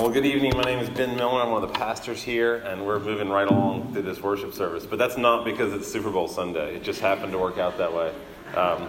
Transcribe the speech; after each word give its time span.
well, 0.00 0.10
good 0.10 0.26
evening. 0.26 0.52
My 0.54 0.62
name 0.62 0.78
is 0.78 0.88
Ben 0.90 1.16
Miller. 1.16 1.42
I'm 1.42 1.50
one 1.50 1.60
of 1.64 1.72
the 1.72 1.76
pastors 1.76 2.22
here, 2.22 2.58
and 2.58 2.86
we're 2.86 3.00
moving 3.00 3.28
right 3.28 3.48
along 3.48 3.92
through 3.92 4.02
this 4.02 4.22
worship 4.22 4.54
service. 4.54 4.86
But 4.86 4.96
that's 4.96 5.16
not 5.16 5.44
because 5.44 5.72
it's 5.72 5.90
Super 5.90 6.08
Bowl 6.08 6.28
Sunday. 6.28 6.76
It 6.76 6.84
just 6.84 7.00
happened 7.00 7.32
to 7.32 7.38
work 7.38 7.58
out 7.58 7.78
that 7.78 7.92
way. 7.92 8.12
Um, 8.54 8.88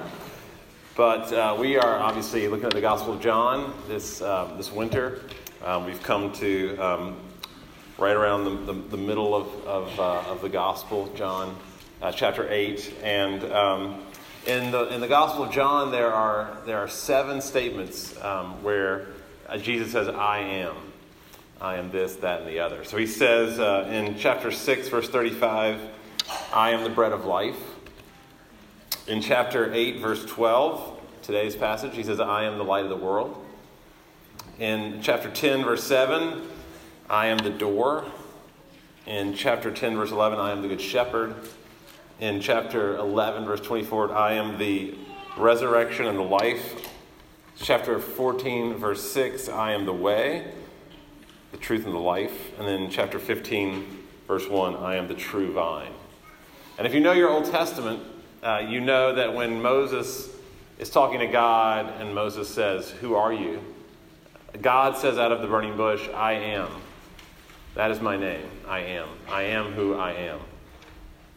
but 0.96 1.34
uh, 1.34 1.58
we 1.60 1.78
are 1.78 1.98
obviously 1.98 2.48
looking 2.48 2.68
at 2.68 2.74
the 2.74 2.82
Gospel 2.82 3.14
of 3.14 3.22
John 3.22 3.74
this 3.88 4.22
um, 4.22 4.56
this 4.56 4.72
winter. 4.72 5.22
Um, 5.64 5.88
we've 5.88 6.02
come 6.04 6.32
to 6.34 6.78
um, 6.78 7.18
right 7.98 8.16
around 8.16 8.44
the, 8.44 8.72
the, 8.72 8.80
the 8.90 8.98
middle 8.98 9.34
of 9.34 9.48
of, 9.66 10.00
uh, 10.00 10.32
of, 10.32 10.44
the 10.44 10.50
Gospel, 10.50 11.12
John 11.16 11.58
uh, 12.04 12.12
chapter 12.12 12.48
eight, 12.52 12.94
and 13.02 13.44
um, 13.52 14.04
in 14.46 14.70
the 14.70 14.94
in 14.94 15.02
the 15.02 15.08
Gospel 15.08 15.46
of 15.46 15.52
John 15.52 15.90
there 15.90 16.14
are 16.14 16.60
there 16.68 16.78
are 16.78 16.88
seven 16.88 17.42
statements 17.42 18.16
um, 18.22 18.62
where 18.62 19.08
uh, 19.48 19.58
Jesus 19.58 19.92
says, 19.92 20.08
"I 20.08 20.38
am." 20.38 20.76
I 21.62 21.76
am 21.76 21.92
this, 21.92 22.16
that, 22.18 22.42
and 22.42 22.50
the 22.50 22.60
other. 22.60 22.86
So 22.86 22.96
he 22.96 23.06
says 23.06 23.60
uh, 23.60 23.90
in 23.92 24.18
chapter 24.18 24.50
6, 24.50 24.88
verse 24.88 25.10
35, 25.10 25.82
I 26.54 26.70
am 26.70 26.84
the 26.84 26.90
bread 26.90 27.12
of 27.12 27.26
life. 27.26 27.58
In 29.08 29.22
chapter 29.22 29.74
8, 29.74 30.00
verse 30.00 30.24
12, 30.26 31.02
today's 31.22 31.58
passage, 31.58 31.96
he 31.96 32.04
says, 32.04 32.22
I 32.22 32.46
am 32.46 32.58
the 32.58 32.64
light 32.64 32.86
of 32.86 32.90
the 32.90 32.96
world. 32.96 33.46
In 34.58 35.02
chapter 35.02 35.30
10, 35.30 35.66
verse 35.66 35.84
7, 35.84 36.48
I 37.10 37.28
am 37.28 37.40
the 37.40 37.50
door. 37.50 38.06
In 39.06 39.34
chapter 39.34 39.70
10, 39.70 39.98
verse 39.98 40.12
11, 40.12 40.40
I 40.40 40.52
am 40.52 40.62
the 40.62 40.70
good 40.70 40.82
shepherd. 40.82 41.36
In 42.22 42.40
chapter 42.40 42.96
11, 42.96 43.44
verse 43.44 43.60
24, 43.60 44.16
I 44.16 44.34
am 44.34 44.58
the 44.58 44.96
resurrection 45.38 46.06
and 46.06 46.18
the 46.18 46.24
life. 46.24 46.90
Chapter 47.58 48.00
14, 48.00 48.76
verse 48.76 49.12
6, 49.12 49.50
I 49.50 49.74
am 49.74 49.86
the 49.86 49.94
way 49.94 50.54
the 51.52 51.58
truth 51.58 51.86
and 51.86 51.94
the 51.94 52.00
life. 52.00 52.58
And 52.58 52.68
then 52.68 52.90
chapter 52.90 53.20
15, 53.20 53.86
verse 54.28 54.48
1, 54.48 54.76
I 54.76 54.96
am 54.96 55.08
the 55.08 55.14
true 55.14 55.52
vine. 55.54 55.92
And 56.78 56.88
if 56.88 56.94
you 56.94 57.00
know 57.00 57.12
your 57.12 57.30
Old 57.30 57.46
Testament, 57.46 58.02
uh, 58.42 58.64
you 58.68 58.80
know 58.80 59.16
that 59.16 59.34
when 59.34 59.62
Moses 59.62 60.30
is 60.78 60.90
talking 60.90 61.20
to 61.20 61.28
God 61.28 61.94
and 62.00 62.16
Moses 62.16 62.48
says, 62.48 62.90
Who 62.90 63.16
are 63.16 63.34
you? 63.34 63.62
God 64.62 64.98
says 64.98 65.18
out 65.18 65.32
of 65.32 65.42
the 65.42 65.48
burning 65.48 65.76
bush, 65.76 66.08
I 66.16 66.34
am. 66.34 66.70
That 67.76 67.92
is 67.92 68.02
my 68.02 68.18
name. 68.18 68.50
I 68.68 68.80
am. 68.80 69.08
I 69.28 69.44
am 69.44 69.74
who 69.74 69.96
I 69.96 70.14
am. 70.14 70.40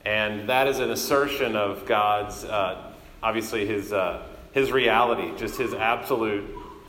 And 0.04 0.48
that 0.48 0.66
is 0.66 0.78
an 0.78 0.91
assertion 0.91 1.56
of 1.56 1.86
God's, 1.86 2.44
uh, 2.44 2.92
obviously, 3.22 3.66
his, 3.66 3.92
uh, 3.92 4.26
his 4.52 4.72
reality, 4.72 5.36
just 5.36 5.56
his 5.56 5.74
absolute 5.74 6.44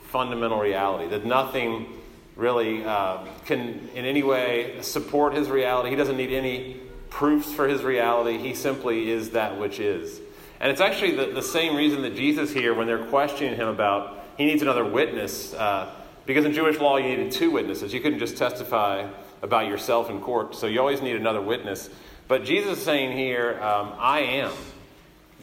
fundamental 0.08 0.59
reality, 0.59 1.09
that 1.09 1.25
nothing 1.25 1.87
really 2.36 2.84
uh, 2.84 3.26
can 3.45 3.89
in 3.94 4.06
any 4.06 4.23
way 4.23 4.78
support 4.81 5.34
his 5.34 5.50
reality. 5.50 5.89
He 5.89 5.95
doesn't 5.95 6.17
need 6.17 6.31
any 6.31 6.80
proofs 7.09 7.52
for 7.52 7.67
his 7.67 7.84
reality. 7.84 8.38
He 8.38 8.56
simply 8.56 9.12
is 9.12 9.31
that 9.31 9.59
which 9.59 9.80
is. 9.80 10.20
And 10.59 10.72
it's 10.72 10.81
actually 10.81 11.16
the, 11.16 11.28
the 11.28 11.42
same 11.42 11.76
reason 11.76 12.02
that 12.04 12.16
Jesus 12.16 12.52
here, 12.52 12.73
when 12.73 12.88
they're 12.88 13.06
questioning 13.06 13.56
him 13.56 13.67
about, 13.67 14.23
he 14.38 14.45
needs 14.45 14.61
another 14.61 14.86
witness, 14.86 15.54
uh, 15.54 15.94
because 16.26 16.45
in 16.45 16.54
Jewish 16.54 16.80
law 16.80 16.98
you 16.98 17.09
needed 17.09 17.31
two 17.31 17.52
witnesses. 17.52 17.94
You 17.94 18.00
couldn't 18.00 18.20
just 18.20 18.38
testify 18.38 19.08
about 19.42 19.67
yourself 19.67 20.09
in 20.09 20.22
court, 20.22 20.56
so 20.56 20.67
you 20.67 20.80
always 20.80 21.02
need 21.02 21.17
another 21.17 21.42
witness. 21.42 21.89
But 22.28 22.45
Jesus 22.45 22.78
is 22.78 22.84
saying 22.84 23.17
here, 23.17 23.61
um, 23.61 23.94
I 24.00 24.22
am. 24.22 24.54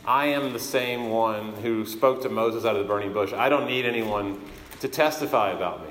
I 0.07 0.27
am 0.27 0.55
the 0.55 0.59
same 0.59 1.11
one 1.11 1.53
who 1.57 1.85
spoke 1.85 2.23
to 2.23 2.31
Moses 2.31 2.65
out 2.65 2.75
of 2.75 2.83
the 2.83 2.89
burning 2.89 3.13
bush. 3.13 3.35
I 3.35 3.51
don't 3.51 3.67
need 3.67 3.85
anyone 3.85 4.41
to 4.81 4.89
testify 4.89 5.51
about 5.51 5.87
me. 5.87 5.90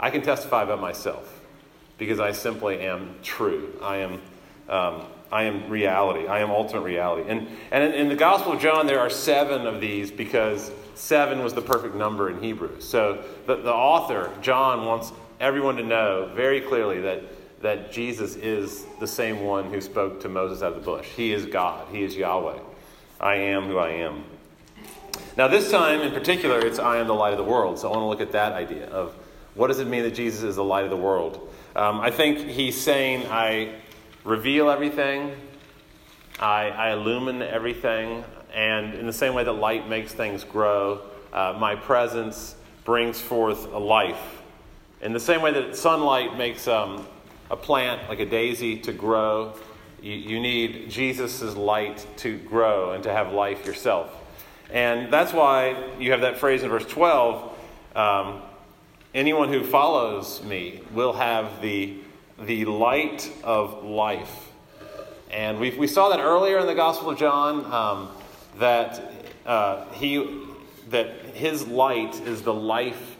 I 0.00 0.10
can 0.10 0.22
testify 0.22 0.62
about 0.62 0.80
myself 0.80 1.40
because 1.98 2.18
I 2.18 2.32
simply 2.32 2.80
am 2.80 3.16
true. 3.22 3.78
I 3.82 3.98
am, 3.98 4.14
um, 4.70 5.02
I 5.30 5.44
am 5.44 5.68
reality. 5.68 6.26
I 6.26 6.40
am 6.40 6.50
ultimate 6.50 6.80
reality. 6.80 7.28
And, 7.30 7.46
and 7.70 7.94
in, 7.94 8.08
the 8.08 8.16
Gospel 8.16 8.54
of 8.54 8.60
John, 8.60 8.86
there 8.86 8.98
are 8.98 9.10
seven 9.10 9.66
of 9.66 9.78
these 9.78 10.10
because 10.10 10.72
seven 10.94 11.44
was 11.44 11.52
the 11.52 11.60
perfect 11.60 11.94
number 11.94 12.30
in 12.30 12.42
Hebrew. 12.42 12.80
So 12.80 13.22
the, 13.46 13.56
the 13.56 13.72
author, 13.72 14.32
John, 14.40 14.86
wants 14.86 15.12
everyone 15.38 15.76
to 15.76 15.84
know 15.84 16.32
very 16.34 16.62
clearly 16.62 17.02
that, 17.02 17.22
that 17.60 17.92
Jesus 17.92 18.36
is 18.36 18.86
the 19.00 19.06
same 19.06 19.40
one 19.44 19.70
who 19.70 19.82
spoke 19.82 20.22
to 20.22 20.30
Moses 20.30 20.62
out 20.62 20.72
of 20.72 20.76
the 20.76 20.84
bush. 20.84 21.06
He 21.08 21.34
is 21.34 21.44
God, 21.44 21.86
He 21.92 22.02
is 22.02 22.16
Yahweh. 22.16 22.58
I 23.20 23.34
am 23.34 23.64
who 23.66 23.76
I 23.76 23.90
am. 23.90 24.24
Now, 25.36 25.48
this 25.48 25.70
time 25.70 26.00
in 26.00 26.12
particular, 26.12 26.58
it's 26.58 26.78
I 26.78 26.96
am 26.96 27.06
the 27.06 27.14
light 27.14 27.32
of 27.32 27.38
the 27.38 27.44
world. 27.44 27.78
So 27.78 27.88
I 27.88 27.92
want 27.92 28.02
to 28.02 28.06
look 28.06 28.22
at 28.22 28.32
that 28.32 28.52
idea 28.52 28.86
of 28.86 29.14
what 29.54 29.68
does 29.68 29.78
it 29.78 29.86
mean 29.86 30.02
that 30.04 30.14
Jesus 30.14 30.42
is 30.42 30.56
the 30.56 30.64
light 30.64 30.84
of 30.84 30.90
the 30.90 30.96
world? 30.96 31.48
Um, 31.76 32.00
I 32.00 32.10
think 32.10 32.38
he's 32.38 32.80
saying, 32.80 33.26
I 33.30 33.74
reveal 34.24 34.70
everything, 34.70 35.32
I, 36.38 36.70
I, 36.70 36.92
illumine 36.92 37.42
everything, 37.42 38.24
and 38.52 38.94
in 38.94 39.06
the 39.06 39.12
same 39.12 39.34
way 39.34 39.44
that 39.44 39.52
light 39.52 39.88
makes 39.88 40.12
things 40.12 40.44
grow, 40.44 41.02
uh, 41.32 41.56
my 41.58 41.76
presence 41.76 42.56
brings 42.84 43.20
forth 43.20 43.72
a 43.72 43.78
life. 43.78 44.42
In 45.00 45.12
the 45.12 45.20
same 45.20 45.42
way 45.42 45.52
that 45.52 45.76
sunlight 45.76 46.36
makes 46.36 46.66
um, 46.66 47.06
a 47.50 47.56
plant, 47.56 48.08
like 48.08 48.20
a 48.20 48.26
daisy, 48.26 48.78
to 48.80 48.92
grow, 48.92 49.54
you, 50.02 50.12
you 50.12 50.40
need 50.40 50.90
Jesus' 50.90 51.56
light 51.56 52.06
to 52.18 52.38
grow 52.38 52.92
and 52.92 53.02
to 53.04 53.12
have 53.12 53.32
life 53.32 53.66
yourself. 53.66 54.10
And 54.72 55.12
that's 55.12 55.32
why 55.32 55.92
you 55.98 56.12
have 56.12 56.20
that 56.22 56.38
phrase 56.38 56.62
in 56.62 56.70
verse 56.70 56.86
12. 56.86 57.58
Um, 57.96 58.42
Anyone 59.12 59.52
who 59.52 59.64
follows 59.64 60.40
me 60.44 60.82
will 60.92 61.14
have 61.14 61.60
the, 61.60 61.96
the 62.38 62.64
light 62.66 63.28
of 63.42 63.82
life. 63.82 64.52
And 65.32 65.58
we, 65.58 65.70
we 65.76 65.88
saw 65.88 66.10
that 66.10 66.20
earlier 66.20 66.60
in 66.60 66.68
the 66.68 66.76
Gospel 66.76 67.10
of 67.10 67.18
John 67.18 67.64
um, 67.72 68.08
that, 68.60 69.12
uh, 69.44 69.84
he, 69.94 70.44
that 70.90 71.08
his 71.34 71.66
light 71.66 72.20
is 72.20 72.42
the 72.42 72.54
life 72.54 73.16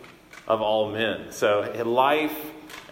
of 0.47 0.63
all 0.63 0.93
men. 0.93 1.33
So 1.33 1.63
life 1.85 2.39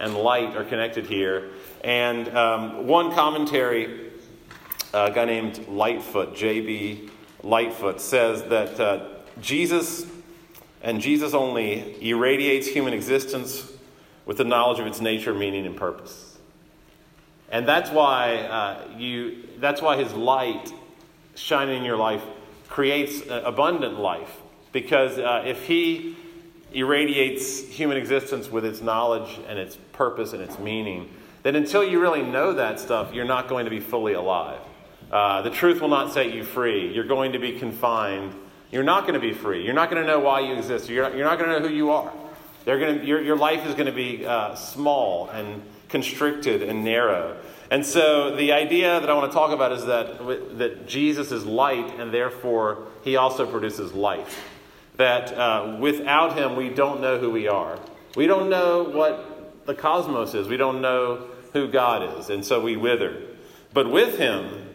and 0.00 0.14
light 0.16 0.56
are 0.56 0.64
connected 0.64 1.06
here. 1.06 1.50
And 1.84 2.28
um, 2.36 2.88
one 2.88 3.12
commentary, 3.12 4.10
a 4.92 5.12
guy 5.12 5.24
named 5.24 5.68
Lightfoot, 5.68 6.34
J.B. 6.34 7.10
Lightfoot, 7.44 8.00
says 8.00 8.42
that 8.44 8.80
uh, 8.80 9.08
Jesus 9.40 10.04
and 10.82 11.00
Jesus 11.00 11.34
only 11.34 11.96
irradiates 12.00 12.68
human 12.68 12.92
existence 12.92 13.72
with 14.26 14.36
the 14.36 14.44
knowledge 14.44 14.78
of 14.78 14.86
its 14.86 15.00
nature, 15.00 15.34
meaning, 15.34 15.66
and 15.66 15.76
purpose. 15.76 16.36
And 17.50 17.66
that's 17.66 17.90
why 17.90 18.36
uh, 18.36 18.88
you, 18.96 19.48
that's 19.58 19.80
why 19.80 19.96
his 19.96 20.12
light 20.12 20.72
shining 21.34 21.78
in 21.78 21.84
your 21.84 21.96
life 21.96 22.22
creates 22.68 23.22
abundant 23.28 23.98
life. 23.98 24.36
Because 24.72 25.18
uh, 25.18 25.44
if 25.46 25.64
he 25.64 26.14
irradiates 26.72 27.66
human 27.66 27.96
existence 27.96 28.50
with 28.50 28.64
its 28.64 28.82
knowledge 28.82 29.40
and 29.48 29.58
its 29.58 29.76
purpose 29.92 30.34
and 30.34 30.42
its 30.42 30.58
meaning, 30.58 31.08
then 31.42 31.56
until 31.56 31.82
you 31.82 32.00
really 32.00 32.22
know 32.22 32.52
that 32.52 32.78
stuff, 32.78 33.14
you're 33.14 33.24
not 33.24 33.48
going 33.48 33.64
to 33.64 33.70
be 33.70 33.80
fully 33.80 34.12
alive. 34.12 34.60
Uh, 35.10 35.40
the 35.40 35.50
truth 35.50 35.80
will 35.80 35.88
not 35.88 36.12
set 36.12 36.32
you 36.34 36.44
free. 36.44 36.92
You're 36.92 37.06
going 37.06 37.32
to 37.32 37.38
be 37.38 37.58
confined 37.58 38.34
you're 38.70 38.82
not 38.82 39.02
going 39.02 39.14
to 39.14 39.20
be 39.20 39.32
free. 39.32 39.64
You're 39.64 39.74
not 39.74 39.90
going 39.90 40.02
to 40.02 40.06
know 40.06 40.20
why 40.20 40.40
you 40.40 40.54
exist. 40.54 40.88
You're 40.88 41.04
not, 41.04 41.16
you're 41.16 41.26
not 41.26 41.38
going 41.38 41.50
to 41.50 41.60
know 41.60 41.68
who 41.68 41.74
you 41.74 41.90
are. 41.90 42.12
They're 42.64 42.78
going 42.78 43.00
to, 43.00 43.06
your, 43.06 43.22
your 43.22 43.36
life 43.36 43.66
is 43.66 43.74
going 43.74 43.86
to 43.86 43.92
be 43.92 44.26
uh, 44.26 44.54
small 44.54 45.28
and 45.30 45.62
constricted 45.88 46.62
and 46.62 46.84
narrow. 46.84 47.38
And 47.70 47.84
so 47.84 48.34
the 48.36 48.52
idea 48.52 49.00
that 49.00 49.08
I 49.08 49.14
want 49.14 49.30
to 49.30 49.34
talk 49.34 49.52
about 49.52 49.72
is 49.72 49.86
that, 49.86 50.58
that 50.58 50.86
Jesus 50.86 51.32
is 51.32 51.44
light 51.44 51.98
and 51.98 52.12
therefore 52.12 52.86
he 53.04 53.16
also 53.16 53.46
produces 53.46 53.92
life. 53.92 54.42
That 54.96 55.32
uh, 55.32 55.76
without 55.80 56.36
him, 56.36 56.56
we 56.56 56.68
don't 56.68 57.00
know 57.00 57.18
who 57.18 57.30
we 57.30 57.46
are. 57.48 57.78
We 58.16 58.26
don't 58.26 58.50
know 58.50 58.82
what 58.82 59.66
the 59.66 59.74
cosmos 59.74 60.34
is. 60.34 60.48
We 60.48 60.56
don't 60.56 60.80
know 60.80 61.28
who 61.52 61.68
God 61.68 62.18
is. 62.18 62.30
And 62.30 62.44
so 62.44 62.60
we 62.60 62.76
wither. 62.76 63.16
But 63.72 63.90
with 63.90 64.18
him, 64.18 64.66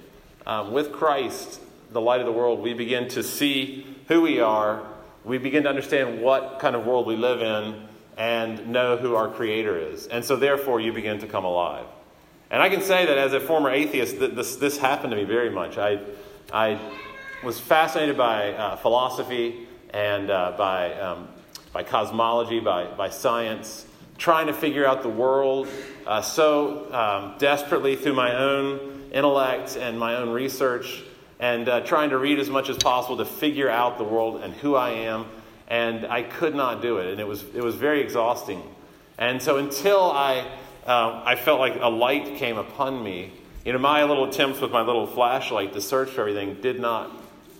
um, 0.45 0.71
with 0.71 0.91
Christ, 0.91 1.59
the 1.93 2.01
light 2.01 2.19
of 2.19 2.25
the 2.25 2.31
world, 2.31 2.59
we 2.59 2.73
begin 2.73 3.07
to 3.09 3.23
see 3.23 3.85
who 4.07 4.21
we 4.21 4.39
are. 4.39 4.85
We 5.23 5.37
begin 5.37 5.63
to 5.63 5.69
understand 5.69 6.21
what 6.21 6.59
kind 6.59 6.75
of 6.75 6.85
world 6.85 7.07
we 7.07 7.15
live 7.15 7.41
in 7.41 7.87
and 8.17 8.67
know 8.67 8.97
who 8.97 9.15
our 9.15 9.29
Creator 9.29 9.77
is. 9.77 10.07
And 10.07 10.25
so, 10.25 10.35
therefore, 10.35 10.79
you 10.79 10.91
begin 10.91 11.19
to 11.19 11.27
come 11.27 11.45
alive. 11.45 11.85
And 12.51 12.61
I 12.61 12.69
can 12.69 12.81
say 12.81 13.05
that 13.05 13.17
as 13.17 13.33
a 13.33 13.39
former 13.39 13.71
atheist, 13.71 14.19
this, 14.19 14.57
this 14.57 14.77
happened 14.77 15.11
to 15.11 15.17
me 15.17 15.23
very 15.23 15.49
much. 15.49 15.77
I, 15.77 15.99
I 16.51 16.79
was 17.43 17.59
fascinated 17.59 18.17
by 18.17 18.53
uh, 18.53 18.75
philosophy 18.75 19.67
and 19.91 20.29
uh, 20.29 20.53
by, 20.57 20.93
um, 20.93 21.29
by 21.71 21.83
cosmology, 21.83 22.59
by, 22.59 22.85
by 22.85 23.09
science, 23.09 23.85
trying 24.17 24.47
to 24.47 24.53
figure 24.53 24.85
out 24.85 25.01
the 25.01 25.09
world 25.09 25.67
uh, 26.05 26.21
so 26.21 26.93
um, 26.93 27.35
desperately 27.39 27.95
through 27.95 28.13
my 28.13 28.35
own 28.35 29.09
intellect 29.11 29.77
and 29.77 29.97
my 29.97 30.15
own 30.15 30.29
research 30.29 31.03
and 31.43 31.67
uh, 31.67 31.81
trying 31.81 32.11
to 32.11 32.17
read 32.17 32.39
as 32.39 32.49
much 32.49 32.69
as 32.69 32.77
possible 32.77 33.17
to 33.17 33.25
figure 33.25 33.69
out 33.69 33.97
the 33.97 34.03
world 34.05 34.41
and 34.41 34.53
who 34.53 34.75
I 34.75 34.91
am. 34.91 35.25
And 35.67 36.05
I 36.05 36.23
could 36.23 36.55
not 36.55 36.81
do 36.81 36.99
it. 36.99 37.07
And 37.07 37.19
it 37.19 37.27
was, 37.27 37.43
it 37.53 37.61
was 37.61 37.75
very 37.75 37.99
exhausting. 37.99 38.63
And 39.17 39.41
so 39.41 39.57
until 39.57 40.09
I, 40.09 40.39
um, 40.85 41.21
I 41.25 41.35
felt 41.35 41.59
like 41.59 41.75
a 41.81 41.89
light 41.89 42.37
came 42.37 42.57
upon 42.57 43.03
me, 43.03 43.33
you 43.65 43.73
know, 43.73 43.79
my 43.79 44.05
little 44.05 44.29
attempts 44.29 44.61
with 44.61 44.71
my 44.71 44.83
little 44.83 45.05
flashlight 45.05 45.73
to 45.73 45.81
search 45.81 46.11
for 46.11 46.21
everything 46.21 46.61
did 46.61 46.79
not, 46.79 47.11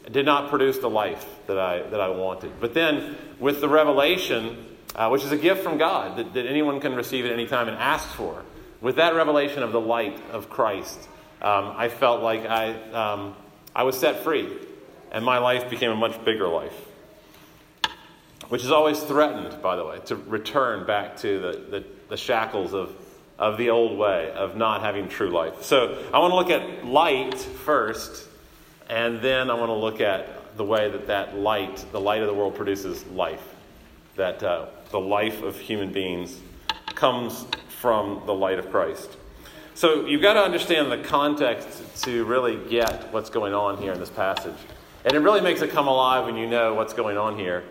did 0.09 0.25
not 0.25 0.49
produce 0.49 0.77
the 0.77 0.89
life 0.89 1.25
that 1.47 1.59
I, 1.59 1.81
that 1.81 1.99
I 1.99 2.07
wanted. 2.07 2.61
But 2.61 2.73
then 2.73 3.17
with 3.37 3.59
the 3.59 3.67
revelation, 3.67 4.65
uh, 4.95 5.09
which 5.09 5.25
is 5.25 5.33
a 5.33 5.37
gift 5.37 5.61
from 5.61 5.77
God 5.77 6.17
that, 6.19 6.33
that 6.35 6.45
anyone 6.45 6.79
can 6.79 6.95
receive 6.95 7.25
at 7.25 7.33
any 7.33 7.47
time 7.47 7.67
and 7.67 7.75
ask 7.75 8.07
for, 8.07 8.43
with 8.79 8.95
that 8.95 9.13
revelation 9.13 9.61
of 9.61 9.73
the 9.73 9.81
light 9.81 10.17
of 10.31 10.49
Christ, 10.49 11.09
um, 11.41 11.73
I 11.75 11.89
felt 11.89 12.23
like 12.23 12.45
I, 12.45 12.71
um, 12.91 13.35
I 13.75 13.83
was 13.83 13.99
set 13.99 14.23
free, 14.23 14.49
and 15.11 15.25
my 15.25 15.37
life 15.37 15.69
became 15.69 15.91
a 15.91 15.95
much 15.95 16.23
bigger 16.23 16.47
life 16.47 16.73
which 18.53 18.63
is 18.63 18.69
always 18.69 19.01
threatened, 19.01 19.59
by 19.63 19.75
the 19.75 19.83
way, 19.83 19.99
to 20.05 20.15
return 20.15 20.85
back 20.85 21.17
to 21.17 21.39
the, 21.39 21.51
the, 21.71 21.83
the, 22.09 22.17
shackles 22.17 22.73
of, 22.73 22.95
of 23.39 23.57
the 23.57 23.71
old 23.71 23.97
way 23.97 24.31
of 24.33 24.55
not 24.55 24.81
having 24.81 25.07
true 25.07 25.31
life. 25.31 25.63
So 25.63 26.03
I 26.13 26.19
want 26.19 26.31
to 26.31 26.35
look 26.35 26.51
at 26.51 26.85
light 26.85 27.39
first, 27.39 28.27
and 28.89 29.21
then 29.21 29.49
I 29.49 29.55
want 29.55 29.69
to 29.69 29.73
look 29.73 30.01
at 30.01 30.55
the 30.55 30.63
way 30.63 30.87
that 30.87 31.07
that 31.07 31.35
light, 31.35 31.83
the 31.91 31.99
light 31.99 32.21
of 32.21 32.27
the 32.27 32.33
world, 32.35 32.53
produces 32.53 33.03
life. 33.07 33.41
That 34.17 34.43
uh, 34.43 34.67
the 34.91 34.99
life 34.99 35.41
of 35.41 35.59
human 35.59 35.91
beings 35.91 36.39
comes 36.93 37.47
from 37.79 38.21
the 38.27 38.35
light 38.35 38.59
of 38.59 38.69
Christ. 38.69 39.17
So 39.75 40.05
you've 40.05 40.21
got 40.21 40.33
to 40.33 40.41
understand 40.41 40.91
the 40.91 40.99
context 40.99 42.03
to 42.03 42.25
really 42.25 42.57
get 42.69 43.11
what's 43.11 43.31
going 43.31 43.55
on 43.55 43.77
here 43.77 43.91
in 43.91 43.99
this 43.99 44.11
passage. 44.11 44.57
And 45.03 45.15
it 45.15 45.19
really 45.19 45.41
makes 45.41 45.63
it 45.63 45.71
come 45.71 45.87
alive 45.87 46.25
when 46.25 46.37
you 46.37 46.45
know 46.47 46.75
what's 46.75 46.93
going 46.93 47.17
on 47.17 47.39
here. 47.39 47.63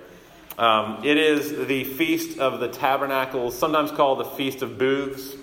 Um, 0.59 1.01
it 1.05 1.17
is 1.17 1.67
the 1.69 1.85
Feast 1.85 2.41
of 2.41 2.59
the 2.59 2.69
Tabernacles, 2.69 3.57
sometimes 3.57 3.93
called 3.93 4.19
the 4.19 4.25
Feast 4.25 4.63
of 4.63 4.79
Booths, 4.79 5.37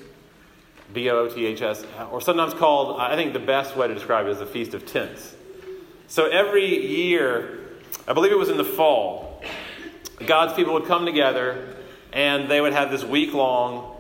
B 0.94 1.10
O 1.10 1.20
O 1.20 1.30
T 1.30 1.46
H 1.46 1.62
S, 1.62 1.86
or 2.12 2.20
sometimes 2.20 2.54
called, 2.54 3.00
I 3.00 3.16
think 3.16 3.32
the 3.32 3.40
best 3.40 3.78
way 3.78 3.88
to 3.88 3.94
describe 3.94 4.28
it 4.28 4.32
is 4.32 4.40
the 4.40 4.46
Feast 4.46 4.74
of 4.74 4.86
Tents. 4.86 5.36
So 6.08 6.26
every 6.26 6.86
year, 6.86 7.60
I 8.06 8.12
believe 8.12 8.34
it 8.34 8.38
was 8.38 8.50
in 8.50 8.58
the 8.58 8.66
fall, 8.66 9.42
God's 10.26 10.54
people 10.54 10.74
would 10.74 10.86
come 10.86 11.06
together 11.06 11.76
and 12.12 12.52
they 12.52 12.60
would 12.60 12.74
have 12.74 12.92
this 12.92 13.06
week 13.06 13.34
long, 13.34 13.96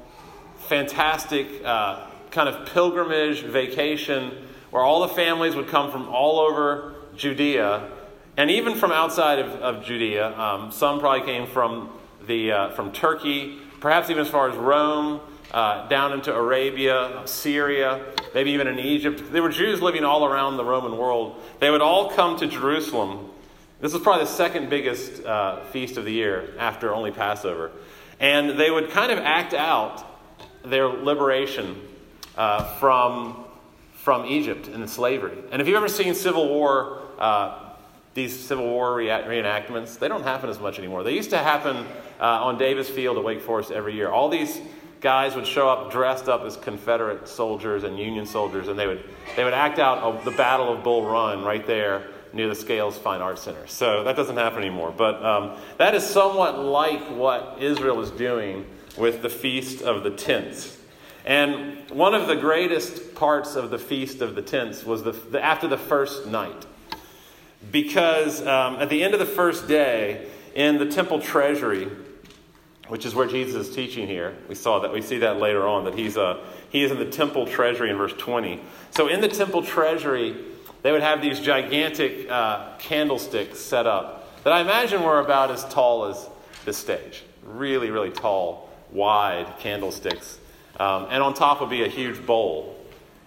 fantastic 0.68 1.64
uh, 1.64 2.06
kind 2.32 2.50
of 2.50 2.68
pilgrimage 2.68 3.42
vacation 3.44 4.48
where 4.72 4.84
all 4.84 5.02
the 5.02 5.14
families 5.14 5.56
would 5.56 5.68
come 5.68 5.92
from 5.92 6.08
all 6.10 6.40
over 6.40 6.96
Judea 7.16 7.90
and 8.40 8.50
even 8.50 8.76
from 8.76 8.94
outside 8.94 9.40
of, 9.40 9.52
of 9.62 9.84
Judea, 9.84 10.34
um, 10.40 10.72
some 10.72 11.02
probably 11.02 11.26
came 11.26 11.46
from, 11.46 11.90
the, 12.26 12.54
uh, 12.54 12.70
from 12.70 12.94
Turkey, 12.94 13.60
perhaps 13.82 14.10
even 14.10 14.22
as 14.22 14.30
far 14.30 14.50
as 14.50 14.56
Rome, 14.56 15.20
uh, 15.52 15.90
down 15.90 16.14
into 16.14 16.34
Arabia, 16.34 17.24
Syria, 17.26 18.02
maybe 18.34 18.52
even 18.52 18.68
in 18.68 18.80
Egypt. 18.80 19.24
There 19.34 19.44
were 19.44 19.50
Jews 19.50 19.82
living 19.82 20.06
all 20.06 20.24
around 20.24 20.56
the 20.56 20.64
Roman 20.64 20.98
world. 20.98 21.44
They 21.60 21.70
would 21.70 21.82
all 21.82 22.12
come 22.12 22.38
to 22.38 22.48
Jerusalem. 22.48 23.30
This 23.82 23.92
was 23.92 24.02
probably 24.02 24.24
the 24.24 24.32
second 24.32 24.70
biggest 24.70 25.22
uh, 25.26 25.66
feast 25.66 25.98
of 25.98 26.06
the 26.06 26.14
year 26.14 26.54
after 26.58 26.96
only 26.96 27.12
Passover. 27.12 27.72
And 28.22 28.58
they 28.58 28.72
would 28.72 28.90
kind 28.90 29.12
of 29.12 29.20
act 29.20 29.54
out 29.54 30.06
their 30.64 30.88
liberation 30.88 31.82
uh, 32.38 32.64
from, 32.76 33.44
from 33.94 34.26
Egypt 34.26 34.68
and 34.68 34.90
slavery. 34.90 35.38
And 35.52 35.62
if 35.62 35.68
you've 35.68 35.78
ever 35.78 35.88
seen 35.88 36.14
Civil 36.14 36.48
War, 36.50 37.02
uh, 37.18 37.74
these 38.14 38.38
Civil 38.38 38.66
War 38.66 38.98
reenactments, 38.98 40.00
they 40.00 40.08
don't 40.08 40.24
happen 40.24 40.50
as 40.50 40.60
much 40.60 40.80
anymore. 40.80 41.04
They 41.04 41.16
used 41.16 41.30
to 41.30 41.38
happen 41.38 41.86
uh, 42.20 42.44
on 42.44 42.58
Davis 42.58 42.90
Field 42.90 43.18
at 43.18 43.24
Wake 43.24 43.42
Forest 43.42 43.72
every 43.72 43.94
year. 43.96 44.10
All 44.10 44.30
these 44.30 44.60
guys 45.02 45.36
would 45.36 45.48
show 45.48 45.70
up 45.70 45.92
dressed 45.92 46.28
up 46.28 46.42
as 46.42 46.58
Confederate 46.58 47.28
soldiers 47.28 47.84
and 47.84 47.98
Union 47.98 48.26
soldiers, 48.26 48.68
and 48.68 48.78
they 48.78 48.88
would, 48.88 49.04
they 49.36 49.44
would 49.44 49.54
act 49.54 49.80
out 49.80 50.26
the 50.26 50.32
Battle 50.32 50.74
of 50.74 50.84
Bull 50.84 51.06
Run 51.06 51.44
right 51.44 51.66
there 51.66 52.08
near 52.34 52.48
the 52.48 52.56
Scales 52.56 52.98
Fine 52.98 53.22
Arts 53.22 53.42
Center. 53.42 53.66
So 53.68 54.04
that 54.04 54.16
doesn't 54.16 54.38
happen 54.38 54.60
anymore. 54.60 54.94
But 54.96 55.24
um, 55.24 55.58
that 55.78 55.96
is 55.96 56.06
somewhat 56.06 56.60
like 56.60 57.02
what 57.12 57.58
Israel 57.60 58.02
is 58.02 58.12
doing 58.12 58.66
with 58.98 59.22
the 59.22 59.30
Feast 59.30 59.82
of 59.82 60.04
the 60.04 60.12
Tents. 60.12 60.78
And 61.26 61.90
one 61.90 62.14
of 62.14 62.28
the 62.28 62.36
greatest 62.36 63.16
parts 63.16 63.56
of 63.56 63.70
the 63.70 63.80
Feast 63.80 64.22
of 64.22 64.36
the 64.36 64.42
Tents 64.42 64.84
was 64.84 65.04
the, 65.04 65.12
the 65.12 65.44
after 65.44 65.68
the 65.68 65.78
first 65.78 66.26
night. 66.28 66.66
Because 67.72 68.42
um, 68.42 68.78
at 68.78 68.90
the 68.90 69.04
end 69.04 69.14
of 69.14 69.20
the 69.20 69.26
first 69.26 69.68
day 69.68 70.28
in 70.56 70.78
the 70.78 70.86
temple 70.86 71.22
treasury 71.22 71.88
which 72.88 73.06
is 73.06 73.14
where 73.14 73.28
jesus 73.28 73.68
is 73.68 73.76
teaching 73.76 74.08
here 74.08 74.36
we 74.48 74.56
saw 74.56 74.80
that 74.80 74.92
we 74.92 75.00
see 75.00 75.20
that 75.20 75.38
later 75.38 75.68
on 75.68 75.86
that 75.86 75.94
he's 75.94 76.18
uh, 76.18 76.44
he 76.70 76.84
is 76.84 76.92
in 76.92 76.98
the 76.98 77.06
temple 77.06 77.46
treasury 77.46 77.92
in 77.92 77.98
verse 77.98 78.14
20 78.18 78.60
so 78.90 79.08
in 79.08 79.22
the 79.22 79.28
temple 79.28 79.62
treasury 79.62 80.36
they 80.82 80.92
would 80.92 81.02
have 81.02 81.22
these 81.22 81.40
gigantic 81.40 82.28
uh, 82.32 82.76
candlesticks 82.80 83.60
set 83.60 83.86
up 83.86 84.44
that 84.44 84.52
i 84.52 84.60
imagine 84.60 85.04
were 85.04 85.20
about 85.20 85.52
as 85.52 85.64
tall 85.66 86.06
as 86.06 86.28
this 86.66 86.78
stage. 86.78 87.24
Really 87.44 87.90
really 87.90 88.12
tall 88.12 88.70
wide 88.92 89.48
candlesticks 89.60 90.40
um, 90.80 91.08
and 91.10 91.22
on 91.22 91.34
top 91.34 91.62
would 91.62 91.70
be 91.70 91.84
a 91.84 91.90
huge 91.90 92.26
bowl 92.26 92.80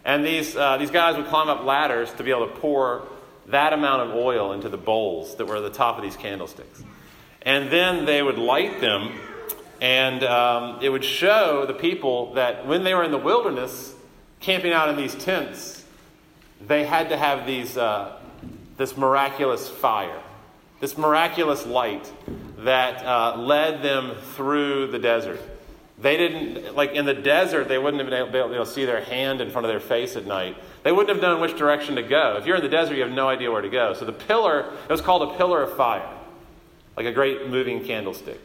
and 0.05 0.25
these, 0.25 0.57
uh, 0.57 0.79
these 0.79 0.91
guys 0.91 1.17
would 1.17 1.27
climb 1.27 1.49
up 1.49 1.65
ladders 1.65 2.13
to 2.15 2.25
be 2.25 2.31
able 2.31 2.49
to 2.49 2.55
pour 2.55 3.07
that 3.47 3.73
amount 3.73 4.11
of 4.11 4.17
oil 4.17 4.53
into 4.53 4.69
the 4.69 4.77
bowls 4.77 5.37
that 5.37 5.47
were 5.47 5.57
at 5.57 5.63
the 5.63 5.71
top 5.71 5.97
of 5.97 6.03
these 6.03 6.17
candlesticks. 6.17 6.83
And 7.43 7.71
then 7.71 8.05
they 8.05 8.23
would 8.23 8.39
light 8.39 8.81
them, 8.81 9.19
and 9.81 10.23
um, 10.25 10.79
it 10.81 10.89
would 10.89 11.05
show 11.05 11.67
the 11.67 11.75
people 11.75 12.35
that 12.35 12.67
when 12.67 12.85
they 12.85 12.95
were 12.95 13.05
in 13.05 13.11
the 13.11 13.19
wilderness, 13.19 13.95
camping 14.41 14.73
out 14.73 14.89
in 14.89 14.97
these 14.97 15.15
tents, 15.15 15.85
they 16.67 16.85
had 16.85 17.09
to 17.09 17.17
have 17.17 17.47
these, 17.47 17.77
uh, 17.77 18.17
this 18.77 18.97
miraculous 18.97 19.69
fire, 19.69 20.21
this 20.81 20.97
miraculous 20.97 21.67
light 21.67 22.11
that 22.59 23.05
uh, 23.05 23.37
led 23.37 23.83
them 23.83 24.17
through 24.35 24.89
the 24.89 24.99
desert. 24.99 25.41
They 26.03 26.17
didn't, 26.17 26.75
like 26.75 26.93
in 26.93 27.05
the 27.05 27.15
desert, 27.15 27.69
they 27.69 27.79
wouldn't 27.79 28.03
have 28.03 28.33
been 28.33 28.43
able, 28.43 28.65
to 28.65 28.67
see 28.67 28.85
their 28.85 29.03
hand 29.05 29.41
in 29.41 29.51
front 29.51 29.67
of 29.67 29.71
their 29.71 29.79
face 29.79 30.17
at 30.17 30.27
night. 30.27 30.57
They 30.83 30.91
wouldn't 30.91 31.11
have 31.11 31.23
known 31.23 31.41
which 31.41 31.57
direction 31.57 31.95
to 31.95 32.03
go. 32.03 32.37
If 32.39 32.45
you're 32.45 32.57
in 32.57 32.63
the 32.63 32.69
desert, 32.69 32.97
you 32.97 33.03
have 33.03 33.13
no 33.13 33.29
idea 33.29 33.53
where 33.53 33.63
to 33.63 33.69
go. 33.69 33.95
So 33.95 34.05
the 34.05 34.13
pillar, 34.13 34.73
it 34.89 34.91
was 34.91 35.01
called 35.01 35.31
a 35.31 35.37
pillar 35.37 35.63
of 35.63 35.77
fire, 35.77 36.09
like 36.97 37.07
a 37.07 37.13
great 37.13 37.49
moving 37.49 37.85
candlestick. 37.85 38.41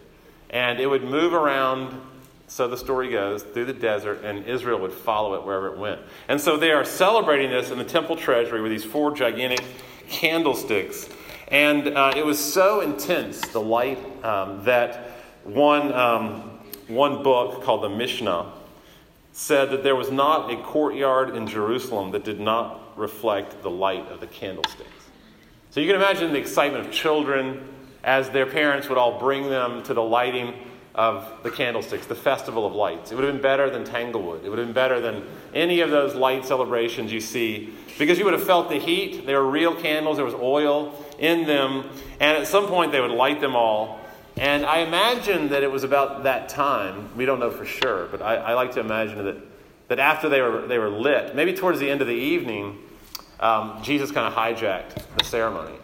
And 0.51 0.80
it 0.80 0.86
would 0.86 1.04
move 1.04 1.33
around, 1.33 2.00
so 2.48 2.68
the 2.68 2.77
story 2.77 3.09
goes, 3.09 3.42
through 3.42 3.65
the 3.65 3.74
desert, 3.74 4.24
and 4.24 4.45
Israel 4.45 4.80
would 4.81 4.94
follow 4.94 5.33
it 5.33 5.44
wherever 5.44 5.73
it 5.73 5.80
went. 5.80 5.99
And 6.28 6.40
so 6.40 6.57
they 6.57 6.71
are 6.71 6.85
celebrating 6.85 7.49
this 7.49 7.71
in 7.71 7.80
the 7.80 7.83
temple 7.83 8.18
treasury 8.18 8.61
with 8.61 8.71
these 8.71 8.85
four 8.85 9.16
gigantic 9.16 9.64
candlesticks. 10.07 11.09
And 11.47 11.87
uh, 11.87 12.14
it 12.16 12.23
was 12.23 12.37
so 12.37 12.81
intense, 12.81 13.42
the 13.47 13.61
light, 13.61 13.97
um, 14.23 14.64
that 14.66 15.18
one. 15.44 15.92
Um, 15.92 16.46
one 16.87 17.23
book 17.23 17.63
called 17.63 17.83
the 17.83 17.89
Mishnah 17.89 18.53
said 19.33 19.69
that 19.69 19.83
there 19.83 19.95
was 19.95 20.09
not 20.09 20.51
a 20.51 20.57
courtyard 20.63 21.35
in 21.35 21.45
Jerusalem 21.45 22.11
that 22.11 22.23
did 22.23 22.39
not 22.39 22.97
reflect 22.97 23.61
the 23.61 23.69
light 23.69 24.07
of 24.07 24.19
the 24.19 24.27
candlesticks. 24.27 24.89
So 25.69 25.79
you 25.79 25.85
can 25.85 25.95
imagine 25.95 26.33
the 26.33 26.39
excitement 26.39 26.87
of 26.87 26.91
children 26.91 27.67
as 28.03 28.29
their 28.29 28.45
parents 28.45 28.89
would 28.89 28.97
all 28.97 29.19
bring 29.19 29.49
them 29.49 29.83
to 29.83 29.94
the 29.94 30.01
lighting 30.01 30.56
of 30.95 31.31
the 31.44 31.51
candlesticks, 31.51 32.07
the 32.07 32.15
festival 32.15 32.65
of 32.65 32.73
lights. 32.73 33.11
It 33.11 33.15
would 33.15 33.23
have 33.25 33.33
been 33.33 33.41
better 33.41 33.69
than 33.69 33.83
Tanglewood. 33.83 34.44
It 34.44 34.49
would 34.49 34.57
have 34.57 34.67
been 34.67 34.73
better 34.73 34.99
than 34.99 35.23
any 35.53 35.81
of 35.81 35.91
those 35.91 36.15
light 36.15 36.44
celebrations 36.44 37.11
you 37.11 37.21
see 37.21 37.75
because 37.99 38.17
you 38.17 38.25
would 38.25 38.33
have 38.33 38.45
felt 38.45 38.69
the 38.69 38.79
heat. 38.79 39.27
They 39.27 39.35
were 39.35 39.47
real 39.47 39.75
candles, 39.75 40.17
there 40.17 40.25
was 40.25 40.33
oil 40.33 40.95
in 41.19 41.45
them, 41.45 41.87
and 42.19 42.37
at 42.37 42.47
some 42.47 42.65
point 42.65 42.91
they 42.91 43.01
would 43.01 43.11
light 43.11 43.39
them 43.41 43.56
all 43.56 43.99
and 44.39 44.65
I 44.65 44.79
imagine 44.79 45.49
that 45.49 45.63
it 45.63 45.71
was 45.71 45.83
about 45.83 46.23
that 46.23 46.49
time. 46.49 47.09
We 47.15 47.25
don't 47.25 47.39
know 47.39 47.51
for 47.51 47.65
sure, 47.65 48.07
but 48.07 48.21
I, 48.21 48.35
I 48.35 48.53
like 48.53 48.73
to 48.73 48.79
imagine 48.79 49.23
that, 49.25 49.37
that 49.87 49.99
after 49.99 50.29
they 50.29 50.41
were, 50.41 50.67
they 50.67 50.77
were 50.77 50.89
lit, 50.89 51.35
maybe 51.35 51.53
towards 51.53 51.79
the 51.79 51.89
end 51.89 52.01
of 52.01 52.07
the 52.07 52.13
evening, 52.13 52.77
um, 53.39 53.81
Jesus 53.83 54.11
kind 54.11 54.27
of 54.27 54.33
hijacked 54.33 55.03
the 55.17 55.23
ceremony. 55.23 55.75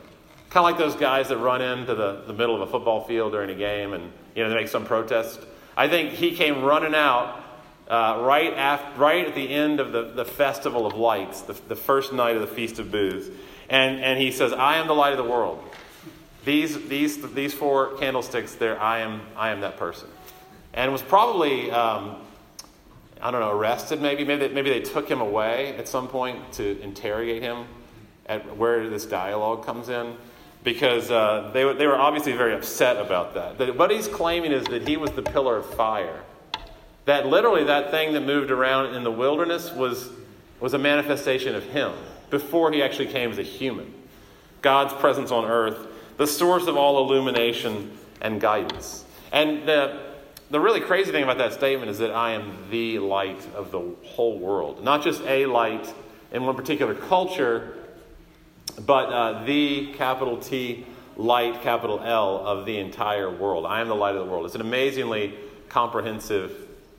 Kind 0.49 0.65
of 0.65 0.71
like 0.71 0.77
those 0.77 0.95
guys 0.95 1.29
that 1.29 1.37
run 1.37 1.61
into 1.61 1.95
the, 1.95 2.23
the 2.27 2.33
middle 2.33 2.55
of 2.55 2.61
a 2.67 2.71
football 2.71 3.03
field 3.05 3.31
during 3.31 3.49
a 3.49 3.55
game 3.55 3.93
and 3.93 4.11
you 4.35 4.43
know 4.43 4.49
they 4.49 4.55
make 4.55 4.67
some 4.67 4.85
protest. 4.85 5.39
I 5.75 5.87
think 5.87 6.11
he 6.11 6.35
came 6.35 6.63
running 6.63 6.93
out 6.93 7.43
uh, 7.87 8.21
right, 8.21 8.53
after, 8.53 8.99
right 8.99 9.27
at 9.27 9.35
the 9.35 9.49
end 9.49 9.79
of 9.79 9.91
the, 9.91 10.03
the 10.03 10.25
festival 10.25 10.85
of 10.85 10.93
lights, 10.93 11.41
the, 11.41 11.53
the 11.67 11.75
first 11.75 12.13
night 12.13 12.35
of 12.35 12.41
the 12.41 12.55
Feast 12.55 12.79
of 12.79 12.91
Booths. 12.91 13.29
And, 13.69 13.99
and 13.99 14.19
he 14.19 14.31
says, 14.31 14.53
I 14.53 14.77
am 14.77 14.87
the 14.87 14.93
light 14.93 15.11
of 15.11 15.17
the 15.17 15.29
world. 15.29 15.63
These, 16.45 16.87
these, 16.89 17.33
these 17.33 17.53
four 17.53 17.95
candlesticks 17.97 18.55
there, 18.55 18.79
I 18.79 18.99
am, 18.99 19.21
I 19.37 19.49
am 19.49 19.61
that 19.61 19.77
person. 19.77 20.09
And 20.73 20.91
was 20.91 21.01
probably, 21.01 21.71
um, 21.71 22.17
I 23.21 23.31
don't 23.31 23.39
know, 23.39 23.51
arrested 23.51 24.01
maybe. 24.01 24.25
Maybe 24.25 24.47
they, 24.47 24.53
maybe 24.53 24.69
they 24.69 24.81
took 24.81 25.09
him 25.09 25.21
away 25.21 25.75
at 25.77 25.87
some 25.87 26.07
point 26.07 26.53
to 26.53 26.81
interrogate 26.81 27.41
him 27.41 27.65
at 28.25 28.57
where 28.57 28.89
this 28.89 29.05
dialogue 29.05 29.65
comes 29.65 29.89
in. 29.89 30.15
Because 30.63 31.11
uh, 31.11 31.51
they, 31.53 31.71
they 31.73 31.87
were 31.87 31.97
obviously 31.97 32.31
very 32.33 32.53
upset 32.53 32.97
about 32.97 33.33
that. 33.33 33.57
that. 33.57 33.77
What 33.77 33.91
he's 33.91 34.07
claiming 34.07 34.51
is 34.51 34.65
that 34.65 34.87
he 34.87 34.95
was 34.95 35.11
the 35.11 35.21
pillar 35.21 35.57
of 35.57 35.65
fire 35.75 36.21
That 37.05 37.27
literally 37.27 37.65
that 37.65 37.91
thing 37.91 38.13
that 38.13 38.21
moved 38.21 38.49
around 38.49 38.95
in 38.95 39.03
the 39.03 39.11
wilderness 39.11 39.71
was, 39.71 40.09
was 40.59 40.73
a 40.73 40.77
manifestation 40.77 41.53
of 41.53 41.63
Him 41.65 41.91
before 42.29 42.71
He 42.71 42.81
actually 42.81 43.07
came 43.07 43.29
as 43.29 43.37
a 43.37 43.43
human. 43.43 43.93
God's 44.61 44.93
presence 44.93 45.31
on 45.31 45.43
earth, 45.43 45.85
the 46.17 46.27
source 46.27 46.67
of 46.67 46.77
all 46.77 47.07
illumination 47.07 47.97
and 48.21 48.39
guidance. 48.39 49.03
And 49.31 49.67
the, 49.67 49.99
the 50.49 50.59
really 50.59 50.81
crazy 50.81 51.11
thing 51.11 51.23
about 51.23 51.37
that 51.39 51.53
statement 51.53 51.89
is 51.89 51.97
that 51.99 52.11
I 52.11 52.31
am 52.33 52.69
the 52.69 52.99
light 52.99 53.45
of 53.55 53.71
the 53.71 53.81
whole 54.03 54.37
world. 54.37 54.83
Not 54.83 55.03
just 55.03 55.21
a 55.23 55.45
light 55.45 55.91
in 56.31 56.43
one 56.43 56.55
particular 56.55 56.93
culture, 56.95 57.77
but 58.85 59.09
uh, 59.09 59.43
the 59.45 59.93
capital 59.93 60.37
T 60.37 60.85
light, 61.15 61.61
capital 61.61 61.99
L, 61.99 62.45
of 62.45 62.65
the 62.65 62.77
entire 62.77 63.29
world. 63.29 63.65
I 63.65 63.81
am 63.81 63.87
the 63.87 63.95
light 63.95 64.15
of 64.15 64.25
the 64.25 64.31
world. 64.31 64.45
It's 64.45 64.55
an 64.55 64.61
amazingly 64.61 65.33
comprehensive, 65.69 66.51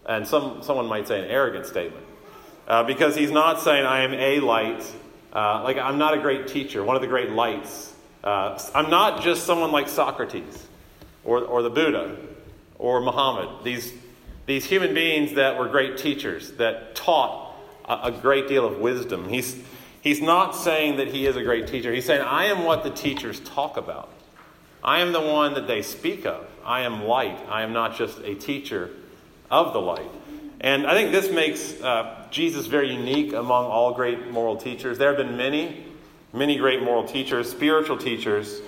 and 0.06 0.26
some, 0.26 0.62
someone 0.62 0.86
might 0.86 1.08
say 1.08 1.20
an 1.20 1.30
arrogant 1.30 1.66
statement. 1.66 2.04
Uh, 2.66 2.82
because 2.82 3.14
he's 3.14 3.30
not 3.30 3.60
saying, 3.60 3.84
I 3.84 4.04
am 4.04 4.14
a 4.14 4.40
light. 4.40 4.84
Uh, 5.32 5.62
like, 5.62 5.76
I'm 5.78 5.98
not 5.98 6.16
a 6.16 6.20
great 6.20 6.46
teacher, 6.46 6.82
one 6.82 6.96
of 6.96 7.02
the 7.02 7.08
great 7.08 7.30
lights. 7.30 7.93
Uh, 8.24 8.58
I'm 8.74 8.90
not 8.90 9.22
just 9.22 9.44
someone 9.44 9.70
like 9.70 9.88
Socrates 9.88 10.66
or, 11.24 11.44
or 11.44 11.62
the 11.62 11.70
Buddha 11.70 12.16
or 12.78 13.00
Muhammad. 13.00 13.62
These, 13.62 13.92
these 14.46 14.64
human 14.64 14.94
beings 14.94 15.34
that 15.34 15.58
were 15.58 15.68
great 15.68 15.98
teachers, 15.98 16.52
that 16.52 16.96
taught 16.96 17.54
a, 17.84 18.04
a 18.04 18.10
great 18.10 18.48
deal 18.48 18.66
of 18.66 18.78
wisdom. 18.78 19.28
He's, 19.28 19.62
He's 20.04 20.20
not 20.20 20.54
saying 20.54 20.98
that 20.98 21.08
he 21.08 21.24
is 21.24 21.34
a 21.34 21.42
great 21.42 21.66
teacher. 21.66 21.90
He's 21.90 22.04
saying, 22.04 22.20
I 22.20 22.44
am 22.44 22.64
what 22.64 22.82
the 22.82 22.90
teachers 22.90 23.40
talk 23.40 23.78
about. 23.78 24.10
I 24.82 25.00
am 25.00 25.12
the 25.12 25.20
one 25.22 25.54
that 25.54 25.66
they 25.66 25.80
speak 25.80 26.26
of. 26.26 26.46
I 26.62 26.82
am 26.82 27.04
light. 27.04 27.38
I 27.48 27.62
am 27.62 27.72
not 27.72 27.96
just 27.96 28.18
a 28.18 28.34
teacher 28.34 28.90
of 29.50 29.72
the 29.72 29.80
light. 29.80 30.10
And 30.60 30.86
I 30.86 30.92
think 30.92 31.10
this 31.10 31.30
makes 31.30 31.80
uh, 31.80 32.26
Jesus 32.30 32.66
very 32.66 32.92
unique 32.92 33.32
among 33.32 33.64
all 33.64 33.94
great 33.94 34.30
moral 34.30 34.58
teachers. 34.58 34.98
There 34.98 35.08
have 35.08 35.16
been 35.16 35.38
many, 35.38 35.86
many 36.34 36.56
great 36.58 36.82
moral 36.82 37.04
teachers, 37.04 37.50
spiritual 37.50 37.96
teachers. 37.96 38.60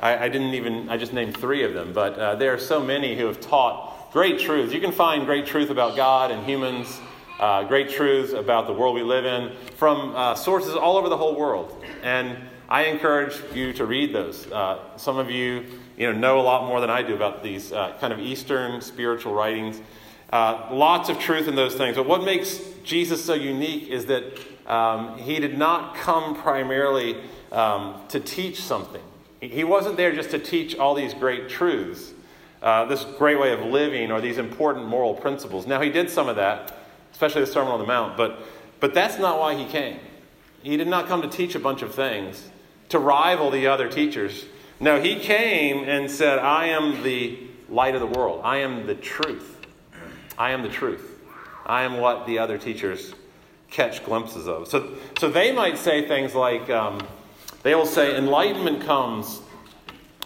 I, 0.00 0.24
I 0.24 0.28
didn't 0.28 0.54
even, 0.54 0.90
I 0.90 0.98
just 0.98 1.14
named 1.14 1.36
three 1.36 1.64
of 1.64 1.72
them, 1.72 1.92
but 1.92 2.18
uh, 2.18 2.34
there 2.34 2.52
are 2.52 2.58
so 2.58 2.82
many 2.82 3.16
who 3.16 3.26
have 3.26 3.40
taught 3.40 4.12
great 4.12 4.38
truths. 4.38 4.74
You 4.74 4.80
can 4.80 4.92
find 4.92 5.24
great 5.24 5.46
truth 5.46 5.70
about 5.70 5.96
God 5.96 6.30
and 6.30 6.44
humans 6.44 7.00
uh, 7.42 7.64
great 7.64 7.90
truths 7.90 8.32
about 8.32 8.68
the 8.68 8.72
world 8.72 8.94
we 8.94 9.02
live 9.02 9.24
in 9.24 9.52
from 9.76 10.14
uh, 10.14 10.32
sources 10.34 10.74
all 10.74 10.96
over 10.96 11.08
the 11.08 11.16
whole 11.16 11.36
world. 11.36 11.84
And 12.02 12.38
I 12.68 12.84
encourage 12.84 13.34
you 13.52 13.72
to 13.72 13.84
read 13.84 14.14
those. 14.14 14.46
Uh, 14.50 14.96
some 14.96 15.18
of 15.18 15.28
you, 15.28 15.64
you 15.96 16.10
know, 16.10 16.16
know 16.16 16.40
a 16.40 16.42
lot 16.42 16.68
more 16.68 16.80
than 16.80 16.88
I 16.88 17.02
do 17.02 17.16
about 17.16 17.42
these 17.42 17.72
uh, 17.72 17.96
kind 17.98 18.12
of 18.12 18.20
Eastern 18.20 18.80
spiritual 18.80 19.34
writings. 19.34 19.80
Uh, 20.32 20.68
lots 20.70 21.08
of 21.08 21.18
truth 21.18 21.48
in 21.48 21.56
those 21.56 21.74
things. 21.74 21.96
But 21.96 22.06
what 22.06 22.22
makes 22.22 22.60
Jesus 22.84 23.24
so 23.24 23.34
unique 23.34 23.88
is 23.88 24.06
that 24.06 24.38
um, 24.66 25.18
he 25.18 25.38
did 25.40 25.56
not 25.58 25.94
come 25.94 26.34
primarily 26.34 27.16
um, 27.50 28.00
to 28.08 28.20
teach 28.20 28.60
something. 28.60 29.02
He 29.40 29.64
wasn't 29.64 29.96
there 29.96 30.14
just 30.14 30.30
to 30.30 30.38
teach 30.38 30.76
all 30.76 30.94
these 30.94 31.14
great 31.14 31.48
truths, 31.48 32.12
uh, 32.62 32.84
this 32.84 33.04
great 33.18 33.40
way 33.40 33.52
of 33.52 33.60
living, 33.60 34.12
or 34.12 34.20
these 34.20 34.38
important 34.38 34.86
moral 34.86 35.14
principles. 35.14 35.66
Now, 35.66 35.80
he 35.80 35.90
did 35.90 36.08
some 36.08 36.28
of 36.28 36.36
that 36.36 36.78
especially 37.12 37.42
the 37.42 37.46
Sermon 37.46 37.72
on 37.72 37.78
the 37.78 37.86
Mount. 37.86 38.16
But, 38.16 38.40
but 38.80 38.94
that's 38.94 39.18
not 39.18 39.38
why 39.38 39.54
he 39.54 39.64
came. 39.66 40.00
He 40.62 40.76
did 40.76 40.88
not 40.88 41.06
come 41.06 41.22
to 41.22 41.28
teach 41.28 41.54
a 41.54 41.60
bunch 41.60 41.82
of 41.82 41.94
things 41.94 42.48
to 42.88 42.98
rival 42.98 43.50
the 43.50 43.68
other 43.68 43.88
teachers. 43.88 44.44
No, 44.80 45.00
he 45.00 45.20
came 45.20 45.84
and 45.84 46.10
said, 46.10 46.38
I 46.38 46.66
am 46.66 47.02
the 47.02 47.38
light 47.68 47.94
of 47.94 48.00
the 48.00 48.18
world. 48.18 48.40
I 48.44 48.58
am 48.58 48.86
the 48.86 48.94
truth. 48.94 49.66
I 50.36 50.50
am 50.50 50.62
the 50.62 50.68
truth. 50.68 51.20
I 51.64 51.84
am 51.84 51.98
what 51.98 52.26
the 52.26 52.38
other 52.40 52.58
teachers 52.58 53.14
catch 53.72 54.04
glimpses 54.04 54.46
of. 54.46 54.68
So, 54.68 54.92
so 55.18 55.28
they 55.30 55.50
might 55.50 55.78
say 55.78 56.06
things 56.06 56.34
like, 56.34 56.70
um, 56.70 57.00
they 57.62 57.74
will 57.74 57.86
say, 57.86 58.16
enlightenment 58.16 58.82
comes 58.82 59.40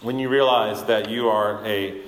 when 0.03 0.19
you 0.19 0.29
realize 0.29 0.85
that 0.85 1.09
you 1.09 1.29
are 1.29 1.65
a, 1.65 2.03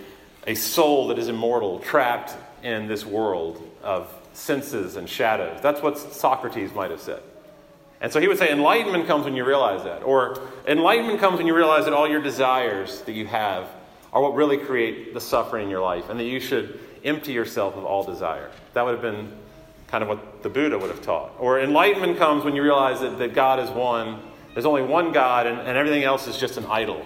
a 0.46 0.54
soul 0.54 1.08
that 1.08 1.18
is 1.18 1.28
immortal, 1.28 1.78
trapped 1.78 2.34
in 2.62 2.88
this 2.88 3.06
world 3.06 3.62
of 3.82 4.12
senses 4.32 4.96
and 4.96 5.08
shadows. 5.08 5.60
That's 5.62 5.80
what 5.80 5.96
Socrates 5.96 6.74
might 6.74 6.90
have 6.90 7.00
said. 7.00 7.22
And 8.00 8.12
so 8.12 8.20
he 8.20 8.28
would 8.28 8.38
say, 8.38 8.50
enlightenment 8.50 9.06
comes 9.06 9.24
when 9.24 9.34
you 9.34 9.44
realize 9.44 9.84
that. 9.84 10.02
Or 10.02 10.40
enlightenment 10.66 11.20
comes 11.20 11.38
when 11.38 11.46
you 11.46 11.54
realize 11.54 11.84
that 11.84 11.94
all 11.94 12.08
your 12.08 12.22
desires 12.22 13.02
that 13.02 13.12
you 13.12 13.26
have 13.26 13.68
are 14.12 14.22
what 14.22 14.34
really 14.34 14.58
create 14.58 15.14
the 15.14 15.20
suffering 15.20 15.64
in 15.64 15.70
your 15.70 15.82
life, 15.82 16.08
and 16.08 16.18
that 16.18 16.24
you 16.24 16.40
should 16.40 16.80
empty 17.04 17.32
yourself 17.32 17.76
of 17.76 17.84
all 17.84 18.02
desire. 18.02 18.50
That 18.74 18.84
would 18.84 18.92
have 18.92 19.02
been 19.02 19.32
kind 19.88 20.02
of 20.02 20.08
what 20.08 20.42
the 20.42 20.48
Buddha 20.48 20.78
would 20.78 20.90
have 20.90 21.02
taught. 21.02 21.32
Or 21.38 21.60
enlightenment 21.60 22.18
comes 22.18 22.44
when 22.44 22.54
you 22.54 22.62
realize 22.62 23.00
that, 23.00 23.18
that 23.18 23.34
God 23.34 23.58
is 23.58 23.70
one, 23.70 24.20
there's 24.54 24.66
only 24.66 24.82
one 24.82 25.12
God, 25.12 25.46
and, 25.46 25.58
and 25.58 25.76
everything 25.76 26.04
else 26.04 26.26
is 26.26 26.38
just 26.38 26.56
an 26.56 26.66
idol. 26.66 27.04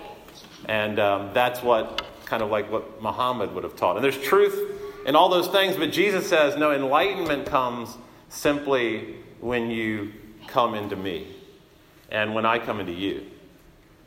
And 0.66 0.98
um, 0.98 1.30
that's 1.32 1.62
what 1.62 2.04
kind 2.24 2.42
of 2.42 2.50
like 2.50 2.70
what 2.70 3.02
Muhammad 3.02 3.54
would 3.54 3.64
have 3.64 3.76
taught. 3.76 3.96
And 3.96 4.04
there's 4.04 4.18
truth 4.18 4.80
and 5.06 5.16
all 5.16 5.28
those 5.28 5.48
things. 5.48 5.76
But 5.76 5.92
Jesus 5.92 6.28
says, 6.28 6.56
no, 6.56 6.72
enlightenment 6.72 7.46
comes 7.46 7.96
simply 8.28 9.16
when 9.40 9.70
you 9.70 10.12
come 10.46 10.74
into 10.74 10.96
me 10.96 11.26
and 12.10 12.34
when 12.34 12.46
I 12.46 12.58
come 12.58 12.80
into 12.80 12.92
you. 12.92 13.26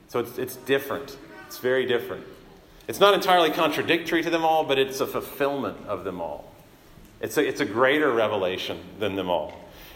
So 0.07 0.19
it's, 0.19 0.37
it's 0.37 0.55
different. 0.55 1.17
It's 1.47 1.59
very 1.59 1.85
different. 1.85 2.25
It's 2.87 2.99
not 2.99 3.13
entirely 3.13 3.49
contradictory 3.51 4.21
to 4.23 4.29
them 4.29 4.43
all, 4.45 4.63
but 4.63 4.77
it's 4.77 4.99
a 4.99 5.07
fulfillment 5.07 5.77
of 5.87 6.03
them 6.03 6.21
all. 6.21 6.51
It's 7.21 7.37
a, 7.37 7.47
it's 7.47 7.61
a 7.61 7.65
greater 7.65 8.11
revelation 8.11 8.79
than 8.99 9.15
them 9.15 9.29
all. 9.29 9.53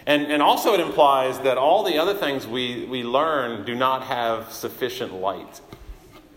And, 0.08 0.24
and 0.32 0.42
also, 0.42 0.74
it 0.74 0.80
implies 0.80 1.40
that 1.42 1.58
all 1.58 1.84
the 1.84 1.98
other 1.98 2.14
things 2.14 2.48
we, 2.48 2.86
we 2.86 3.04
learn 3.04 3.66
do 3.66 3.76
not 3.76 4.04
have 4.04 4.52
sufficient 4.52 5.14
light 5.14 5.62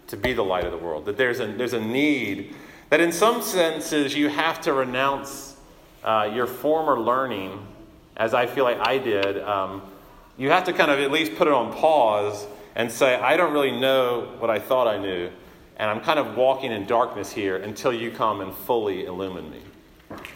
to 0.09 0.17
be 0.17 0.33
the 0.33 0.45
light 0.45 0.65
of 0.65 0.73
the 0.73 0.79
world. 0.79 1.07
That 1.07 1.17
there's 1.17 1.41
a, 1.41 1.47
there's 1.47 1.73
a 1.73 1.81
need 1.81 2.55
that 2.91 3.01
in 3.01 3.13
some 3.13 3.41
senses 3.41 4.15
you 4.15 4.29
have 4.29 4.61
to 4.63 4.75
renounce 4.75 5.57
uh, 6.05 6.31
your 6.35 6.47
former 6.47 7.01
learning, 7.01 7.67
as 8.17 8.35
I 8.35 8.47
feel 8.47 8.65
like 8.65 8.79
I 8.81 8.99
did. 8.99 9.41
Um, 9.41 9.83
you 10.37 10.51
have 10.51 10.65
to 10.65 10.73
kind 10.73 10.91
of 10.91 10.99
at 10.99 11.11
least 11.11 11.37
put 11.37 11.47
it 11.47 11.55
on 11.55 11.73
pause 11.73 12.47
and 12.75 12.91
say, 12.91 13.15
I 13.15 13.37
don't 13.37 13.53
really 13.53 13.79
know 13.81 14.35
what 14.39 14.51
I 14.51 14.59
thought 14.59 14.87
I 14.87 14.99
knew, 14.99 15.31
and 15.77 15.91
I'm 15.91 16.01
kind 16.01 16.19
of 16.19 16.37
walking 16.37 16.73
in 16.73 16.87
darkness 16.87 17.33
here 17.33 17.57
until 17.57 17.93
you 17.93 18.11
come 18.11 18.41
and 18.41 18.55
fully 18.55 19.07
illumine 19.07 19.51
me. 19.51 19.61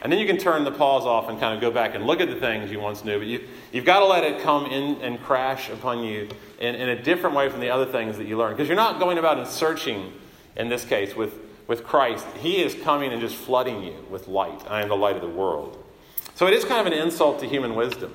And 0.02 0.12
then 0.12 0.18
you 0.18 0.26
can 0.26 0.38
turn 0.38 0.64
the 0.64 0.73
pause 0.73 1.04
off 1.04 1.28
and 1.28 1.38
kind 1.40 1.54
of 1.54 1.61
go 1.61 1.71
back 1.71 1.95
and 1.95 2.06
look 2.06 2.21
at 2.21 2.28
the 2.28 2.37
things 2.37 2.71
you 2.71 2.80
once 2.80 3.04
knew, 3.04 3.18
but 3.18 3.26
you, 3.26 3.47
you've 3.73 3.85
got 3.85 4.00
to 4.00 4.06
let 4.06 4.25
it 4.25 4.40
come 4.42 4.66
in 4.66 5.00
and 5.02 5.23
crash 5.23 5.71
upon 5.71 6.02
you 6.02 6.28
in, 6.61 6.75
in 6.75 6.88
a 6.90 7.02
different 7.02 7.37
way 7.37 7.49
from 7.49 7.61
the 7.61 7.71
other 7.71 7.87
things 7.87 8.16
that 8.18 8.26
you 8.26 8.37
learn. 8.37 8.52
Because 8.52 8.68
you're 8.68 8.76
not 8.76 8.99
going 8.99 9.18
about 9.18 9.38
and 9.38 9.47
searching, 9.47 10.12
in 10.56 10.68
this 10.68 10.85
case, 10.85 11.14
with 11.14 11.35
with 11.66 11.85
Christ, 11.85 12.26
He 12.38 12.62
is 12.62 12.75
coming 12.75 13.12
and 13.12 13.21
just 13.21 13.37
flooding 13.37 13.83
you 13.83 14.04
with 14.11 14.28
light. 14.28 14.62
I 14.68 14.83
am 14.83 14.88
the 14.88 14.97
light 14.97 15.16
of 15.16 15.23
the 15.23 15.28
world. 15.28 15.83
So 16.35 16.47
it 16.47 16.52
is 16.52 16.64
kind 16.64 16.87
of 16.87 16.92
an 16.92 16.99
insult 16.99 17.40
to 17.40 17.49
human 17.49 17.75
wisdom. 17.75 18.12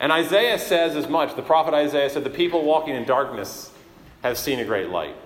And 0.00 0.12
Isaiah 0.12 0.58
says 0.58 0.96
as 0.96 1.08
much. 1.08 1.36
The 1.36 1.42
prophet 1.42 1.72
Isaiah 1.72 2.10
said, 2.10 2.24
The 2.24 2.30
people 2.30 2.64
walking 2.64 2.94
in 2.94 3.04
darkness 3.04 3.70
have 4.22 4.36
seen 4.36 4.58
a 4.58 4.64
great 4.64 4.90
light. 4.90 5.16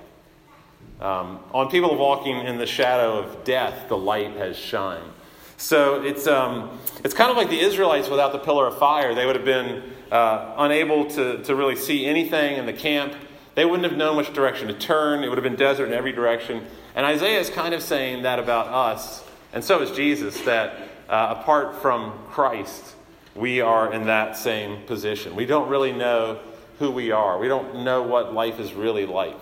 Um, 1.00 1.40
on 1.52 1.70
people 1.70 1.96
walking 1.96 2.37
in 2.38 2.58
the 2.58 2.66
shadow 2.66 3.18
of 3.18 3.44
death, 3.44 3.88
the 3.88 3.96
light 3.96 4.32
has 4.32 4.56
shined. 4.56 5.12
So 5.58 6.02
it's, 6.02 6.28
um, 6.28 6.78
it's 7.02 7.14
kind 7.14 7.32
of 7.32 7.36
like 7.36 7.50
the 7.50 7.58
Israelites 7.58 8.08
without 8.08 8.30
the 8.30 8.38
pillar 8.38 8.68
of 8.68 8.78
fire. 8.78 9.12
They 9.12 9.26
would 9.26 9.34
have 9.34 9.44
been 9.44 9.82
uh, 10.10 10.54
unable 10.56 11.06
to, 11.06 11.42
to 11.42 11.56
really 11.56 11.74
see 11.74 12.06
anything 12.06 12.56
in 12.56 12.64
the 12.64 12.72
camp. 12.72 13.12
They 13.56 13.64
wouldn't 13.64 13.82
have 13.82 13.98
known 13.98 14.16
which 14.16 14.32
direction 14.32 14.68
to 14.68 14.74
turn. 14.74 15.24
It 15.24 15.28
would 15.28 15.36
have 15.36 15.42
been 15.42 15.56
desert 15.56 15.86
in 15.86 15.94
every 15.94 16.12
direction. 16.12 16.64
And 16.94 17.04
Isaiah 17.04 17.40
is 17.40 17.50
kind 17.50 17.74
of 17.74 17.82
saying 17.82 18.22
that 18.22 18.38
about 18.38 18.68
us, 18.68 19.24
and 19.52 19.64
so 19.64 19.82
is 19.82 19.90
Jesus, 19.90 20.40
that 20.42 20.76
uh, 21.08 21.34
apart 21.40 21.82
from 21.82 22.12
Christ, 22.28 22.94
we 23.34 23.60
are 23.60 23.92
in 23.92 24.06
that 24.06 24.36
same 24.36 24.86
position. 24.86 25.34
We 25.34 25.44
don't 25.44 25.68
really 25.68 25.92
know 25.92 26.38
who 26.78 26.92
we 26.92 27.10
are, 27.10 27.36
we 27.36 27.48
don't 27.48 27.82
know 27.82 28.04
what 28.04 28.32
life 28.32 28.60
is 28.60 28.74
really 28.74 29.06
like. 29.06 29.36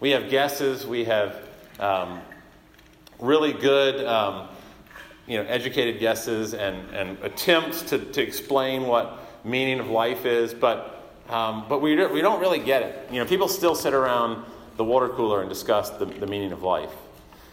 We 0.00 0.10
have 0.12 0.30
guesses, 0.30 0.86
we 0.86 1.04
have 1.04 1.36
um, 1.78 2.22
really 3.20 3.52
good. 3.52 4.02
Um, 4.06 4.48
you 5.28 5.36
know, 5.36 5.48
educated 5.48 6.00
guesses 6.00 6.54
and, 6.54 6.90
and 6.94 7.18
attempts 7.22 7.82
to, 7.82 7.98
to 7.98 8.22
explain 8.22 8.86
what 8.86 9.44
meaning 9.44 9.78
of 9.78 9.88
life 9.88 10.24
is, 10.24 10.54
but, 10.54 11.12
um, 11.28 11.66
but 11.68 11.80
we, 11.80 11.94
we 12.06 12.20
don't 12.20 12.40
really 12.40 12.58
get 12.58 12.82
it. 12.82 13.08
You 13.12 13.20
know, 13.20 13.26
people 13.26 13.48
still 13.48 13.74
sit 13.74 13.94
around 13.94 14.44
the 14.76 14.84
water 14.84 15.08
cooler 15.08 15.40
and 15.40 15.48
discuss 15.48 15.90
the, 15.90 16.06
the 16.06 16.26
meaning 16.26 16.52
of 16.52 16.62
life. 16.62 16.92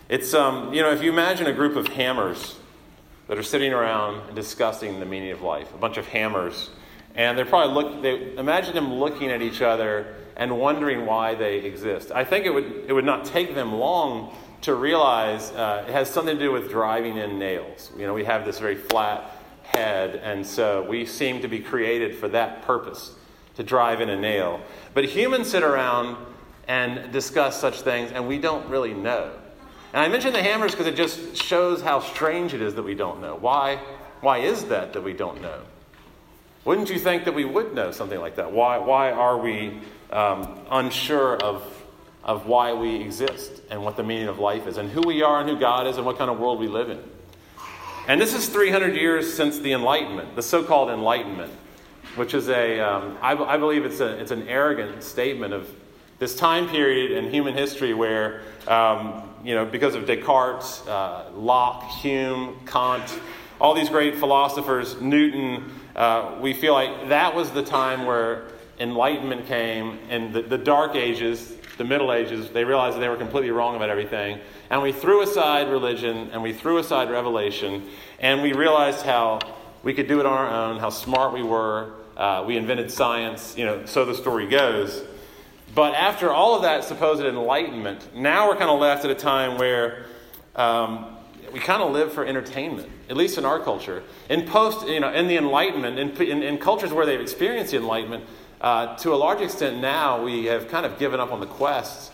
It's, 0.07 0.33
um, 0.33 0.73
you 0.73 0.81
know, 0.81 0.91
if 0.91 1.03
you 1.03 1.11
imagine 1.11 1.47
a 1.47 1.53
group 1.53 1.75
of 1.75 1.87
hammers 1.87 2.55
that 3.27 3.37
are 3.37 3.43
sitting 3.43 3.73
around 3.73 4.27
and 4.27 4.35
discussing 4.35 4.99
the 4.99 5.05
meaning 5.05 5.31
of 5.31 5.41
life, 5.41 5.73
a 5.73 5.77
bunch 5.77 5.97
of 5.97 6.07
hammers, 6.07 6.69
and 7.15 7.37
they're 7.37 7.45
probably 7.45 7.73
look, 7.73 8.01
they 8.01 8.37
imagine 8.37 8.75
them 8.75 8.93
looking 8.93 9.31
at 9.31 9.41
each 9.41 9.61
other 9.61 10.15
and 10.37 10.59
wondering 10.59 11.05
why 11.05 11.33
they 11.33 11.57
exist. 11.59 12.11
I 12.11 12.23
think 12.23 12.45
it 12.45 12.53
would, 12.53 12.85
it 12.87 12.93
would 12.93 13.05
not 13.05 13.25
take 13.25 13.55
them 13.55 13.73
long 13.73 14.35
to 14.65 14.73
realize 14.73 15.51
uh, 15.51 15.85
it 15.87 15.91
has 15.91 16.09
something 16.09 16.37
to 16.37 16.43
do 16.43 16.51
with 16.51 16.71
driving 16.71 17.17
in 17.17 17.37
nails. 17.37 17.91
You 17.95 18.07
know, 18.07 18.15
we 18.15 18.23
have 18.25 18.45
this 18.45 18.57
very 18.57 18.75
flat 18.75 19.31
head, 19.61 20.15
and 20.15 20.45
so 20.45 20.83
we 20.89 21.05
seem 21.05 21.41
to 21.41 21.47
be 21.47 21.59
created 21.59 22.15
for 22.15 22.27
that 22.29 22.63
purpose 22.63 23.11
to 23.57 23.63
drive 23.63 24.01
in 24.01 24.09
a 24.09 24.19
nail. 24.19 24.59
But 24.95 25.05
humans 25.05 25.51
sit 25.51 25.61
around 25.61 26.17
and 26.67 27.11
discuss 27.11 27.61
such 27.61 27.81
things, 27.81 28.11
and 28.11 28.27
we 28.27 28.39
don't 28.39 28.67
really 28.67 28.95
know. 28.95 29.31
And 29.93 30.01
I 30.01 30.07
mention 30.07 30.33
the 30.33 30.41
hammers 30.41 30.71
because 30.71 30.87
it 30.87 30.95
just 30.95 31.35
shows 31.35 31.83
how 31.83 31.99
strange 31.99 32.55
it 32.55 32.61
is 32.61 32.73
that 32.73 32.83
we 32.83 32.95
don't 32.95 33.21
know. 33.21 33.35
Why, 33.35 33.79
why 34.21 34.39
is 34.39 34.65
that 34.65 34.93
that 34.93 35.03
we 35.03 35.13
don't 35.13 35.43
know? 35.43 35.61
Wouldn't 36.65 36.89
you 36.89 36.97
think 36.97 37.25
that 37.25 37.35
we 37.35 37.45
would 37.45 37.75
know 37.75 37.91
something 37.91 38.19
like 38.19 38.37
that? 38.37 38.51
Why, 38.51 38.79
why 38.79 39.11
are 39.11 39.37
we 39.37 39.79
um, 40.11 40.59
unsure 40.71 41.37
of, 41.37 41.74
of 42.25 42.47
why 42.47 42.73
we 42.73 42.95
exist 42.95 43.61
and 43.69 43.83
what 43.83 43.95
the 43.95 44.03
meaning 44.03 44.27
of 44.27 44.39
life 44.39 44.67
is 44.67 44.77
and 44.77 44.89
who 44.89 45.01
we 45.01 45.21
are 45.21 45.39
and 45.39 45.49
who 45.49 45.57
God 45.57 45.87
is 45.87 45.97
and 45.97 46.05
what 46.05 46.17
kind 46.17 46.29
of 46.29 46.39
world 46.39 46.59
we 46.59 46.67
live 46.67 46.89
in? 46.89 47.01
And 48.07 48.19
this 48.19 48.33
is 48.33 48.49
300 48.49 48.95
years 48.95 49.31
since 49.31 49.59
the 49.59 49.73
Enlightenment, 49.73 50.35
the 50.35 50.43
so 50.43 50.63
called 50.63 50.89
Enlightenment, 50.89 51.51
which 52.15 52.33
is 52.33 52.49
a, 52.49 52.79
um, 52.79 53.17
I, 53.21 53.33
I 53.33 53.57
believe 53.57 53.85
it's, 53.85 53.99
a, 53.99 54.19
it's 54.19 54.31
an 54.31 54.47
arrogant 54.47 55.03
statement 55.03 55.53
of 55.53 55.69
this 56.17 56.35
time 56.35 56.67
period 56.67 57.11
in 57.11 57.29
human 57.31 57.53
history 57.53 57.93
where, 57.93 58.41
um, 58.67 59.29
you 59.43 59.53
know, 59.53 59.65
because 59.65 59.95
of 59.95 60.05
Descartes, 60.05 60.87
uh, 60.87 61.29
Locke, 61.33 61.83
Hume, 62.01 62.59
Kant, 62.65 63.19
all 63.59 63.73
these 63.73 63.89
great 63.89 64.15
philosophers, 64.15 64.99
Newton, 65.01 65.71
uh, 65.95 66.37
we 66.41 66.53
feel 66.53 66.73
like 66.73 67.09
that 67.09 67.35
was 67.35 67.51
the 67.51 67.63
time 67.63 68.05
where 68.05 68.45
enlightenment 68.79 69.47
came 69.47 69.99
and 70.09 70.33
the, 70.33 70.41
the 70.41 70.57
dark 70.57 70.95
ages, 70.95 71.53
the 71.77 71.83
Middle 71.83 72.13
Ages, 72.13 72.49
they 72.49 72.63
realized 72.63 72.95
that 72.95 73.01
they 73.01 73.09
were 73.09 73.17
completely 73.17 73.51
wrong 73.51 73.75
about 73.75 73.89
everything. 73.89 74.39
And 74.69 74.81
we 74.81 74.91
threw 74.91 75.21
aside 75.21 75.69
religion 75.69 76.29
and 76.31 76.41
we 76.41 76.53
threw 76.53 76.77
aside 76.77 77.09
revelation 77.09 77.87
and 78.19 78.41
we 78.41 78.53
realized 78.53 79.05
how 79.05 79.39
we 79.83 79.93
could 79.93 80.07
do 80.07 80.19
it 80.19 80.25
on 80.25 80.33
our 80.33 80.49
own, 80.49 80.79
how 80.79 80.89
smart 80.89 81.33
we 81.33 81.43
were. 81.43 81.93
Uh, 82.17 82.43
we 82.47 82.55
invented 82.55 82.89
science, 82.89 83.57
you 83.57 83.65
know, 83.65 83.85
so 83.85 84.05
the 84.05 84.15
story 84.15 84.47
goes. 84.47 85.03
But 85.73 85.93
after 85.93 86.31
all 86.31 86.55
of 86.55 86.61
that 86.61 86.85
supposed 86.85 87.21
enlightenment, 87.21 88.15
now 88.15 88.47
we're 88.47 88.55
kind 88.55 88.69
of 88.69 88.79
left 88.79 89.03
at 89.03 89.11
a 89.11 89.15
time 89.15 89.57
where 89.57 90.05
um, 90.55 91.17
we 91.51 91.59
kind 91.59 91.81
of 91.81 91.91
live 91.91 92.13
for 92.13 92.25
entertainment, 92.25 92.89
at 93.09 93.17
least 93.17 93.37
in 93.37 93.45
our 93.45 93.59
culture. 93.59 94.03
In 94.29 94.45
post, 94.47 94.87
you 94.87 94.99
know, 94.99 95.11
in 95.11 95.27
the 95.27 95.37
Enlightenment, 95.37 95.99
in, 95.99 96.09
in, 96.21 96.43
in 96.43 96.57
cultures 96.57 96.91
where 96.91 97.05
they've 97.05 97.19
experienced 97.19 97.71
the 97.71 97.77
Enlightenment, 97.77 98.23
uh, 98.65 98.97
to 98.97 99.13
a 99.13 99.15
large 99.15 99.39
extent 99.39 99.77
now 99.77 100.21
we 100.21 100.45
have 100.45 100.67
kind 100.67 100.85
of 100.85 100.99
given 100.99 101.21
up 101.21 101.31
on 101.31 101.39
the 101.39 101.45
quest 101.45 102.11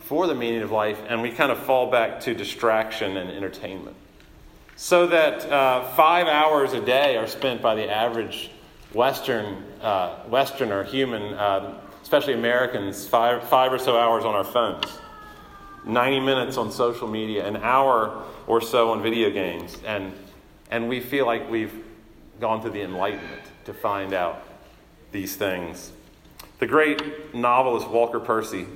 for 0.00 0.26
the 0.26 0.34
meaning 0.34 0.62
of 0.62 0.72
life, 0.72 0.98
and 1.08 1.22
we 1.22 1.30
kind 1.30 1.52
of 1.52 1.58
fall 1.58 1.88
back 1.88 2.18
to 2.18 2.34
distraction 2.34 3.16
and 3.16 3.30
entertainment. 3.30 3.94
So 4.74 5.06
that 5.06 5.44
uh, 5.48 5.84
five 5.92 6.26
hours 6.26 6.72
a 6.72 6.80
day 6.80 7.16
are 7.16 7.28
spent 7.28 7.62
by 7.62 7.76
the 7.76 7.88
average 7.88 8.50
Western 8.92 9.62
uh, 9.80 10.16
Westerner 10.28 10.82
human 10.82 11.38
um, 11.38 11.76
especially 12.02 12.34
Americans, 12.34 13.06
five, 13.06 13.48
five 13.48 13.72
or 13.72 13.78
so 13.78 13.96
hours 13.96 14.24
on 14.24 14.34
our 14.34 14.42
phones, 14.42 14.84
90 15.86 16.18
minutes 16.18 16.56
on 16.56 16.72
social 16.72 17.06
media, 17.06 17.46
an 17.46 17.56
hour 17.58 18.24
or 18.48 18.60
so 18.60 18.90
on 18.90 19.00
video 19.00 19.30
games. 19.30 19.78
And, 19.86 20.12
and 20.72 20.88
we 20.88 20.98
feel 20.98 21.24
like 21.24 21.48
we've 21.48 21.84
gone 22.40 22.62
through 22.62 22.72
the 22.72 22.82
enlightenment 22.82 23.42
to 23.66 23.72
find 23.72 24.12
out 24.12 24.42
these 25.12 25.36
things. 25.36 25.92
The 26.58 26.66
great 26.66 27.34
novelist 27.34 27.88
Walker 27.88 28.20
Percy 28.20 28.66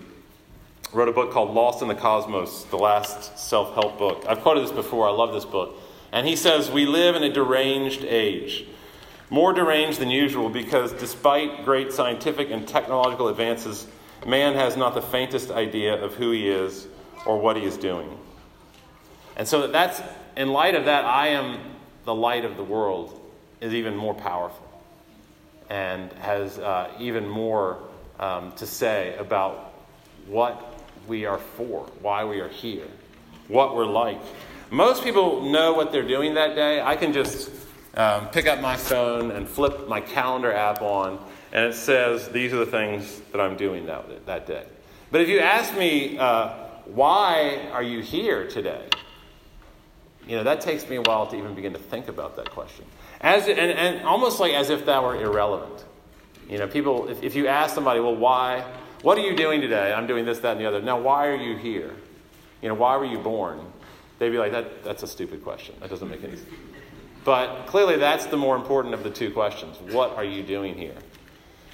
wrote 0.92 1.08
a 1.08 1.12
book 1.12 1.32
called 1.32 1.54
Lost 1.54 1.82
in 1.82 1.88
the 1.88 1.94
Cosmos, 1.94 2.64
the 2.64 2.76
last 2.76 3.38
self 3.38 3.74
help 3.74 3.98
book. 3.98 4.24
I've 4.28 4.40
quoted 4.40 4.64
this 4.64 4.72
before, 4.72 5.08
I 5.08 5.12
love 5.12 5.32
this 5.32 5.44
book. 5.44 5.76
And 6.12 6.26
he 6.26 6.36
says, 6.36 6.70
We 6.70 6.86
live 6.86 7.16
in 7.16 7.22
a 7.22 7.32
deranged 7.32 8.04
age 8.04 8.66
more 9.30 9.52
deranged 9.52 9.98
than 9.98 10.10
usual 10.10 10.48
because 10.48 10.92
despite 10.92 11.64
great 11.64 11.92
scientific 11.92 12.50
and 12.50 12.68
technological 12.68 13.28
advances, 13.28 13.86
man 14.26 14.54
has 14.54 14.76
not 14.76 14.94
the 14.94 15.02
faintest 15.02 15.50
idea 15.50 15.94
of 15.94 16.14
who 16.14 16.30
he 16.30 16.48
is 16.48 16.86
or 17.26 17.38
what 17.38 17.56
he 17.56 17.64
is 17.64 17.76
doing. 17.76 18.16
And 19.36 19.48
so 19.48 19.66
that's 19.66 20.00
in 20.36 20.48
light 20.48 20.74
of 20.74 20.84
that, 20.84 21.04
I 21.04 21.28
am 21.28 21.58
the 22.04 22.14
light 22.14 22.44
of 22.44 22.56
the 22.56 22.62
world 22.62 23.20
is 23.60 23.74
even 23.74 23.96
more 23.96 24.14
powerful 24.14 24.63
and 25.70 26.12
has 26.14 26.58
uh, 26.58 26.90
even 26.98 27.28
more 27.28 27.78
um, 28.18 28.52
to 28.52 28.66
say 28.66 29.16
about 29.18 29.72
what 30.26 30.80
we 31.06 31.26
are 31.26 31.38
for, 31.38 31.86
why 32.00 32.24
we 32.24 32.40
are 32.40 32.48
here, 32.48 32.86
what 33.48 33.74
we're 33.74 33.86
like. 33.86 34.20
Most 34.70 35.04
people 35.04 35.50
know 35.50 35.74
what 35.74 35.92
they're 35.92 36.06
doing 36.06 36.34
that 36.34 36.54
day. 36.54 36.80
I 36.80 36.96
can 36.96 37.12
just 37.12 37.50
um, 37.96 38.28
pick 38.28 38.46
up 38.46 38.60
my 38.60 38.76
phone 38.76 39.30
and 39.30 39.48
flip 39.48 39.88
my 39.88 40.00
calendar 40.00 40.52
app 40.52 40.82
on, 40.82 41.18
and 41.52 41.66
it 41.66 41.74
says 41.74 42.28
these 42.28 42.52
are 42.52 42.58
the 42.58 42.66
things 42.66 43.20
that 43.32 43.40
I'm 43.40 43.56
doing 43.56 43.86
that, 43.86 44.26
that 44.26 44.46
day. 44.46 44.64
But 45.10 45.20
if 45.20 45.28
you 45.28 45.40
ask 45.40 45.76
me, 45.76 46.18
uh, 46.18 46.48
why 46.86 47.68
are 47.72 47.82
you 47.82 48.00
here 48.00 48.48
today? 48.48 48.88
You 50.26 50.36
know, 50.36 50.44
that 50.44 50.60
takes 50.60 50.88
me 50.88 50.96
a 50.96 51.02
while 51.02 51.26
to 51.26 51.36
even 51.36 51.54
begin 51.54 51.72
to 51.74 51.78
think 51.78 52.08
about 52.08 52.36
that 52.36 52.50
question. 52.50 52.84
As, 53.20 53.48
and, 53.48 53.58
and 53.58 54.04
almost 54.04 54.40
like 54.40 54.52
as 54.52 54.70
if 54.70 54.86
that 54.86 55.02
were 55.02 55.16
irrelevant. 55.16 55.84
You 56.48 56.58
know, 56.58 56.66
people, 56.66 57.08
if, 57.08 57.22
if 57.22 57.34
you 57.34 57.46
ask 57.46 57.74
somebody, 57.74 58.00
well, 58.00 58.16
why? 58.16 58.64
What 59.02 59.18
are 59.18 59.22
you 59.22 59.36
doing 59.36 59.60
today? 59.60 59.92
I'm 59.92 60.06
doing 60.06 60.24
this, 60.24 60.38
that, 60.40 60.52
and 60.52 60.60
the 60.60 60.66
other. 60.66 60.82
Now, 60.82 61.00
why 61.00 61.28
are 61.28 61.36
you 61.36 61.56
here? 61.56 61.92
You 62.62 62.68
know, 62.68 62.74
why 62.74 62.96
were 62.96 63.04
you 63.04 63.18
born? 63.18 63.60
They'd 64.18 64.30
be 64.30 64.38
like, 64.38 64.52
that, 64.52 64.84
that's 64.84 65.02
a 65.02 65.06
stupid 65.06 65.42
question. 65.42 65.74
That 65.80 65.90
doesn't 65.90 66.08
make 66.08 66.22
any 66.22 66.36
sense. 66.36 66.48
But 67.24 67.66
clearly, 67.66 67.96
that's 67.96 68.26
the 68.26 68.36
more 68.36 68.56
important 68.56 68.94
of 68.94 69.02
the 69.02 69.10
two 69.10 69.30
questions. 69.30 69.78
What 69.92 70.12
are 70.16 70.24
you 70.24 70.42
doing 70.42 70.74
here? 70.74 70.94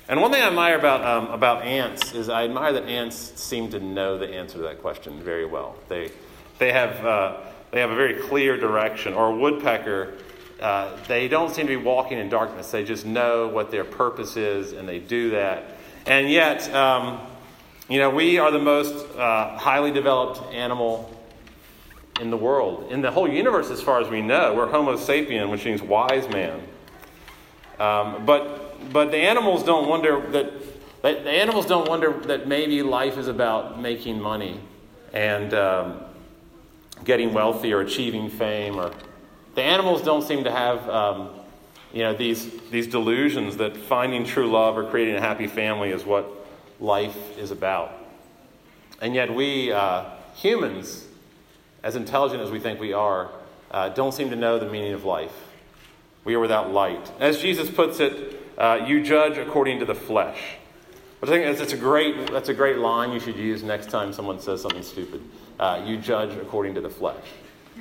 And 0.08 0.20
one 0.20 0.32
thing 0.32 0.42
I 0.42 0.48
admire 0.48 0.76
about, 0.76 1.04
um, 1.04 1.32
about 1.32 1.62
ants 1.62 2.14
is 2.14 2.28
I 2.28 2.44
admire 2.44 2.72
that 2.72 2.84
ants 2.84 3.32
seem 3.40 3.70
to 3.70 3.78
know 3.78 4.18
the 4.18 4.26
answer 4.26 4.58
to 4.58 4.62
that 4.62 4.80
question 4.80 5.22
very 5.22 5.46
well. 5.46 5.76
They, 5.88 6.10
they, 6.58 6.72
have, 6.72 7.04
uh, 7.04 7.36
they 7.70 7.80
have 7.80 7.90
a 7.90 7.96
very 7.96 8.14
clear 8.14 8.56
direction. 8.56 9.14
Or 9.14 9.30
a 9.30 9.36
woodpecker, 9.36 10.14
uh, 10.60 10.96
they 11.08 11.28
don't 11.28 11.54
seem 11.54 11.66
to 11.66 11.76
be 11.76 11.82
walking 11.82 12.18
in 12.18 12.28
darkness. 12.28 12.70
They 12.70 12.84
just 12.84 13.06
know 13.06 13.48
what 13.48 13.70
their 13.70 13.84
purpose 13.84 14.36
is, 14.36 14.72
and 14.72 14.88
they 14.88 14.98
do 14.98 15.30
that. 15.30 15.76
And 16.06 16.30
yet, 16.30 16.72
um, 16.74 17.20
you 17.88 17.98
know, 17.98 18.10
we 18.10 18.38
are 18.38 18.50
the 18.50 18.58
most 18.58 19.06
uh, 19.16 19.56
highly 19.56 19.90
developed 19.90 20.52
animal 20.52 21.16
in 22.20 22.30
the 22.30 22.36
world, 22.36 22.90
in 22.90 23.00
the 23.00 23.10
whole 23.10 23.28
universe, 23.28 23.70
as 23.70 23.80
far 23.80 24.00
as 24.00 24.08
we 24.08 24.20
know. 24.20 24.54
We're 24.54 24.68
Homo 24.68 24.96
sapien, 24.96 25.50
which 25.50 25.64
means 25.64 25.82
wise 25.82 26.28
man. 26.28 26.60
Um, 27.78 28.26
but 28.26 28.92
but 28.92 29.10
the 29.10 29.18
animals 29.18 29.62
don't 29.62 29.88
wonder 29.88 30.20
that. 30.30 30.52
The 31.02 31.30
animals 31.30 31.64
don't 31.64 31.88
wonder 31.88 32.12
that 32.26 32.46
maybe 32.46 32.82
life 32.82 33.16
is 33.16 33.26
about 33.26 33.80
making 33.80 34.20
money 34.20 34.60
and 35.14 35.54
um, 35.54 36.00
getting 37.04 37.32
wealthy 37.32 37.72
or 37.72 37.80
achieving 37.80 38.28
fame. 38.28 38.78
Or 38.78 38.92
the 39.54 39.62
animals 39.62 40.02
don't 40.02 40.22
seem 40.22 40.44
to 40.44 40.50
have 40.50 40.88
um, 40.88 41.30
you 41.92 42.00
know 42.00 42.14
these 42.14 42.50
these 42.70 42.86
delusions 42.86 43.56
that 43.58 43.76
finding 43.76 44.24
true 44.24 44.50
love 44.50 44.76
or 44.76 44.88
creating 44.90 45.16
a 45.16 45.20
happy 45.20 45.46
family 45.46 45.90
is 45.90 46.04
what 46.04 46.28
life 46.78 47.38
is 47.38 47.50
about. 47.50 47.92
And 49.00 49.14
yet 49.14 49.34
we 49.34 49.72
uh, 49.72 50.04
humans 50.34 51.06
as 51.82 51.96
intelligent 51.96 52.42
as 52.42 52.50
we 52.50 52.60
think 52.60 52.80
we 52.80 52.92
are, 52.92 53.30
uh, 53.70 53.88
don't 53.90 54.12
seem 54.12 54.30
to 54.30 54.36
know 54.36 54.58
the 54.58 54.68
meaning 54.68 54.92
of 54.92 55.04
life. 55.04 55.32
We 56.24 56.34
are 56.34 56.40
without 56.40 56.72
light. 56.72 57.10
As 57.18 57.40
Jesus 57.40 57.70
puts 57.70 58.00
it, 58.00 58.40
uh, 58.58 58.84
you 58.86 59.02
judge 59.02 59.38
according 59.38 59.78
to 59.78 59.86
the 59.86 59.94
flesh. 59.94 60.38
but 61.18 61.28
I 61.28 61.32
think 61.32 61.44
that's, 61.46 61.60
it's 61.60 61.72
a 61.72 61.82
great, 61.82 62.30
that's 62.30 62.50
a 62.50 62.54
great 62.54 62.78
line 62.78 63.12
you 63.12 63.20
should 63.20 63.36
use 63.36 63.62
next 63.62 63.88
time 63.88 64.12
someone 64.12 64.40
says 64.40 64.60
something 64.60 64.82
stupid. 64.82 65.22
Uh, 65.58 65.82
you 65.86 65.96
judge 65.96 66.36
according 66.36 66.74
to 66.74 66.80
the 66.80 66.90
flesh. 66.90 67.24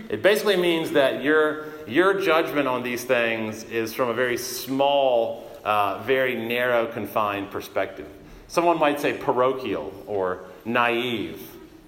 It 0.10 0.22
basically 0.22 0.56
means 0.56 0.92
that 0.92 1.24
your, 1.24 1.66
your 1.88 2.22
judgment 2.22 2.68
on 2.68 2.84
these 2.84 3.04
things 3.04 3.64
is 3.66 3.94
from 3.94 4.10
a 4.10 4.14
very 4.14 4.38
small, 4.38 5.50
uh, 5.64 6.02
very 6.04 6.36
narrow, 6.36 6.88
confined 6.88 7.52
perspective. 7.52 8.08
Someone 8.48 8.80
might 8.80 9.00
say 9.00 9.14
parochial 9.14 9.94
or 10.08 10.46
naive. 10.66 11.42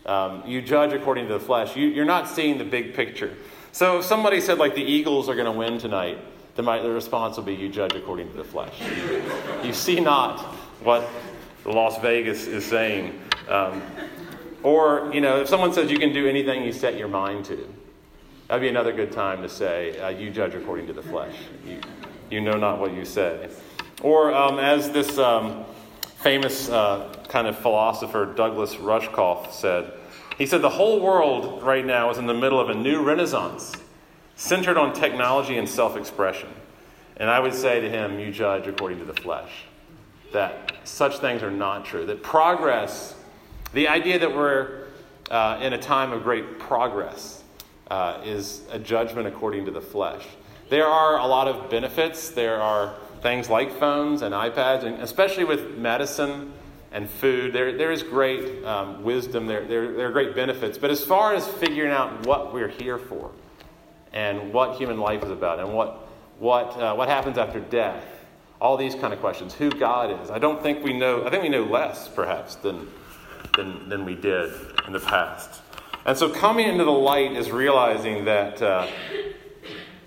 Um, 0.05 0.43
you 0.45 0.61
judge 0.61 0.93
according 0.93 1.27
to 1.27 1.33
the 1.33 1.39
flesh. 1.39 1.75
You, 1.75 1.87
you're 1.87 2.05
not 2.05 2.27
seeing 2.27 2.57
the 2.57 2.63
big 2.63 2.93
picture. 2.93 3.35
So 3.71 3.99
if 3.99 4.05
somebody 4.05 4.41
said, 4.41 4.57
like, 4.57 4.75
the 4.75 4.83
Eagles 4.83 5.29
are 5.29 5.35
going 5.35 5.51
to 5.51 5.57
win 5.57 5.77
tonight, 5.79 6.19
then 6.55 6.65
my, 6.65 6.79
the 6.79 6.91
response 6.91 7.37
will 7.37 7.43
be, 7.43 7.55
you 7.55 7.69
judge 7.69 7.93
according 7.93 8.29
to 8.31 8.37
the 8.37 8.43
flesh. 8.43 8.73
You, 8.81 9.23
you 9.63 9.73
see 9.73 9.99
not 9.99 10.39
what 10.83 11.07
Las 11.65 11.99
Vegas 12.01 12.47
is 12.47 12.65
saying. 12.65 13.19
Um, 13.47 13.81
or, 14.61 15.09
you 15.13 15.21
know, 15.21 15.41
if 15.41 15.47
someone 15.47 15.73
says 15.73 15.89
you 15.89 15.97
can 15.97 16.13
do 16.13 16.27
anything 16.27 16.63
you 16.63 16.73
set 16.73 16.97
your 16.97 17.07
mind 17.07 17.45
to, 17.45 17.67
that'd 18.51 18.61
be 18.61 18.67
another 18.67 18.91
good 18.91 19.13
time 19.13 19.41
to 19.41 19.47
say, 19.47 19.97
uh, 20.01 20.09
you 20.09 20.29
judge 20.29 20.55
according 20.55 20.85
to 20.85 20.91
the 20.91 21.01
flesh. 21.01 21.33
You, 21.65 21.79
you 22.29 22.41
know 22.41 22.57
not 22.57 22.79
what 22.79 22.93
you 22.93 23.05
say. 23.05 23.49
Or 24.01 24.33
um, 24.33 24.59
as 24.59 24.91
this 24.91 25.17
um, 25.17 25.63
famous 26.17 26.67
uh, 26.67 27.13
kind 27.29 27.47
of 27.47 27.57
philosopher 27.57 28.25
Douglas 28.25 28.75
Rushkoff 28.75 29.53
said, 29.53 29.93
He 30.37 30.45
said 30.45 30.61
the 30.61 30.69
whole 30.69 30.99
world 30.99 31.63
right 31.63 31.85
now 31.85 32.09
is 32.09 32.17
in 32.17 32.27
the 32.27 32.33
middle 32.33 32.59
of 32.59 32.69
a 32.69 32.75
new 32.75 33.01
renaissance 33.01 33.73
centered 34.35 34.75
on 34.75 34.91
technology 34.91 35.57
and 35.57 35.69
self 35.69 35.95
expression. 35.95 36.49
And 37.15 37.29
I 37.29 37.39
would 37.39 37.53
say 37.53 37.79
to 37.79 37.89
him, 37.89 38.19
You 38.19 38.33
judge 38.33 38.67
according 38.67 38.99
to 38.99 39.05
the 39.05 39.13
flesh. 39.13 39.63
That 40.33 40.73
such 40.83 41.19
things 41.19 41.41
are 41.41 41.51
not 41.51 41.85
true. 41.85 42.05
That 42.05 42.21
progress, 42.21 43.15
the 43.71 43.87
idea 43.87 44.19
that 44.19 44.35
we're 44.35 44.87
uh, 45.29 45.57
in 45.61 45.71
a 45.71 45.77
time 45.77 46.11
of 46.11 46.23
great 46.23 46.59
progress, 46.59 47.40
uh, 47.91 48.21
is 48.23 48.61
a 48.71 48.79
judgment 48.79 49.27
according 49.27 49.65
to 49.65 49.71
the 49.71 49.81
flesh. 49.81 50.25
There 50.69 50.87
are 50.87 51.19
a 51.19 51.25
lot 51.27 51.49
of 51.49 51.69
benefits. 51.69 52.29
There 52.29 52.61
are 52.61 52.95
things 53.21 53.49
like 53.49 53.77
phones 53.79 54.21
and 54.21 54.33
iPads, 54.33 54.83
and 54.83 55.01
especially 55.03 55.43
with 55.43 55.77
medicine 55.77 56.53
and 56.93 57.09
food, 57.09 57.51
there, 57.51 57.77
there 57.77 57.91
is 57.91 58.01
great 58.01 58.63
um, 58.63 59.03
wisdom, 59.03 59.45
there, 59.45 59.65
there, 59.67 59.91
there 59.91 60.07
are 60.07 60.11
great 60.11 60.33
benefits. 60.33 60.77
But 60.77 60.89
as 60.89 61.03
far 61.03 61.33
as 61.33 61.45
figuring 61.45 61.91
out 61.91 62.25
what 62.25 62.53
we're 62.53 62.69
here 62.69 62.97
for 62.97 63.29
and 64.13 64.53
what 64.53 64.77
human 64.77 64.97
life 64.97 65.21
is 65.23 65.29
about 65.29 65.59
and 65.59 65.73
what, 65.73 66.07
what, 66.39 66.77
uh, 66.77 66.95
what 66.95 67.09
happens 67.09 67.37
after 67.37 67.59
death, 67.59 68.05
all 68.61 68.77
these 68.77 68.95
kind 68.95 69.13
of 69.13 69.19
questions, 69.19 69.53
who 69.53 69.69
God 69.69 70.23
is, 70.23 70.31
I 70.31 70.39
don't 70.39 70.63
think 70.63 70.81
we 70.81 70.93
know, 70.93 71.25
I 71.25 71.29
think 71.29 71.43
we 71.43 71.49
know 71.49 71.63
less 71.63 72.07
perhaps 72.07 72.55
than, 72.55 72.89
than, 73.57 73.89
than 73.89 74.05
we 74.05 74.15
did 74.15 74.53
in 74.87 74.93
the 74.93 74.99
past. 74.99 75.60
And 76.05 76.17
so 76.17 76.29
coming 76.29 76.67
into 76.67 76.83
the 76.83 76.91
light 76.91 77.33
is 77.33 77.51
realizing 77.51 78.25
that 78.25 78.61
uh, 78.61 78.87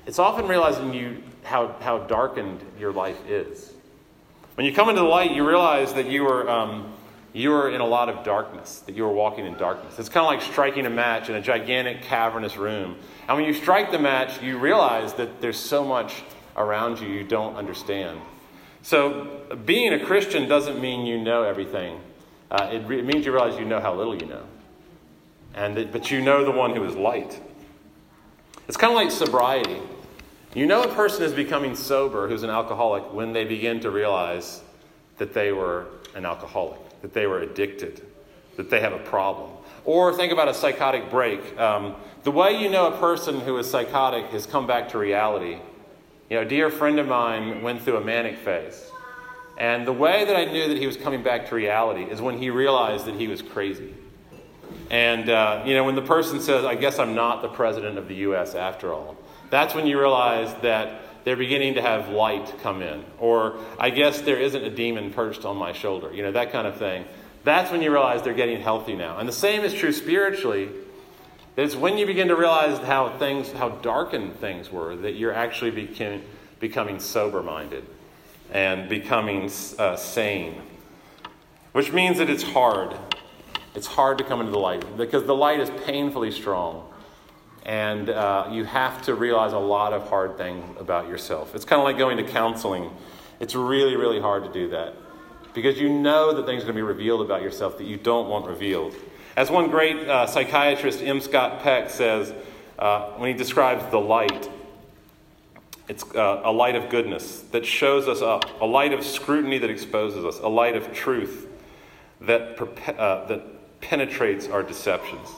it's 0.06 0.18
often 0.18 0.48
realizing 0.48 0.92
you 0.92 1.22
how, 1.44 1.76
how 1.80 1.98
darkened 1.98 2.60
your 2.78 2.92
life 2.92 3.18
is. 3.28 3.72
When 4.56 4.66
you 4.66 4.72
come 4.72 4.88
into 4.88 5.02
the 5.02 5.08
light, 5.08 5.32
you 5.32 5.46
realize 5.46 5.94
that 5.94 6.06
you 6.06 6.26
are, 6.26 6.48
um, 6.48 6.92
you 7.32 7.52
are 7.52 7.70
in 7.70 7.80
a 7.80 7.86
lot 7.86 8.08
of 8.08 8.24
darkness, 8.24 8.80
that 8.86 8.94
you 8.94 9.04
are 9.04 9.12
walking 9.12 9.46
in 9.46 9.54
darkness. 9.54 9.98
It's 9.98 10.08
kind 10.08 10.24
of 10.24 10.32
like 10.32 10.42
striking 10.42 10.86
a 10.86 10.90
match 10.90 11.28
in 11.28 11.36
a 11.36 11.40
gigantic 11.40 12.02
cavernous 12.02 12.56
room. 12.56 12.96
And 13.28 13.36
when 13.36 13.46
you 13.46 13.54
strike 13.54 13.90
the 13.90 13.98
match, 13.98 14.42
you 14.42 14.58
realize 14.58 15.14
that 15.14 15.40
there's 15.40 15.58
so 15.58 15.84
much 15.84 16.22
around 16.56 17.00
you 17.00 17.08
you 17.08 17.24
don't 17.24 17.56
understand. 17.56 18.20
So, 18.82 19.40
being 19.64 19.94
a 19.94 20.04
Christian 20.04 20.48
doesn't 20.48 20.80
mean 20.80 21.06
you 21.06 21.18
know 21.18 21.42
everything. 21.42 22.00
Uh, 22.50 22.68
it, 22.70 22.86
re- 22.86 22.98
it, 22.98 23.06
means 23.06 23.24
you 23.24 23.32
realize 23.32 23.58
you 23.58 23.64
know 23.64 23.80
how 23.80 23.94
little 23.94 24.14
you 24.14 24.26
know. 24.26 24.44
And 25.54 25.90
but 25.92 26.10
you 26.10 26.20
know 26.20 26.44
the 26.44 26.50
one 26.50 26.74
who 26.74 26.84
is 26.84 26.96
light. 26.96 27.40
It's 28.66 28.76
kind 28.76 28.92
of 28.92 28.96
like 28.96 29.10
sobriety. 29.10 29.78
You 30.54 30.66
know 30.66 30.82
a 30.82 30.94
person 30.94 31.22
is 31.24 31.32
becoming 31.32 31.74
sober 31.74 32.28
who's 32.28 32.42
an 32.42 32.50
alcoholic 32.50 33.12
when 33.12 33.32
they 33.32 33.44
begin 33.44 33.80
to 33.80 33.90
realize 33.90 34.62
that 35.18 35.34
they 35.34 35.52
were 35.52 35.86
an 36.14 36.24
alcoholic, 36.24 36.80
that 37.02 37.12
they 37.12 37.26
were 37.26 37.40
addicted, 37.40 38.02
that 38.56 38.70
they 38.70 38.80
have 38.80 38.92
a 38.92 38.98
problem. 39.00 39.50
Or 39.84 40.12
think 40.14 40.32
about 40.32 40.48
a 40.48 40.54
psychotic 40.54 41.10
break. 41.10 41.58
Um, 41.58 41.94
the 42.22 42.30
way 42.30 42.60
you 42.60 42.70
know 42.70 42.86
a 42.86 42.98
person 42.98 43.40
who 43.40 43.58
is 43.58 43.70
psychotic 43.70 44.26
has 44.26 44.46
come 44.46 44.66
back 44.66 44.88
to 44.90 44.98
reality. 44.98 45.58
You 46.30 46.36
know, 46.36 46.42
a 46.42 46.46
dear 46.46 46.70
friend 46.70 46.98
of 46.98 47.06
mine 47.06 47.62
went 47.62 47.82
through 47.82 47.98
a 47.98 48.04
manic 48.04 48.38
phase. 48.38 48.90
And 49.58 49.86
the 49.86 49.92
way 49.92 50.24
that 50.24 50.34
I 50.34 50.46
knew 50.46 50.68
that 50.68 50.78
he 50.78 50.86
was 50.86 50.96
coming 50.96 51.22
back 51.22 51.48
to 51.48 51.54
reality 51.54 52.02
is 52.02 52.20
when 52.20 52.38
he 52.38 52.50
realized 52.50 53.04
that 53.06 53.14
he 53.14 53.28
was 53.28 53.42
crazy. 53.42 53.92
And, 54.90 55.28
uh, 55.28 55.62
you 55.66 55.74
know, 55.74 55.84
when 55.84 55.94
the 55.94 56.02
person 56.02 56.40
says, 56.40 56.64
I 56.64 56.74
guess 56.74 56.98
I'm 56.98 57.14
not 57.14 57.42
the 57.42 57.48
president 57.48 57.98
of 57.98 58.08
the 58.08 58.14
U.S. 58.16 58.54
after 58.54 58.92
all, 58.92 59.16
that's 59.50 59.74
when 59.74 59.86
you 59.86 59.98
realize 59.98 60.54
that 60.62 61.00
they're 61.24 61.36
beginning 61.36 61.74
to 61.74 61.82
have 61.82 62.10
light 62.10 62.54
come 62.60 62.82
in. 62.82 63.04
Or, 63.18 63.58
I 63.78 63.90
guess 63.90 64.20
there 64.20 64.38
isn't 64.38 64.62
a 64.62 64.70
demon 64.70 65.12
perched 65.12 65.44
on 65.44 65.56
my 65.56 65.72
shoulder, 65.72 66.12
you 66.12 66.22
know, 66.22 66.32
that 66.32 66.52
kind 66.52 66.66
of 66.66 66.76
thing. 66.76 67.06
That's 67.44 67.70
when 67.70 67.82
you 67.82 67.90
realize 67.90 68.22
they're 68.22 68.34
getting 68.34 68.60
healthy 68.60 68.94
now. 68.94 69.18
And 69.18 69.28
the 69.28 69.32
same 69.32 69.62
is 69.62 69.74
true 69.74 69.92
spiritually. 69.92 70.68
It's 71.56 71.76
when 71.76 71.98
you 71.98 72.06
begin 72.06 72.28
to 72.28 72.36
realize 72.36 72.78
how 72.78 73.10
things, 73.18 73.52
how 73.52 73.68
darkened 73.68 74.36
things 74.36 74.72
were, 74.72 74.96
that 74.96 75.12
you're 75.12 75.32
actually 75.32 75.70
became, 75.70 76.22
becoming 76.58 76.98
sober 76.98 77.42
minded 77.42 77.84
and 78.50 78.88
becoming 78.88 79.50
uh, 79.78 79.96
sane. 79.96 80.60
Which 81.72 81.92
means 81.92 82.18
that 82.18 82.30
it's 82.30 82.42
hard. 82.42 82.96
It's 83.74 83.86
hard 83.86 84.18
to 84.18 84.24
come 84.24 84.40
into 84.40 84.52
the 84.52 84.58
light 84.58 84.96
because 84.96 85.24
the 85.24 85.34
light 85.34 85.60
is 85.60 85.70
painfully 85.84 86.30
strong 86.30 86.88
and 87.64 88.10
uh, 88.10 88.48
you 88.50 88.64
have 88.64 89.02
to 89.02 89.14
realize 89.14 89.52
a 89.52 89.58
lot 89.58 89.92
of 89.92 90.08
hard 90.08 90.36
things 90.36 90.64
about 90.78 91.08
yourself. 91.08 91.54
It's 91.54 91.64
kind 91.64 91.80
of 91.80 91.84
like 91.84 91.96
going 91.96 92.18
to 92.18 92.24
counseling. 92.24 92.90
It's 93.40 93.54
really, 93.54 93.96
really 93.96 94.20
hard 94.20 94.44
to 94.44 94.52
do 94.52 94.68
that 94.68 94.94
because 95.54 95.80
you 95.80 95.88
know 95.88 96.34
that 96.34 96.46
things 96.46 96.62
are 96.62 96.66
going 96.66 96.76
to 96.76 96.78
be 96.78 96.82
revealed 96.82 97.22
about 97.22 97.42
yourself 97.42 97.78
that 97.78 97.84
you 97.84 97.96
don't 97.96 98.28
want 98.28 98.46
revealed. 98.46 98.94
As 99.36 99.50
one 99.50 99.70
great 99.70 99.96
uh, 100.08 100.26
psychiatrist, 100.26 101.00
M. 101.02 101.20
Scott 101.20 101.62
Peck, 101.62 101.90
says 101.90 102.34
uh, 102.78 103.12
when 103.12 103.32
he 103.32 103.36
describes 103.36 103.84
the 103.90 103.98
light, 103.98 104.50
it's 105.88 106.04
uh, 106.14 106.42
a 106.44 106.52
light 106.52 106.76
of 106.76 106.88
goodness 106.90 107.40
that 107.52 107.64
shows 107.66 108.08
us 108.08 108.22
up, 108.22 108.44
a 108.60 108.66
light 108.66 108.92
of 108.92 109.04
scrutiny 109.04 109.58
that 109.58 109.70
exposes 109.70 110.24
us, 110.24 110.38
a 110.38 110.48
light 110.48 110.76
of 110.76 110.92
truth 110.92 111.48
that, 112.20 112.60
uh, 112.98 113.26
that 113.26 113.42
penetrates 113.84 114.48
our 114.48 114.62
deceptions. 114.62 115.28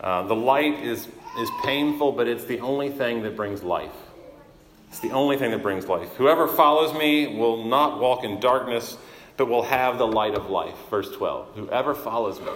Uh, 0.00 0.22
the 0.24 0.34
light 0.34 0.80
is, 0.80 1.08
is 1.38 1.50
painful, 1.64 2.12
but 2.12 2.28
it's 2.28 2.44
the 2.44 2.60
only 2.60 2.90
thing 2.90 3.22
that 3.22 3.36
brings 3.36 3.62
life. 3.62 3.94
It's 4.88 5.00
the 5.00 5.10
only 5.10 5.36
thing 5.36 5.50
that 5.52 5.62
brings 5.62 5.86
life. 5.86 6.08
Whoever 6.16 6.46
follows 6.46 6.92
me 6.92 7.38
will 7.38 7.64
not 7.64 8.00
walk 8.00 8.24
in 8.24 8.38
darkness, 8.40 8.96
but 9.36 9.46
will 9.46 9.62
have 9.62 9.98
the 9.98 10.06
light 10.06 10.34
of 10.34 10.50
life. 10.50 10.76
Verse 10.90 11.10
12. 11.10 11.54
Whoever 11.54 11.94
follows 11.94 12.40
me 12.40 12.52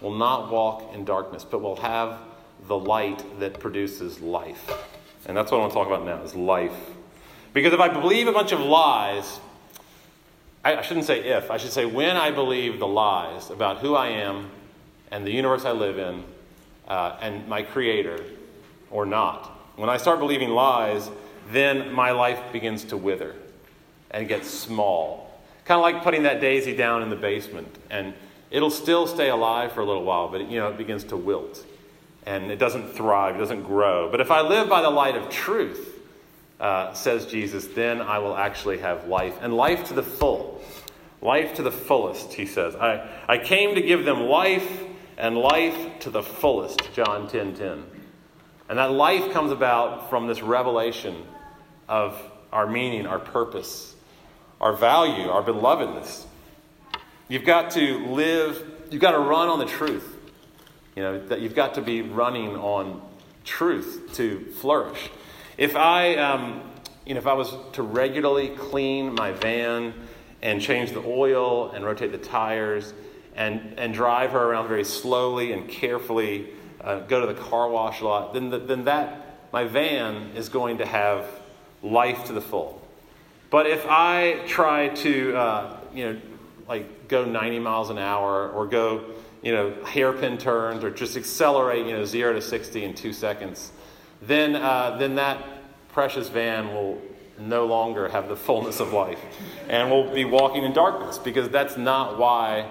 will 0.00 0.14
not 0.14 0.50
walk 0.50 0.94
in 0.94 1.04
darkness, 1.04 1.44
but 1.44 1.60
will 1.60 1.76
have 1.76 2.18
the 2.68 2.76
light 2.78 3.24
that 3.40 3.58
produces 3.58 4.20
life. 4.20 4.70
And 5.26 5.36
that's 5.36 5.50
what 5.50 5.58
I 5.58 5.60
want 5.60 5.72
to 5.72 5.78
talk 5.78 5.86
about 5.86 6.04
now 6.04 6.22
is 6.22 6.34
life. 6.34 6.76
Because 7.52 7.72
if 7.72 7.80
I 7.80 7.88
believe 7.88 8.28
a 8.28 8.32
bunch 8.32 8.52
of 8.52 8.60
lies, 8.60 9.40
I, 10.64 10.76
I 10.76 10.82
shouldn't 10.82 11.06
say 11.06 11.20
if, 11.20 11.50
I 11.50 11.56
should 11.56 11.72
say 11.72 11.86
when 11.86 12.16
I 12.16 12.30
believe 12.30 12.78
the 12.78 12.86
lies 12.86 13.50
about 13.50 13.78
who 13.78 13.94
I 13.94 14.08
am 14.08 14.50
and 15.10 15.26
the 15.26 15.32
universe 15.32 15.64
I 15.64 15.72
live 15.72 15.98
in, 15.98 16.24
uh, 16.88 17.16
and 17.20 17.46
my 17.48 17.62
Creator 17.62 18.24
or 18.90 19.06
not. 19.06 19.46
When 19.76 19.88
I 19.88 19.96
start 19.96 20.18
believing 20.18 20.50
lies, 20.50 21.08
then 21.52 21.92
my 21.92 22.10
life 22.10 22.40
begins 22.52 22.84
to 22.86 22.96
wither 22.96 23.34
and 24.10 24.28
get 24.28 24.44
small. 24.44 25.40
Kind 25.64 25.78
of 25.78 25.82
like 25.82 26.02
putting 26.02 26.24
that 26.24 26.40
daisy 26.40 26.76
down 26.76 27.02
in 27.02 27.10
the 27.10 27.16
basement, 27.16 27.78
and 27.90 28.12
it'll 28.50 28.70
still 28.70 29.06
stay 29.06 29.28
alive 29.28 29.72
for 29.72 29.80
a 29.80 29.84
little 29.84 30.04
while, 30.04 30.28
but 30.28 30.40
it, 30.40 30.48
you 30.48 30.58
know, 30.58 30.68
it 30.68 30.76
begins 30.76 31.04
to 31.04 31.16
wilt 31.16 31.64
and 32.26 32.50
it 32.50 32.58
doesn't 32.58 32.92
thrive, 32.92 33.36
it 33.36 33.38
doesn't 33.38 33.62
grow. 33.62 34.10
But 34.10 34.20
if 34.20 34.30
I 34.30 34.42
live 34.42 34.68
by 34.68 34.82
the 34.82 34.90
light 34.90 35.16
of 35.16 35.30
truth, 35.30 35.99
uh, 36.60 36.92
says 36.92 37.26
Jesus, 37.26 37.66
then 37.68 38.00
I 38.00 38.18
will 38.18 38.36
actually 38.36 38.78
have 38.78 39.08
life, 39.08 39.38
and 39.40 39.54
life 39.56 39.84
to 39.84 39.94
the 39.94 40.02
full. 40.02 40.62
Life 41.22 41.54
to 41.54 41.62
the 41.62 41.72
fullest, 41.72 42.34
he 42.34 42.46
says. 42.46 42.74
I, 42.76 43.08
I 43.28 43.38
came 43.38 43.74
to 43.74 43.82
give 43.82 44.04
them 44.04 44.20
life 44.20 44.84
and 45.18 45.36
life 45.36 45.98
to 46.00 46.10
the 46.10 46.22
fullest, 46.22 46.92
John 46.94 47.28
10 47.28 47.54
10. 47.54 47.84
And 48.68 48.78
that 48.78 48.92
life 48.92 49.32
comes 49.32 49.52
about 49.52 50.08
from 50.08 50.26
this 50.26 50.42
revelation 50.42 51.24
of 51.88 52.20
our 52.52 52.66
meaning, 52.66 53.06
our 53.06 53.18
purpose, 53.18 53.94
our 54.60 54.72
value, 54.72 55.28
our 55.28 55.42
belovedness. 55.42 56.24
You've 57.28 57.44
got 57.44 57.72
to 57.72 58.06
live, 58.06 58.64
you've 58.90 59.02
got 59.02 59.12
to 59.12 59.18
run 59.18 59.48
on 59.48 59.58
the 59.58 59.66
truth. 59.66 60.16
You 60.96 61.02
know, 61.02 61.26
that 61.28 61.40
you've 61.40 61.54
got 61.54 61.74
to 61.74 61.82
be 61.82 62.02
running 62.02 62.56
on 62.56 63.02
truth 63.44 64.10
to 64.14 64.40
flourish. 64.60 65.10
If 65.60 65.76
I, 65.76 66.16
um, 66.16 66.62
you 67.04 67.12
know, 67.12 67.18
if 67.18 67.26
I 67.26 67.34
was 67.34 67.54
to 67.74 67.82
regularly 67.82 68.48
clean 68.48 69.14
my 69.14 69.32
van 69.32 69.92
and 70.40 70.58
change 70.58 70.92
the 70.92 71.04
oil 71.04 71.70
and 71.72 71.84
rotate 71.84 72.12
the 72.12 72.18
tires 72.18 72.94
and, 73.36 73.78
and 73.78 73.92
drive 73.92 74.30
her 74.30 74.42
around 74.42 74.68
very 74.68 74.84
slowly 74.84 75.52
and 75.52 75.68
carefully, 75.68 76.48
uh, 76.80 77.00
go 77.00 77.20
to 77.20 77.26
the 77.26 77.38
car 77.38 77.68
wash 77.68 78.00
a 78.00 78.06
lot, 78.06 78.32
then, 78.32 78.48
the, 78.48 78.58
then 78.58 78.86
that, 78.86 79.36
my 79.52 79.64
van 79.64 80.30
is 80.34 80.48
going 80.48 80.78
to 80.78 80.86
have 80.86 81.26
life 81.82 82.24
to 82.24 82.32
the 82.32 82.40
full. 82.40 82.80
But 83.50 83.66
if 83.66 83.84
I 83.86 84.40
try 84.46 84.88
to, 84.88 85.36
uh, 85.36 85.80
you 85.94 86.04
know, 86.06 86.20
like 86.68 87.06
go 87.08 87.26
90 87.26 87.58
miles 87.58 87.90
an 87.90 87.98
hour 87.98 88.48
or 88.48 88.66
go, 88.66 89.04
you 89.42 89.52
know, 89.52 89.74
hairpin 89.84 90.38
turns 90.38 90.82
or 90.84 90.90
just 90.90 91.18
accelerate, 91.18 91.84
you 91.84 91.92
know, 91.92 92.06
zero 92.06 92.32
to 92.32 92.40
60 92.40 92.82
in 92.82 92.94
two 92.94 93.12
seconds, 93.12 93.72
then, 94.22 94.56
uh, 94.56 94.96
then 94.98 95.14
that 95.16 95.42
precious 95.92 96.28
van 96.28 96.68
will 96.68 97.00
no 97.38 97.66
longer 97.66 98.08
have 98.08 98.28
the 98.28 98.36
fullness 98.36 98.80
of 98.80 98.92
life 98.92 99.18
and 99.68 99.90
we'll 99.90 100.12
be 100.12 100.26
walking 100.26 100.62
in 100.62 100.72
darkness 100.72 101.18
because 101.18 101.48
that's 101.48 101.76
not 101.76 102.18
why 102.18 102.70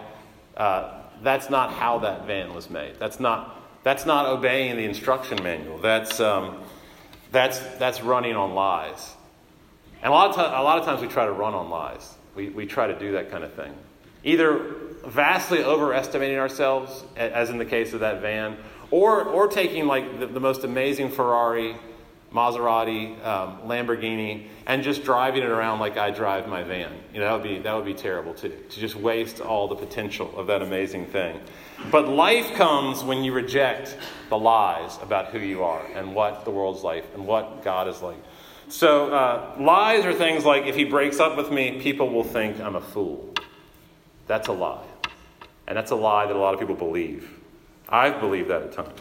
uh, 0.55 0.99
that's 1.21 1.49
not 1.49 1.73
how 1.73 1.99
that 1.99 2.25
van 2.25 2.53
was 2.53 2.69
made. 2.69 2.95
That's 2.99 3.19
not, 3.19 3.61
that's 3.83 4.05
not 4.05 4.25
obeying 4.25 4.77
the 4.77 4.83
instruction 4.83 5.41
manual. 5.43 5.77
That's, 5.77 6.19
um, 6.19 6.61
that's, 7.31 7.59
that's 7.77 8.01
running 8.01 8.35
on 8.35 8.53
lies. 8.53 9.15
And 10.01 10.11
a 10.11 10.15
lot, 10.15 10.29
of 10.29 10.35
t- 10.35 10.41
a 10.41 10.63
lot 10.63 10.79
of 10.79 10.85
times 10.85 11.01
we 11.01 11.07
try 11.07 11.25
to 11.25 11.31
run 11.31 11.53
on 11.53 11.69
lies. 11.69 12.15
We, 12.35 12.49
we 12.49 12.65
try 12.65 12.87
to 12.87 12.97
do 12.97 13.13
that 13.13 13.31
kind 13.31 13.43
of 13.43 13.53
thing. 13.53 13.73
Either 14.23 14.75
vastly 15.05 15.63
overestimating 15.63 16.37
ourselves, 16.37 17.03
as 17.15 17.49
in 17.49 17.57
the 17.57 17.65
case 17.65 17.93
of 17.93 18.01
that 18.01 18.21
van, 18.21 18.57
or, 18.91 19.23
or 19.23 19.47
taking 19.47 19.87
like 19.87 20.19
the, 20.19 20.27
the 20.27 20.39
most 20.39 20.63
amazing 20.63 21.11
Ferrari, 21.11 21.75
Maserati, 22.33 23.23
um, 23.25 23.59
Lamborghini, 23.61 24.47
and 24.65 24.83
just 24.83 25.03
driving 25.03 25.41
it 25.41 25.49
around 25.49 25.79
like 25.79 25.97
I 25.97 26.11
drive 26.11 26.47
my 26.47 26.63
van. 26.63 26.91
You 27.13 27.19
know, 27.19 27.25
that 27.25 27.33
would 27.33 27.43
be, 27.43 27.59
that 27.59 27.73
would 27.73 27.85
be 27.85 27.93
terrible 27.93 28.33
too, 28.33 28.55
to 28.69 28.79
just 28.79 28.95
waste 28.95 29.41
all 29.41 29.67
the 29.67 29.75
potential 29.75 30.31
of 30.37 30.47
that 30.47 30.61
amazing 30.61 31.07
thing. 31.07 31.39
But 31.91 32.07
life 32.07 32.53
comes 32.53 33.03
when 33.03 33.23
you 33.23 33.33
reject 33.33 33.97
the 34.29 34.37
lies 34.37 34.99
about 35.01 35.27
who 35.27 35.39
you 35.39 35.63
are 35.63 35.85
and 35.95 36.13
what 36.13 36.45
the 36.45 36.51
world's 36.51 36.83
like 36.83 37.05
and 37.15 37.25
what 37.25 37.63
God 37.63 37.87
is 37.87 38.01
like. 38.01 38.21
So, 38.67 39.11
uh, 39.11 39.55
lies 39.59 40.05
are 40.05 40.13
things 40.13 40.45
like 40.45 40.67
if 40.67 40.75
he 40.75 40.83
breaks 40.83 41.19
up 41.19 41.35
with 41.35 41.51
me, 41.51 41.79
people 41.81 42.09
will 42.09 42.23
think 42.23 42.59
I'm 42.59 42.75
a 42.75 42.81
fool. 42.81 43.33
That's 44.27 44.47
a 44.47 44.51
lie. 44.51 44.85
And 45.67 45.75
that's 45.75 45.89
a 45.89 45.95
lie 45.95 46.27
that 46.27 46.35
a 46.35 46.39
lot 46.39 46.53
of 46.53 46.59
people 46.59 46.75
believe. 46.75 47.38
I've 47.89 48.19
believed 48.19 48.49
that 48.49 48.61
at 48.61 48.71
times. 48.71 48.99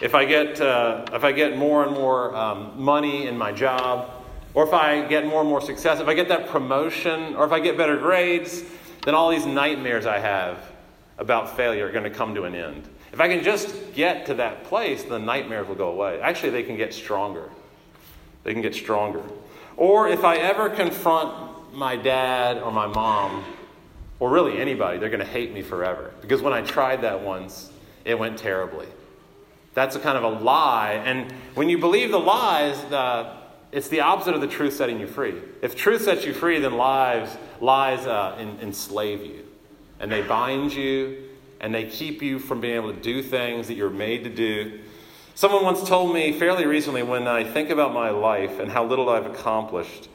If 0.00 0.14
I 0.14 0.24
get, 0.24 0.60
uh, 0.60 1.04
if 1.12 1.22
I 1.22 1.32
get 1.32 1.56
more 1.56 1.84
and 1.84 1.92
more 1.92 2.34
um, 2.34 2.72
money 2.82 3.26
in 3.26 3.38
my 3.38 3.52
job, 3.52 4.10
or 4.54 4.66
if 4.66 4.72
I 4.72 5.06
get 5.06 5.26
more 5.26 5.40
and 5.40 5.48
more 5.48 5.60
success, 5.60 6.00
if 6.00 6.08
I 6.08 6.14
get 6.14 6.28
that 6.28 6.48
promotion, 6.48 7.36
or 7.36 7.44
if 7.44 7.52
I 7.52 7.60
get 7.60 7.76
better 7.76 7.96
grades, 7.96 8.64
then 9.04 9.14
all 9.14 9.30
these 9.30 9.46
nightmares 9.46 10.06
I 10.06 10.18
have 10.18 10.58
about 11.18 11.56
failure 11.56 11.86
are 11.86 11.92
going 11.92 12.04
to 12.04 12.10
come 12.10 12.34
to 12.34 12.44
an 12.44 12.54
end. 12.54 12.88
If 13.12 13.20
I 13.20 13.28
can 13.28 13.44
just 13.44 13.94
get 13.94 14.26
to 14.26 14.34
that 14.34 14.64
place, 14.64 15.04
the 15.04 15.18
nightmares 15.18 15.68
will 15.68 15.76
go 15.76 15.90
away. 15.90 16.20
Actually, 16.20 16.50
they 16.50 16.64
can 16.64 16.76
get 16.76 16.92
stronger. 16.92 17.48
They 18.42 18.52
can 18.52 18.62
get 18.62 18.74
stronger. 18.74 19.22
Or 19.76 20.08
if 20.08 20.24
I 20.24 20.36
ever 20.36 20.68
confront 20.68 21.72
my 21.72 21.96
dad 21.96 22.58
or 22.58 22.72
my 22.72 22.86
mom, 22.86 23.44
or 24.18 24.30
really 24.30 24.58
anybody, 24.58 24.98
they're 24.98 25.10
going 25.10 25.20
to 25.20 25.26
hate 25.26 25.52
me 25.52 25.62
forever. 25.62 26.12
Because 26.20 26.42
when 26.42 26.52
I 26.52 26.62
tried 26.62 27.02
that 27.02 27.20
once, 27.20 27.70
it 28.04 28.18
went 28.18 28.38
terribly. 28.38 28.86
That's 29.74 29.96
a 29.96 30.00
kind 30.00 30.16
of 30.16 30.24
a 30.24 30.44
lie. 30.44 31.02
And 31.04 31.32
when 31.54 31.68
you 31.68 31.78
believe 31.78 32.10
the 32.10 32.18
lies, 32.18 32.78
it's 33.72 33.88
the 33.88 34.00
opposite 34.00 34.34
of 34.34 34.40
the 34.40 34.46
truth 34.46 34.74
setting 34.74 35.00
you 35.00 35.06
free. 35.06 35.34
If 35.62 35.74
truth 35.74 36.02
sets 36.02 36.24
you 36.24 36.32
free, 36.32 36.60
then 36.60 36.76
lies, 36.76 37.36
lies 37.60 38.06
uh, 38.06 38.36
en- 38.38 38.58
enslave 38.62 39.24
you. 39.24 39.44
And 39.98 40.12
they 40.12 40.22
bind 40.22 40.72
you, 40.72 41.24
and 41.60 41.74
they 41.74 41.84
keep 41.84 42.22
you 42.22 42.38
from 42.38 42.60
being 42.60 42.76
able 42.76 42.92
to 42.92 43.00
do 43.00 43.22
things 43.22 43.66
that 43.68 43.74
you're 43.74 43.90
made 43.90 44.24
to 44.24 44.30
do. 44.30 44.80
Someone 45.34 45.64
once 45.64 45.82
told 45.82 46.14
me 46.14 46.38
fairly 46.38 46.66
recently 46.66 47.02
when 47.02 47.26
I 47.26 47.42
think 47.42 47.70
about 47.70 47.92
my 47.92 48.10
life 48.10 48.60
and 48.60 48.70
how 48.70 48.84
little 48.84 49.08
I've 49.08 49.26
accomplished, 49.26 50.08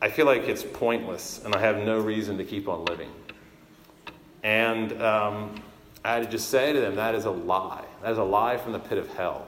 I 0.00 0.08
feel 0.08 0.24
like 0.24 0.42
it's 0.42 0.62
pointless 0.62 1.42
and 1.44 1.54
I 1.54 1.60
have 1.60 1.78
no 1.78 1.98
reason 1.98 2.38
to 2.38 2.44
keep 2.44 2.68
on 2.68 2.86
living. 2.86 3.10
And 4.42 5.02
um, 5.02 5.62
I 6.04 6.14
had 6.14 6.24
to 6.24 6.30
just 6.30 6.48
say 6.48 6.72
to 6.72 6.80
them, 6.80 6.96
that 6.96 7.14
is 7.14 7.24
a 7.24 7.30
lie. 7.30 7.84
That 8.02 8.12
is 8.12 8.18
a 8.18 8.24
lie 8.24 8.56
from 8.56 8.72
the 8.72 8.78
pit 8.78 8.98
of 8.98 9.12
hell. 9.14 9.46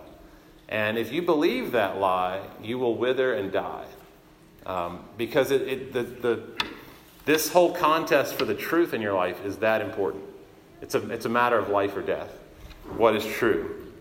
And 0.68 0.98
if 0.98 1.12
you 1.12 1.22
believe 1.22 1.72
that 1.72 1.98
lie, 1.98 2.40
you 2.62 2.78
will 2.78 2.94
wither 2.94 3.34
and 3.34 3.50
die. 3.50 3.86
Um, 4.66 5.04
because 5.16 5.50
it, 5.50 5.62
it, 5.62 5.92
the, 5.92 6.02
the, 6.02 6.42
this 7.24 7.50
whole 7.50 7.72
contest 7.72 8.34
for 8.34 8.44
the 8.44 8.54
truth 8.54 8.94
in 8.94 9.00
your 9.00 9.14
life 9.14 9.44
is 9.44 9.56
that 9.58 9.80
important. 9.80 10.24
It's 10.80 10.94
a, 10.94 11.10
it's 11.10 11.26
a 11.26 11.28
matter 11.28 11.58
of 11.58 11.68
life 11.68 11.96
or 11.96 12.02
death. 12.02 12.32
What 12.96 13.16
is 13.16 13.24
true? 13.24 13.92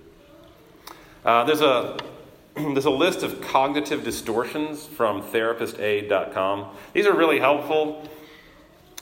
Uh, 1.25 1.43
there's, 1.45 1.61
a, 1.61 1.97
there's 2.55 2.85
a 2.85 2.91
list 2.91 3.23
of 3.23 3.41
cognitive 3.41 4.03
distortions 4.03 4.85
from 4.85 5.21
therapistaid.com. 5.21 6.75
These 6.93 7.05
are 7.05 7.15
really 7.15 7.39
helpful. 7.39 8.07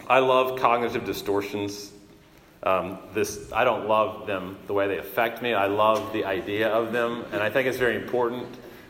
I 0.08 0.20
love 0.20 0.60
cognitive 0.60 1.06
distortions. 1.06 1.92
Um, 2.64 2.98
this, 3.14 3.52
I 3.54 3.64
don't 3.64 3.88
love 3.88 4.28
them 4.28 4.58
the 4.68 4.74
way 4.74 4.88
they 4.88 4.98
affect 4.98 5.42
me. 5.42 5.54
I 5.54 5.68
love 5.68 6.12
the 6.12 6.26
idea 6.26 6.68
of 6.70 6.92
them, 6.92 7.26
and 7.32 7.42
I 7.42 7.50
think 7.50 7.68
it's 7.68 7.78
very 7.78 7.96
important 7.96 8.48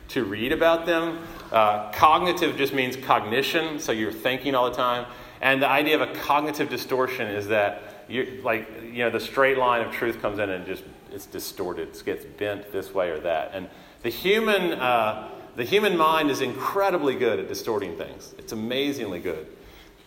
to 0.08 0.24
read 0.24 0.52
about 0.52 0.86
them. 0.86 1.18
Uh, 1.52 1.90
cognitive 1.92 2.56
just 2.56 2.72
means 2.72 2.96
cognition, 2.96 3.78
so 3.78 3.92
you're 3.92 4.12
thinking 4.12 4.54
all 4.54 4.70
the 4.70 4.76
time. 4.76 5.06
And 5.40 5.62
the 5.62 5.68
idea 5.68 6.00
of 6.00 6.08
a 6.08 6.12
cognitive 6.14 6.68
distortion 6.68 7.28
is 7.28 7.48
that 7.48 8.04
you 8.08 8.40
like 8.42 8.66
you 8.82 9.04
know 9.04 9.10
the 9.10 9.20
straight 9.20 9.58
line 9.58 9.86
of 9.86 9.92
truth 9.92 10.20
comes 10.22 10.38
in 10.38 10.48
and 10.48 10.66
just 10.66 10.82
it's 11.12 11.26
distorted. 11.26 11.88
It 11.88 12.02
gets 12.04 12.24
bent 12.24 12.72
this 12.72 12.92
way 12.92 13.10
or 13.10 13.20
that. 13.20 13.50
And 13.54 13.68
the 14.02 14.10
human, 14.10 14.72
uh, 14.72 15.30
the 15.56 15.64
human 15.64 15.96
mind 15.96 16.30
is 16.30 16.40
incredibly 16.40 17.14
good 17.14 17.38
at 17.38 17.48
distorting 17.48 17.96
things. 17.96 18.34
It's 18.38 18.52
amazingly 18.52 19.20
good 19.20 19.46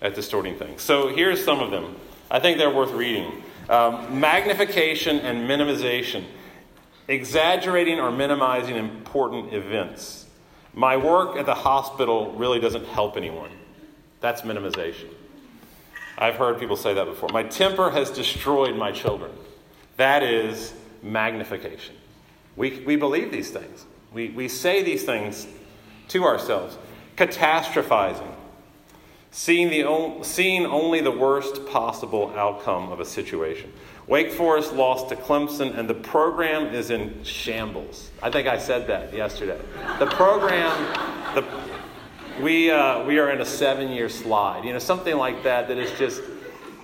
at 0.02 0.15
distorting 0.15 0.58
things. 0.58 0.82
So 0.82 1.10
here's 1.10 1.43
some 1.43 1.60
of 1.60 1.71
them. 1.71 1.95
I 2.30 2.39
think 2.39 2.58
they're 2.58 2.74
worth 2.74 2.91
reading. 2.91 3.43
Um, 3.69 4.19
magnification 4.19 5.19
and 5.19 5.50
minimization, 5.50 6.26
exaggerating 7.08 8.00
or 8.00 8.12
minimizing 8.12 8.76
important 8.76 9.54
events. 9.54 10.26
My 10.74 10.97
work 10.97 11.38
at 11.38 11.45
the 11.45 11.56
hospital 11.56 12.34
really 12.34 12.60
doesn't 12.60 12.86
help 12.88 13.17
anyone. 13.17 13.52
That's 14.19 14.41
minimization. 14.41 15.10
I've 16.17 16.36
heard 16.36 16.60
people 16.60 16.76
say 16.76 16.93
that 16.93 17.06
before. 17.06 17.30
My 17.34 17.43
temper 17.43 17.89
has 17.89 18.12
destroyed 18.12 18.76
my 18.76 18.91
children. 18.91 19.32
That 19.97 20.24
is 20.24 20.74
magnification. 21.02 21.95
We, 22.56 22.80
we 22.86 22.95
believe 22.95 23.32
these 23.32 23.50
things, 23.50 23.86
we, 24.13 24.30
we 24.30 24.47
say 24.47 24.84
these 24.84 25.04
things 25.04 25.47
to 26.10 26.24
ourselves. 26.26 26.78
Catastrophizing, 27.15 28.34
seeing, 29.32 29.70
the, 29.70 30.24
seeing 30.24 30.65
only 30.65 31.02
the 31.02 31.12
worst 31.12 31.65
possible 31.67 32.34
outcome 32.36 32.91
of 32.91 33.00
a 33.00 33.06
situation. 33.06 33.72
Wake 34.08 34.32
Forest 34.32 34.74
lost 34.74 35.10
to 35.10 35.15
Clemson, 35.15 35.78
and 35.78 35.89
the 35.89 35.94
program 35.94 36.74
is 36.74 36.89
in 36.89 37.24
shambles. 37.24 38.12
I 38.22 38.30
think 38.30 38.48
I 38.48 38.58
said 38.58 38.88
that 38.88 39.13
yesterday. 39.13 39.60
The 40.00 40.08
program, 40.08 40.70
the, 41.34 41.46
we, 42.41 42.70
uh, 42.70 43.06
we 43.06 43.20
are 43.20 43.32
in 43.32 43.39
a 43.39 43.46
seven 43.46 43.89
year 43.91 44.10
slide. 44.10 44.65
You 44.65 44.74
know, 44.74 44.80
something 44.80 45.15
like 45.15 45.44
that 45.44 45.70
that 45.70 45.78
is 45.78 45.98
just 45.98 46.22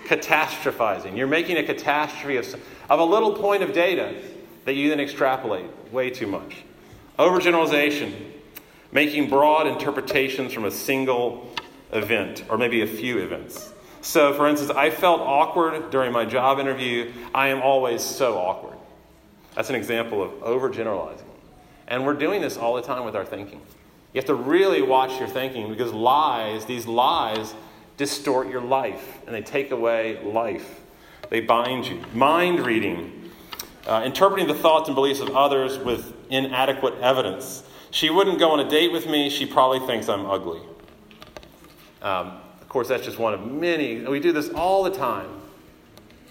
catastrophizing. 0.06 1.18
You're 1.18 1.28
making 1.28 1.58
a 1.58 1.64
catastrophe 1.64 2.38
of, 2.38 2.56
of 2.90 3.00
a 3.00 3.04
little 3.04 3.34
point 3.34 3.62
of 3.62 3.74
data 3.74 4.16
that 4.64 4.74
you 4.74 4.90
then 4.90 5.02
extrapolate 5.02 5.66
way 5.92 6.10
too 6.10 6.28
much. 6.28 6.64
Overgeneralization, 7.20 8.14
making 8.92 9.30
broad 9.30 9.68
interpretations 9.68 10.54
from 10.54 10.66
a 10.66 10.72
single 10.72 11.52
event 11.92 12.44
or 12.50 12.58
maybe 12.58 12.82
a 12.82 12.88
few 12.88 13.20
events. 13.20 13.74
So, 14.02 14.34
for 14.34 14.48
instance, 14.48 14.72
I 14.72 14.90
felt 14.90 15.22
awkward 15.22 15.90
during 15.90 16.12
my 16.12 16.26
job 16.26 16.60
interview. 16.60 17.12
I 17.34 17.50
am 17.50 17.62
always 17.62 18.02
so 18.02 18.38
awkward. 18.38 18.78
That's 19.56 19.70
an 19.70 19.76
example 19.76 20.22
of 20.24 20.32
overgeneralizing. 20.42 21.24
And 21.88 22.06
we're 22.06 22.14
doing 22.14 22.42
this 22.42 22.58
all 22.58 22.76
the 22.76 22.82
time 22.82 23.06
with 23.06 23.16
our 23.16 23.26
thinking. 23.26 23.60
You 24.14 24.20
have 24.20 24.26
to 24.26 24.36
really 24.36 24.82
watch 24.82 25.20
your 25.20 25.28
thinking 25.28 25.70
because 25.70 25.94
lies, 25.94 26.66
these 26.66 26.86
lies, 26.86 27.54
distort 27.98 28.50
your 28.50 28.62
life 28.62 29.20
and 29.26 29.36
they 29.36 29.42
take 29.42 29.72
away 29.72 30.22
life. 30.24 30.82
They 31.30 31.42
bind 31.42 31.86
you. 31.88 32.02
Mind 32.14 32.66
reading, 32.66 33.32
uh, 33.86 34.04
interpreting 34.06 34.48
the 34.48 34.54
thoughts 34.54 34.88
and 34.88 34.96
beliefs 34.96 35.20
of 35.20 35.36
others 35.36 35.78
with 35.78 36.14
inadequate 36.30 36.96
evidence. 37.02 37.64
She 37.92 38.10
wouldn't 38.10 38.40
go 38.40 38.52
on 38.52 38.60
a 38.60 38.70
date 38.70 38.92
with 38.92 39.08
me. 39.08 39.30
She 39.30 39.46
probably 39.46 39.80
thinks 39.86 40.08
I'm 40.08 40.26
ugly. 40.26 40.62
Um, 42.02 42.40
of 42.62 42.70
course, 42.70 42.88
that's 42.88 43.06
just 43.06 43.18
one 43.18 43.34
of 43.34 43.50
many. 43.50 44.02
We 44.06 44.20
do 44.20 44.32
this 44.32 44.50
all 44.50 44.84
the 44.84 44.92
time. 44.92 45.30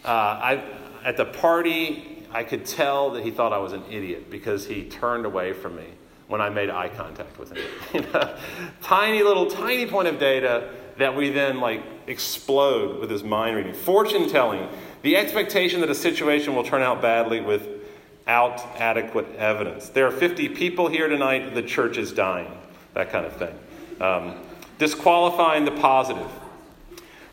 Uh, 0.04 0.08
I, 0.08 0.64
at 1.04 1.16
the 1.16 1.24
party, 1.24 2.24
I 2.30 2.44
could 2.44 2.66
tell 2.66 3.10
that 3.12 3.24
he 3.24 3.30
thought 3.30 3.52
I 3.52 3.58
was 3.58 3.72
an 3.72 3.82
idiot 3.90 4.30
because 4.30 4.66
he 4.66 4.84
turned 4.84 5.26
away 5.26 5.52
from 5.52 5.76
me 5.76 5.86
when 6.28 6.40
I 6.40 6.48
made 6.48 6.70
eye 6.70 6.88
contact 6.88 7.38
with 7.38 7.52
him. 7.52 8.04
tiny 8.82 9.22
little, 9.22 9.46
tiny 9.46 9.86
point 9.86 10.08
of 10.08 10.18
data 10.18 10.70
that 10.98 11.14
we 11.14 11.30
then 11.30 11.60
like 11.60 11.82
explode 12.06 13.00
with 13.00 13.10
his 13.10 13.22
mind 13.22 13.56
reading. 13.56 13.74
Fortune 13.74 14.28
telling, 14.28 14.68
the 15.02 15.16
expectation 15.16 15.80
that 15.80 15.90
a 15.90 15.94
situation 15.94 16.54
will 16.54 16.64
turn 16.64 16.82
out 16.82 17.00
badly 17.00 17.40
without 17.40 18.60
adequate 18.76 19.26
evidence. 19.36 19.88
There 19.88 20.06
are 20.06 20.10
50 20.12 20.50
people 20.50 20.88
here 20.88 21.08
tonight, 21.08 21.54
the 21.54 21.62
church 21.62 21.96
is 21.96 22.12
dying, 22.12 22.50
that 22.94 23.10
kind 23.10 23.26
of 23.26 23.36
thing. 23.36 23.58
Um, 24.00 24.34
disqualifying 24.78 25.64
the 25.64 25.70
positive, 25.72 26.28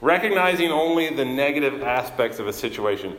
recognizing 0.02 0.72
only 0.72 1.14
the 1.14 1.26
negative 1.26 1.84
aspects 1.84 2.40
of 2.40 2.48
a 2.48 2.54
situation. 2.54 3.16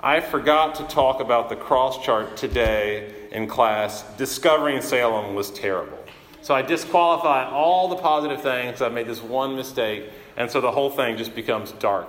I 0.00 0.20
forgot 0.20 0.74
to 0.76 0.84
talk 0.84 1.20
about 1.20 1.48
the 1.48 1.56
cross 1.56 2.04
chart 2.04 2.36
today 2.36 3.12
in 3.32 3.46
class. 3.46 4.04
Discovering 4.16 4.82
Salem 4.82 5.34
was 5.34 5.50
terrible. 5.50 5.98
So 6.42 6.54
I 6.54 6.60
disqualify 6.60 7.48
all 7.48 7.88
the 7.88 7.96
positive 7.96 8.42
things. 8.42 8.82
I've 8.82 8.92
made 8.92 9.06
this 9.06 9.22
one 9.22 9.56
mistake. 9.56 10.10
And 10.36 10.50
so 10.50 10.60
the 10.60 10.70
whole 10.70 10.90
thing 10.90 11.16
just 11.16 11.34
becomes 11.34 11.72
dark. 11.72 12.08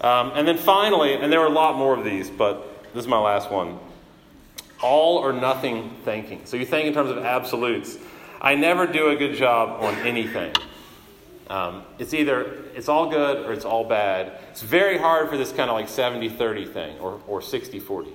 Um, 0.00 0.32
and 0.34 0.48
then 0.48 0.56
finally, 0.56 1.14
and 1.14 1.30
there 1.30 1.40
are 1.40 1.46
a 1.46 1.50
lot 1.50 1.76
more 1.76 1.96
of 1.96 2.04
these, 2.04 2.30
but 2.30 2.84
this 2.94 3.04
is 3.04 3.08
my 3.08 3.18
last 3.18 3.50
one 3.50 3.78
all 4.82 5.18
or 5.18 5.32
nothing 5.32 5.90
thinking. 6.04 6.40
So 6.44 6.56
you 6.56 6.66
think 6.66 6.86
in 6.86 6.92
terms 6.92 7.10
of 7.10 7.18
absolutes. 7.18 7.96
I 8.40 8.56
never 8.56 8.86
do 8.86 9.10
a 9.10 9.16
good 9.16 9.36
job 9.36 9.82
on 9.82 9.94
anything. 10.06 10.52
Um, 11.48 11.82
it's 11.98 12.14
either 12.14 12.62
it's 12.74 12.88
all 12.88 13.10
good 13.10 13.44
or 13.44 13.52
it's 13.52 13.64
all 13.64 13.84
bad. 13.84 14.38
It's 14.50 14.62
very 14.62 14.98
hard 14.98 15.28
for 15.28 15.36
this 15.36 15.50
kind 15.50 15.70
of 15.70 15.76
like 15.76 15.88
70 15.88 16.28
30 16.30 16.66
thing 16.66 16.98
or, 16.98 17.20
or 17.26 17.42
60 17.42 17.78
40. 17.80 18.10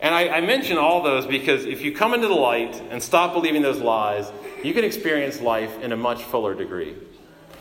And 0.00 0.14
I, 0.14 0.28
I 0.28 0.40
mention 0.40 0.78
all 0.78 1.02
those 1.02 1.26
because 1.26 1.64
if 1.64 1.80
you 1.82 1.92
come 1.92 2.14
into 2.14 2.28
the 2.28 2.34
light 2.34 2.80
and 2.90 3.02
stop 3.02 3.32
believing 3.32 3.62
those 3.62 3.80
lies, 3.80 4.30
you 4.62 4.72
can 4.72 4.84
experience 4.84 5.40
life 5.40 5.80
in 5.80 5.92
a 5.92 5.96
much 5.96 6.22
fuller 6.22 6.54
degree. 6.54 6.94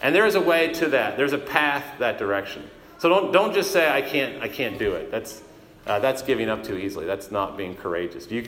And 0.01 0.13
there 0.13 0.25
is 0.25 0.35
a 0.35 0.41
way 0.41 0.73
to 0.73 0.89
that. 0.89 1.17
There's 1.17 1.33
a 1.33 1.39
path 1.39 1.83
that 1.99 2.19
direction. 2.19 2.69
So 2.99 3.09
don't, 3.09 3.31
don't 3.31 3.53
just 3.53 3.71
say, 3.71 3.89
I 3.89 4.01
can't, 4.01 4.41
I 4.41 4.47
can't 4.47 4.77
do 4.77 4.93
it. 4.93 5.09
That's, 5.11 5.41
uh, 5.87 5.99
that's 5.99 6.21
giving 6.21 6.49
up 6.49 6.63
too 6.63 6.77
easily. 6.77 7.05
That's 7.05 7.31
not 7.31 7.57
being 7.57 7.75
courageous. 7.75 8.29
You, 8.29 8.47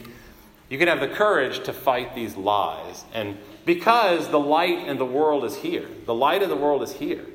you 0.69 0.77
can 0.77 0.87
have 0.87 0.99
the 0.99 1.07
courage 1.07 1.63
to 1.63 1.73
fight 1.73 2.13
these 2.13 2.35
lies. 2.35 3.03
And 3.13 3.37
because 3.65 4.29
the 4.29 4.39
light 4.39 4.87
in 4.87 4.97
the 4.97 5.05
world 5.05 5.43
is 5.43 5.57
here, 5.57 5.87
the 6.05 6.13
light 6.13 6.41
of 6.41 6.49
the 6.49 6.55
world 6.55 6.81
is 6.83 6.93
here. 6.93 7.25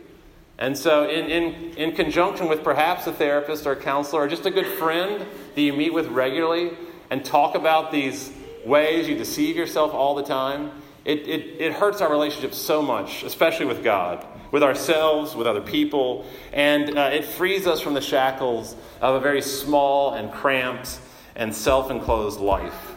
And 0.57 0.79
so, 0.79 1.09
in, 1.09 1.27
in, 1.27 1.55
in 1.77 1.97
conjunction 1.97 2.49
with 2.49 2.63
perhaps 2.63 3.07
a 3.07 3.13
therapist 3.13 3.67
or 3.67 3.73
a 3.73 3.77
counselor 3.77 4.23
or 4.23 4.29
just 4.29 4.47
a 4.47 4.51
good 4.51 4.67
friend 4.67 5.27
that 5.55 5.61
you 5.61 5.73
meet 5.73 5.93
with 5.93 6.07
regularly 6.09 6.71
and 7.11 7.25
talk 7.25 7.57
about 7.57 7.91
these 7.91 8.33
ways 8.65 9.09
you 9.09 9.17
deceive 9.17 9.57
yourself 9.57 9.93
all 9.93 10.15
the 10.15 10.23
time, 10.23 10.71
it, 11.05 11.27
it, 11.29 11.61
it 11.61 11.73
hurts 11.73 12.01
our 12.01 12.11
relationship 12.11 12.55
so 12.55 12.81
much, 12.81 13.25
especially 13.25 13.67
with 13.67 13.83
God, 13.83 14.25
with 14.53 14.63
ourselves, 14.63 15.35
with 15.35 15.47
other 15.47 15.61
people, 15.61 16.25
and 16.53 16.97
uh, 16.97 17.11
it 17.13 17.25
frees 17.25 17.67
us 17.67 17.81
from 17.81 17.95
the 17.95 18.01
shackles 18.01 18.75
of 19.01 19.17
a 19.17 19.21
very 19.21 19.43
small 19.43 20.15
and 20.15 20.33
cramped 20.33 20.99
and 21.37 21.55
self 21.55 21.91
enclosed 21.91 22.41
life. 22.41 22.94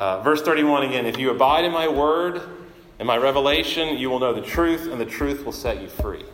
Uh, 0.00 0.18
verse 0.22 0.40
31 0.40 0.84
again 0.84 1.04
If 1.04 1.18
you 1.18 1.28
abide 1.28 1.66
in 1.66 1.72
my 1.72 1.86
word 1.86 2.40
and 2.98 3.06
my 3.06 3.18
revelation, 3.18 3.98
you 3.98 4.08
will 4.08 4.18
know 4.18 4.32
the 4.32 4.40
truth, 4.40 4.90
and 4.90 4.98
the 4.98 5.04
truth 5.04 5.44
will 5.44 5.52
set 5.52 5.82
you 5.82 5.88
free. 5.88 6.24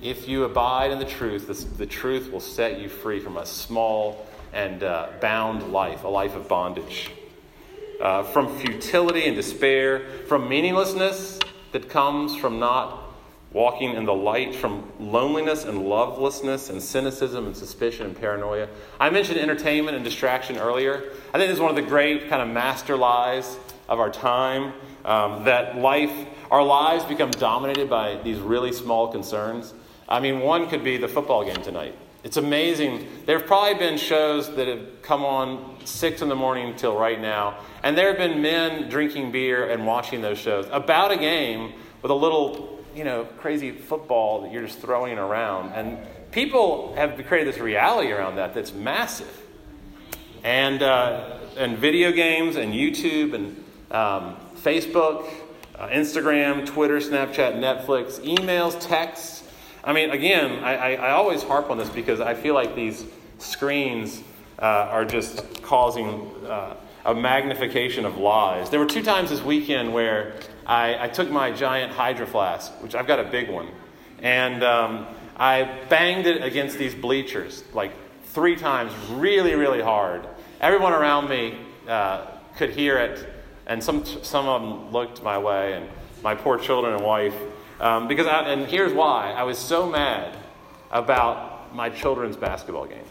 If 0.00 0.28
you 0.28 0.44
abide 0.44 0.92
in 0.92 1.00
the 1.00 1.04
truth, 1.04 1.76
the, 1.76 1.86
truth 1.86 2.30
will 2.30 2.38
set 2.38 2.78
you 2.78 2.88
free 2.88 3.18
from 3.18 3.36
a 3.36 3.44
small 3.44 4.28
and 4.52 4.84
uh, 4.84 5.08
bound 5.20 5.72
life, 5.72 6.04
a 6.04 6.08
life 6.08 6.36
of 6.36 6.46
bondage. 6.46 7.10
Uh, 8.00 8.22
from 8.22 8.56
futility 8.60 9.24
and 9.24 9.34
despair, 9.34 10.06
from 10.28 10.48
meaninglessness 10.48 11.40
that 11.72 11.88
comes 11.88 12.36
from 12.36 12.60
not 12.60 13.07
walking 13.52 13.94
in 13.94 14.04
the 14.04 14.14
light 14.14 14.54
from 14.54 14.90
loneliness 15.00 15.64
and 15.64 15.88
lovelessness 15.88 16.68
and 16.68 16.82
cynicism 16.82 17.46
and 17.46 17.56
suspicion 17.56 18.06
and 18.06 18.16
paranoia. 18.16 18.68
I 19.00 19.08
mentioned 19.10 19.38
entertainment 19.38 19.96
and 19.96 20.04
distraction 20.04 20.58
earlier. 20.58 21.12
I 21.32 21.38
think 21.38 21.48
this 21.48 21.52
is 21.52 21.60
one 21.60 21.70
of 21.70 21.76
the 21.76 21.88
great 21.88 22.28
kind 22.28 22.42
of 22.42 22.48
master 22.48 22.96
lies 22.96 23.56
of 23.88 24.00
our 24.00 24.10
time 24.10 24.74
um, 25.04 25.44
that 25.44 25.78
life, 25.78 26.12
our 26.50 26.62
lives 26.62 27.04
become 27.04 27.30
dominated 27.30 27.88
by 27.88 28.20
these 28.22 28.38
really 28.38 28.72
small 28.72 29.10
concerns. 29.10 29.72
I 30.08 30.20
mean, 30.20 30.40
one 30.40 30.68
could 30.68 30.84
be 30.84 30.98
the 30.98 31.08
football 31.08 31.44
game 31.44 31.62
tonight. 31.62 31.94
It's 32.24 32.36
amazing. 32.36 33.06
There 33.24 33.38
have 33.38 33.46
probably 33.46 33.78
been 33.78 33.96
shows 33.96 34.54
that 34.56 34.68
have 34.68 35.02
come 35.02 35.24
on 35.24 35.76
six 35.86 36.20
in 36.20 36.28
the 36.28 36.34
morning 36.34 36.76
till 36.76 36.98
right 36.98 37.18
now, 37.18 37.60
and 37.82 37.96
there 37.96 38.08
have 38.08 38.18
been 38.18 38.42
men 38.42 38.90
drinking 38.90 39.32
beer 39.32 39.70
and 39.70 39.86
watching 39.86 40.20
those 40.20 40.38
shows 40.38 40.66
about 40.70 41.12
a 41.12 41.16
game 41.16 41.72
with 42.02 42.10
a 42.10 42.14
little 42.14 42.77
you 42.98 43.04
know, 43.04 43.24
crazy 43.38 43.70
football 43.70 44.42
that 44.42 44.52
you're 44.52 44.66
just 44.66 44.80
throwing 44.80 45.18
around. 45.18 45.72
And 45.72 45.98
people 46.32 46.96
have 46.96 47.24
created 47.28 47.54
this 47.54 47.60
reality 47.60 48.10
around 48.10 48.34
that 48.36 48.54
that's 48.54 48.72
massive. 48.72 49.32
And, 50.42 50.82
uh, 50.82 51.38
and 51.56 51.78
video 51.78 52.10
games 52.10 52.56
and 52.56 52.74
YouTube 52.74 53.34
and 53.34 53.64
um, 53.92 54.36
Facebook, 54.56 55.30
uh, 55.76 55.88
Instagram, 55.90 56.66
Twitter, 56.66 56.98
Snapchat, 56.98 57.54
Netflix, 57.54 58.18
emails, 58.20 58.78
texts. 58.80 59.44
I 59.84 59.92
mean, 59.92 60.10
again, 60.10 60.64
I, 60.64 60.74
I, 60.74 60.90
I 60.94 61.10
always 61.12 61.44
harp 61.44 61.70
on 61.70 61.78
this 61.78 61.88
because 61.88 62.20
I 62.20 62.34
feel 62.34 62.54
like 62.54 62.74
these 62.74 63.06
screens 63.38 64.22
uh, 64.60 64.64
are 64.64 65.04
just 65.04 65.62
causing 65.62 66.32
uh, 66.46 66.74
a 67.04 67.14
magnification 67.14 68.04
of 68.04 68.18
lies. 68.18 68.70
There 68.70 68.80
were 68.80 68.86
two 68.86 69.04
times 69.04 69.30
this 69.30 69.40
weekend 69.40 69.94
where 69.94 70.34
I, 70.68 71.04
I 71.04 71.08
took 71.08 71.30
my 71.30 71.50
giant 71.50 71.92
Hydro 71.92 72.26
Flask, 72.26 72.72
which 72.82 72.94
I've 72.94 73.06
got 73.06 73.18
a 73.18 73.24
big 73.24 73.48
one, 73.48 73.68
and 74.20 74.62
um, 74.62 75.06
I 75.36 75.62
banged 75.88 76.26
it 76.26 76.44
against 76.44 76.76
these 76.76 76.94
bleachers 76.94 77.64
like 77.72 77.92
three 78.24 78.54
times, 78.54 78.92
really, 79.10 79.54
really 79.54 79.80
hard. 79.80 80.28
Everyone 80.60 80.92
around 80.92 81.30
me 81.30 81.58
uh, 81.88 82.26
could 82.56 82.70
hear 82.70 82.98
it, 82.98 83.26
and 83.66 83.82
some, 83.82 84.04
some 84.04 84.46
of 84.46 84.60
them 84.60 84.92
looked 84.92 85.22
my 85.22 85.38
way, 85.38 85.72
and 85.72 85.88
my 86.22 86.34
poor 86.34 86.58
children 86.58 86.92
and 86.92 87.02
wife. 87.02 87.34
Um, 87.80 88.06
because 88.06 88.26
I, 88.26 88.42
and 88.50 88.66
here's 88.66 88.92
why 88.92 89.32
I 89.32 89.44
was 89.44 89.56
so 89.56 89.88
mad 89.88 90.36
about 90.90 91.74
my 91.74 91.88
children's 91.88 92.36
basketball 92.36 92.86
game. 92.86 93.04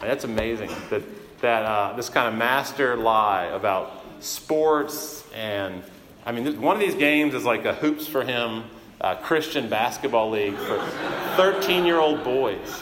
that's 0.00 0.24
amazing 0.24 0.70
that, 0.88 1.02
that 1.40 1.64
uh, 1.64 1.92
this 1.96 2.08
kind 2.08 2.28
of 2.28 2.38
master 2.38 2.96
lie 2.96 3.46
about 3.46 3.99
sports 4.20 5.24
and 5.34 5.82
I 6.24 6.32
mean, 6.32 6.60
one 6.60 6.76
of 6.76 6.80
these 6.80 6.94
games 6.94 7.34
is 7.34 7.44
like 7.44 7.64
a 7.64 7.74
hoops 7.74 8.06
for 8.06 8.22
him 8.24 8.64
uh, 9.00 9.14
Christian 9.16 9.68
basketball 9.68 10.30
league 10.30 10.56
for 10.56 10.78
13 11.36 11.84
year 11.86 11.98
old 11.98 12.22
boys. 12.22 12.80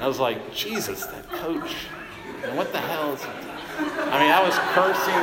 I 0.00 0.06
was 0.06 0.18
like, 0.18 0.54
Jesus, 0.54 1.06
that 1.06 1.28
coach. 1.30 1.74
What 2.54 2.70
the 2.72 2.78
hell 2.78 3.14
is. 3.14 3.22
I 3.24 4.20
mean, 4.20 4.30
I 4.30 4.42
was 4.42 4.56
cursing. 4.74 5.14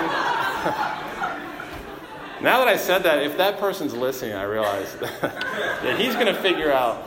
now 2.44 2.60
that 2.60 2.68
I 2.68 2.76
said 2.76 3.04
that, 3.04 3.24
if 3.24 3.38
that 3.38 3.60
person's 3.60 3.94
listening, 3.94 4.34
I 4.34 4.44
realize 4.44 4.96
that 5.22 6.00
he's 6.00 6.14
going 6.16 6.28
to 6.28 6.36
figure 6.36 6.72
out 6.72 7.04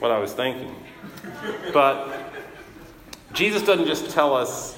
what 0.00 0.10
I 0.10 0.18
was 0.18 0.32
thinking. 0.32 0.74
But 1.72 2.32
Jesus 3.32 3.62
doesn't 3.62 3.86
just 3.86 4.10
tell 4.10 4.34
us 4.34 4.76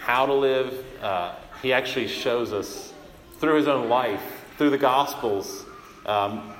how 0.00 0.26
to 0.26 0.32
live, 0.32 0.84
uh, 1.02 1.34
he 1.62 1.72
actually 1.72 2.08
shows 2.08 2.52
us 2.52 2.92
through 3.38 3.56
his 3.56 3.68
own 3.68 3.88
life, 3.88 4.22
through 4.58 4.70
the 4.70 4.78
Gospels, 4.78 5.64
um, 6.06 6.52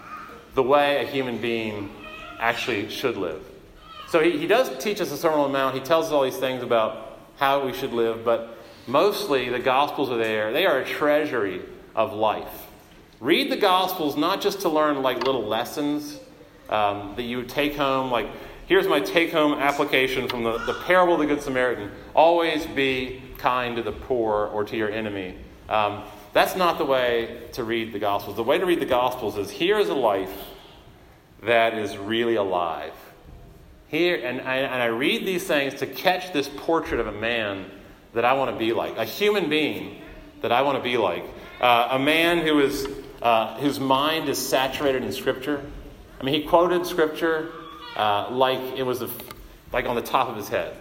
the 0.55 0.63
way 0.63 1.05
a 1.05 1.07
human 1.07 1.39
being 1.39 1.91
actually 2.39 2.89
should 2.89 3.17
live. 3.17 3.43
So 4.09 4.21
he, 4.21 4.39
he 4.39 4.47
does 4.47 4.83
teach 4.83 5.01
us 5.01 5.13
a 5.13 5.17
Sermon 5.17 5.41
on 5.41 5.53
the 5.53 5.59
Mount. 5.59 5.75
He 5.75 5.81
tells 5.81 6.07
us 6.07 6.13
all 6.13 6.23
these 6.23 6.37
things 6.37 6.63
about 6.63 7.19
how 7.39 7.65
we 7.65 7.73
should 7.73 7.93
live, 7.93 8.25
but 8.25 8.59
mostly 8.87 9.49
the 9.49 9.59
Gospels 9.59 10.11
are 10.11 10.19
there. 10.19 10.53
They 10.53 10.67
are 10.67 10.79
a 10.79 10.85
treasury 10.85 11.63
of 11.95 12.13
life. 12.13 12.67
Read 13.21 13.51
the 13.51 13.57
Gospels 13.57 14.17
not 14.17 14.41
just 14.41 14.63
to 14.63 14.69
learn 14.69 15.03
like 15.03 15.25
little 15.25 15.45
lessons 15.45 16.19
um, 16.69 17.15
that 17.17 17.23
you 17.23 17.45
take 17.45 17.77
home, 17.77 18.11
like, 18.11 18.27
here's 18.67 18.89
my 18.89 19.01
take 19.01 19.33
home 19.33 19.53
application 19.53 20.29
from 20.29 20.43
the, 20.43 20.59
the 20.59 20.75
parable 20.87 21.15
of 21.15 21.21
the 21.21 21.27
Good 21.27 21.43
Samaritan. 21.43 21.91
Always 22.15 22.67
be 22.67 23.23
kind 23.41 23.77
to 23.77 23.83
the 23.83 23.93
poor 23.93 24.47
or 24.47 24.65
to 24.65 24.77
your 24.77 24.91
enemy. 24.91 25.37
Um, 25.69 26.05
that's 26.33 26.57
not 26.57 26.79
the 26.79 26.85
way 26.85 27.49
to 27.53 27.65
read 27.65 27.93
the 27.93 27.99
Gospels. 27.99 28.37
The 28.37 28.45
way 28.45 28.59
to 28.59 28.67
read 28.67 28.81
the 28.81 28.87
Gospels 28.87 29.37
is 29.37 29.51
here 29.51 29.79
is 29.79 29.89
a 29.89 29.95
life 29.95 30.33
that 31.43 31.75
is 31.75 31.97
really 31.97 32.37
alive. 32.37 32.93
Here, 33.89 34.17
and 34.25 34.41
I, 34.43 34.57
and 34.57 34.83
I 34.83 34.87
read 34.87 35.27
these 35.27 35.45
things 35.45 35.75
to 35.81 35.87
catch 35.87 36.33
this 36.33 36.49
portrait 36.49 37.01
of 37.01 37.09
a 37.09 37.13
man 37.13 37.69
that 38.13 38.25
I 38.25 38.35
want 38.35 38.53
to 38.53 38.57
be 38.57 38.73
like, 38.73 38.97
a 38.97 39.05
human 39.05 39.49
being 39.49 40.01
that 40.43 40.53
I 40.53 40.63
want 40.63 40.79
to 40.79 40.83
be 40.83 40.97
like, 40.97 41.25
uh, 41.61 41.89
a 41.93 41.99
man 41.99 42.39
who 42.47 42.61
is, 42.61 42.89
uh, 43.23 43.59
whose 43.59 43.81
mind 43.81 44.29
is 44.29 44.39
saturated 44.39 45.03
in 45.03 45.13
Scripture. 45.13 45.65
I 46.21 46.25
mean, 46.25 46.41
he 46.41 46.47
quoted 46.47 46.87
Scripture 46.87 47.53
uh, 47.97 48.31
like 48.31 48.61
it 48.77 48.85
was 48.85 49.03
a, 49.03 49.11
like 49.73 49.87
on 49.87 49.97
the 49.97 50.03
top 50.03 50.29
of 50.29 50.37
his 50.37 50.49
head. 50.49 50.77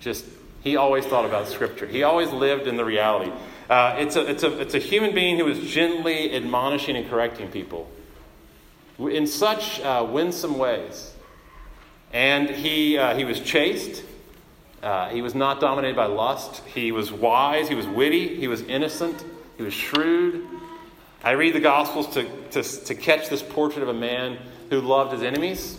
Just 0.00 0.24
he 0.62 0.76
always 0.76 1.04
thought 1.04 1.24
about 1.24 1.48
Scripture. 1.48 1.86
He 1.86 2.02
always 2.02 2.30
lived 2.30 2.66
in 2.66 2.76
the 2.76 2.84
reality. 2.84 3.32
Uh, 3.68 3.96
it's, 3.98 4.16
a, 4.16 4.30
it's, 4.30 4.42
a, 4.42 4.60
it's 4.60 4.74
a 4.74 4.78
human 4.78 5.14
being 5.14 5.38
who 5.38 5.48
is 5.48 5.58
gently 5.70 6.34
admonishing 6.34 6.96
and 6.96 7.08
correcting 7.08 7.48
people 7.48 7.90
in 8.98 9.26
such 9.26 9.80
uh, 9.80 10.06
winsome 10.08 10.58
ways. 10.58 11.14
And 12.12 12.50
he, 12.50 12.98
uh, 12.98 13.16
he 13.16 13.24
was 13.24 13.40
chaste. 13.40 14.04
Uh, 14.82 15.08
he 15.08 15.22
was 15.22 15.34
not 15.34 15.60
dominated 15.60 15.96
by 15.96 16.06
lust. 16.06 16.62
He 16.66 16.92
was 16.92 17.10
wise. 17.10 17.68
He 17.68 17.74
was 17.74 17.86
witty. 17.86 18.36
He 18.36 18.48
was 18.48 18.62
innocent. 18.62 19.24
He 19.56 19.62
was 19.62 19.72
shrewd. 19.72 20.46
I 21.24 21.32
read 21.32 21.54
the 21.54 21.60
Gospels 21.60 22.14
to, 22.14 22.28
to, 22.50 22.62
to 22.62 22.94
catch 22.94 23.28
this 23.28 23.42
portrait 23.42 23.82
of 23.82 23.88
a 23.88 23.94
man 23.94 24.38
who 24.70 24.80
loved 24.80 25.12
his 25.12 25.22
enemies, 25.22 25.78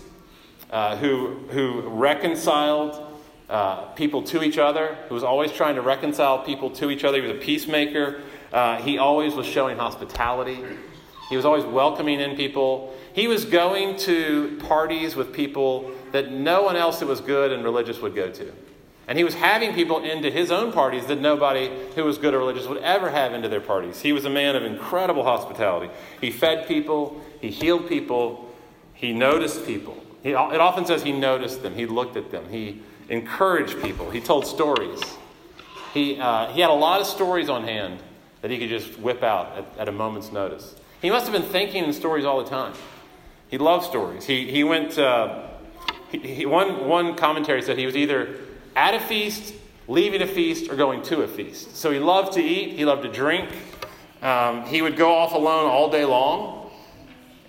uh, 0.71 0.95
who, 0.97 1.35
who 1.49 1.81
reconciled 1.81 3.02
uh, 3.53 3.85
people 3.93 4.23
to 4.23 4.41
each 4.41 4.57
other, 4.57 4.97
He 5.07 5.13
was 5.13 5.23
always 5.23 5.51
trying 5.51 5.75
to 5.75 5.81
reconcile 5.81 6.39
people 6.39 6.71
to 6.71 6.89
each 6.89 7.03
other. 7.03 7.21
He 7.21 7.27
was 7.27 7.37
a 7.37 7.39
peacemaker. 7.39 8.23
Uh, 8.51 8.81
he 8.81 8.97
always 8.97 9.35
was 9.35 9.45
showing 9.45 9.77
hospitality. 9.77 10.57
He 11.29 11.35
was 11.35 11.45
always 11.45 11.63
welcoming 11.63 12.19
in 12.19 12.35
people. 12.35 12.95
He 13.13 13.27
was 13.27 13.45
going 13.45 13.97
to 13.99 14.57
parties 14.67 15.15
with 15.15 15.31
people 15.31 15.91
that 16.13 16.31
no 16.31 16.63
one 16.63 16.75
else 16.75 16.99
that 16.99 17.05
was 17.05 17.21
good 17.21 17.51
and 17.51 17.63
religious 17.63 18.01
would 18.01 18.15
go 18.15 18.31
to. 18.31 18.51
And 19.07 19.19
he 19.19 19.23
was 19.23 19.35
having 19.35 19.75
people 19.75 20.03
into 20.03 20.31
his 20.31 20.51
own 20.51 20.71
parties 20.71 21.05
that 21.05 21.19
nobody 21.19 21.69
who 21.93 22.05
was 22.05 22.17
good 22.17 22.33
or 22.33 22.39
religious 22.39 22.65
would 22.65 22.81
ever 22.81 23.11
have 23.11 23.33
into 23.33 23.49
their 23.49 23.61
parties. 23.61 24.01
He 24.01 24.13
was 24.13 24.25
a 24.25 24.31
man 24.31 24.55
of 24.55 24.63
incredible 24.63 25.23
hospitality. 25.23 25.93
He 26.19 26.31
fed 26.31 26.67
people, 26.67 27.21
he 27.39 27.51
healed 27.51 27.87
people, 27.87 28.49
he 28.95 29.13
noticed 29.13 29.67
people. 29.67 30.03
He, 30.23 30.29
it 30.29 30.35
often 30.35 30.87
says 30.87 31.03
he 31.03 31.11
noticed 31.11 31.61
them, 31.61 31.75
he 31.75 31.85
looked 31.85 32.17
at 32.17 32.31
them, 32.31 32.49
he 32.49 32.81
encouraged 33.09 33.81
people, 33.81 34.09
he 34.09 34.19
told 34.19 34.47
stories. 34.47 35.01
He, 35.93 36.19
uh, 36.19 36.47
he 36.47 36.61
had 36.61 36.69
a 36.69 36.73
lot 36.73 37.01
of 37.01 37.07
stories 37.07 37.49
on 37.49 37.63
hand 37.63 37.99
that 38.41 38.51
he 38.51 38.57
could 38.57 38.69
just 38.69 38.99
whip 38.99 39.23
out 39.23 39.57
at, 39.57 39.65
at 39.79 39.87
a 39.87 39.91
moment's 39.91 40.31
notice. 40.31 40.75
He 41.01 41.09
must 41.09 41.25
have 41.25 41.33
been 41.33 41.49
thinking 41.49 41.83
in 41.83 41.93
stories 41.93 42.25
all 42.25 42.43
the 42.43 42.49
time. 42.49 42.73
He 43.49 43.57
loved 43.57 43.85
stories. 43.85 44.25
He, 44.25 44.49
he 44.49 44.63
went, 44.63 44.97
uh, 44.97 45.47
he, 46.11 46.17
he, 46.19 46.45
one, 46.45 46.87
one 46.87 47.15
commentary 47.15 47.61
said 47.61 47.77
he 47.77 47.85
was 47.85 47.95
either 47.95 48.37
at 48.75 48.95
a 48.95 48.99
feast, 48.99 49.53
leaving 49.87 50.21
a 50.21 50.27
feast, 50.27 50.71
or 50.71 50.75
going 50.75 51.01
to 51.03 51.21
a 51.21 51.27
feast. 51.27 51.75
So 51.75 51.91
he 51.91 51.99
loved 51.99 52.33
to 52.33 52.41
eat, 52.41 52.71
he 52.71 52.85
loved 52.85 53.03
to 53.03 53.11
drink. 53.11 53.49
Um, 54.21 54.65
he 54.65 54.81
would 54.81 54.95
go 54.95 55.13
off 55.13 55.33
alone 55.33 55.69
all 55.69 55.89
day 55.89 56.05
long, 56.05 56.71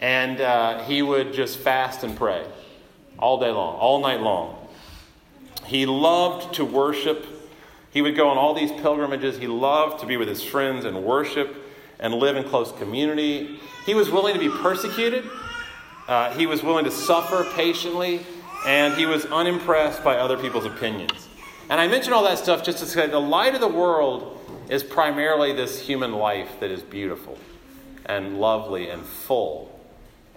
and 0.01 0.41
uh, 0.41 0.85
he 0.85 1.01
would 1.01 1.33
just 1.33 1.59
fast 1.59 2.03
and 2.03 2.17
pray 2.17 2.45
all 3.19 3.39
day 3.39 3.51
long, 3.51 3.77
all 3.77 4.01
night 4.01 4.21
long. 4.21 4.64
He 5.67 5.87
loved 5.87 6.55
to 6.55 6.65
worship. 6.65 7.27
He 7.91 8.03
would 8.03 8.17
go 8.17 8.29
on 8.29 8.39
all 8.39 8.55
these 8.55 8.73
pilgrimages. 8.73 9.39
He 9.39 9.47
loved 9.47 10.01
to 10.01 10.07
be 10.07 10.17
with 10.17 10.29
his 10.29 10.43
friends 10.43 10.85
and 10.85 11.05
worship 11.05 11.57
and 11.99 12.15
live 12.15 12.37
in 12.37 12.45
close 12.45 12.73
community. 12.73 13.61
He 13.87 13.95
was 13.95 14.11
willing 14.11 14.35
to 14.35 14.41
be 14.41 14.49
persecuted. 14.49 15.25
Uh, 16.07 16.35
he 16.35 16.47
was 16.47 16.63
willing 16.63 16.85
to 16.85 16.91
suffer 16.91 17.45
patiently 17.55 18.27
and 18.67 18.95
he 18.95 19.07
was 19.07 19.27
unimpressed 19.27 20.03
by 20.03 20.17
other 20.17 20.37
people's 20.37 20.65
opinions. 20.65 21.29
And 21.71 21.81
I 21.81 21.87
mention 21.87 22.13
all 22.13 22.25
that 22.25 22.39
stuff 22.39 22.63
just 22.63 22.79
to 22.79 22.87
say 22.87 23.07
the 23.07 23.21
light 23.21 23.55
of 23.55 23.61
the 23.61 23.69
world 23.69 24.39
is 24.69 24.83
primarily 24.83 25.53
this 25.53 25.81
human 25.81 26.13
life 26.13 26.61
that 26.61 26.71
is 26.71 26.83
beautiful 26.83 27.39
and 28.07 28.39
lovely 28.39 28.89
and 28.91 29.03
full 29.03 29.81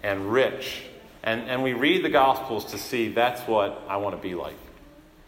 and 0.04 0.32
rich. 0.32 0.84
And, 1.24 1.50
and 1.50 1.64
we 1.64 1.74
read 1.74 2.04
the 2.04 2.10
Gospels 2.10 2.66
to 2.66 2.78
see 2.78 3.10
that's 3.10 3.42
what 3.42 3.82
I 3.90 3.98
want 3.98 4.16
to 4.16 4.22
be 4.22 4.36
like. 4.36 4.56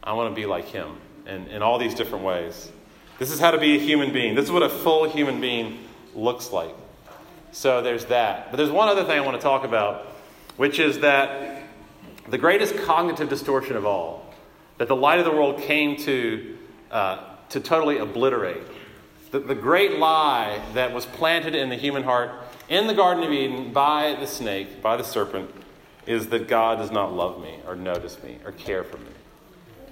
I 0.04 0.14
want 0.14 0.34
to 0.34 0.36
be 0.36 0.45
like 0.45 0.66
him 0.66 0.97
in, 1.26 1.47
in 1.47 1.62
all 1.62 1.78
these 1.78 1.93
different 1.93 2.24
ways. 2.24 2.72
This 3.20 3.32
is 3.32 3.39
how 3.39 3.52
to 3.52 3.58
be 3.58 3.76
a 3.76 3.80
human 3.80 4.14
being. 4.14 4.36
This 4.36 4.45
is 4.45 4.52
what 4.52 4.64
a 4.64 4.70
full 4.70 5.10
human 5.10 5.41
being 5.41 5.80
looks 6.16 6.52
like. 6.52 6.74
So 7.52 7.82
there's 7.82 8.06
that. 8.06 8.52
But 8.52 8.58
there's 8.58 8.72
one 8.72 8.88
other 8.88 9.04
thing 9.04 9.18
I 9.18 9.22
want 9.22 9.38
to 9.38 9.43
talk 9.43 9.64
about, 9.64 10.08
which 10.58 10.80
is 10.80 11.00
that 11.00 11.64
the 12.30 12.38
greatest 12.38 12.78
cognitive 12.78 13.30
distortion 13.30 13.76
of 13.76 13.86
all, 13.86 14.34
that 14.78 14.88
the 14.88 14.95
light 14.95 15.20
of 15.20 15.26
the 15.26 15.32
world 15.32 15.62
came 15.62 15.97
to, 15.97 16.58
uh, 16.91 17.26
to 17.50 17.60
totally 17.60 17.97
obliterate. 17.97 18.62
The, 19.32 19.39
the 19.39 19.56
great 19.56 19.97
lie 19.97 20.62
that 20.74 20.93
was 20.93 21.06
planted 21.06 21.56
in 21.56 21.70
the 21.70 21.76
human 21.76 22.04
heart 22.04 22.32
in 22.70 22.88
the 22.88 22.93
Garden 22.93 23.24
of 23.24 23.32
Eden 23.32 23.74
by 23.74 24.16
the 24.20 24.28
snake, 24.28 24.82
by 24.82 24.95
the 24.95 25.04
serpent, 25.04 25.50
is 26.06 26.28
that 26.28 26.47
God 26.47 26.78
does 26.78 26.91
not 26.91 27.14
love 27.14 27.41
me 27.41 27.60
or 27.68 27.76
notice 27.76 28.22
me 28.24 28.38
or 28.45 28.52
care 28.52 28.84
for 28.84 28.97
me. 28.97 29.12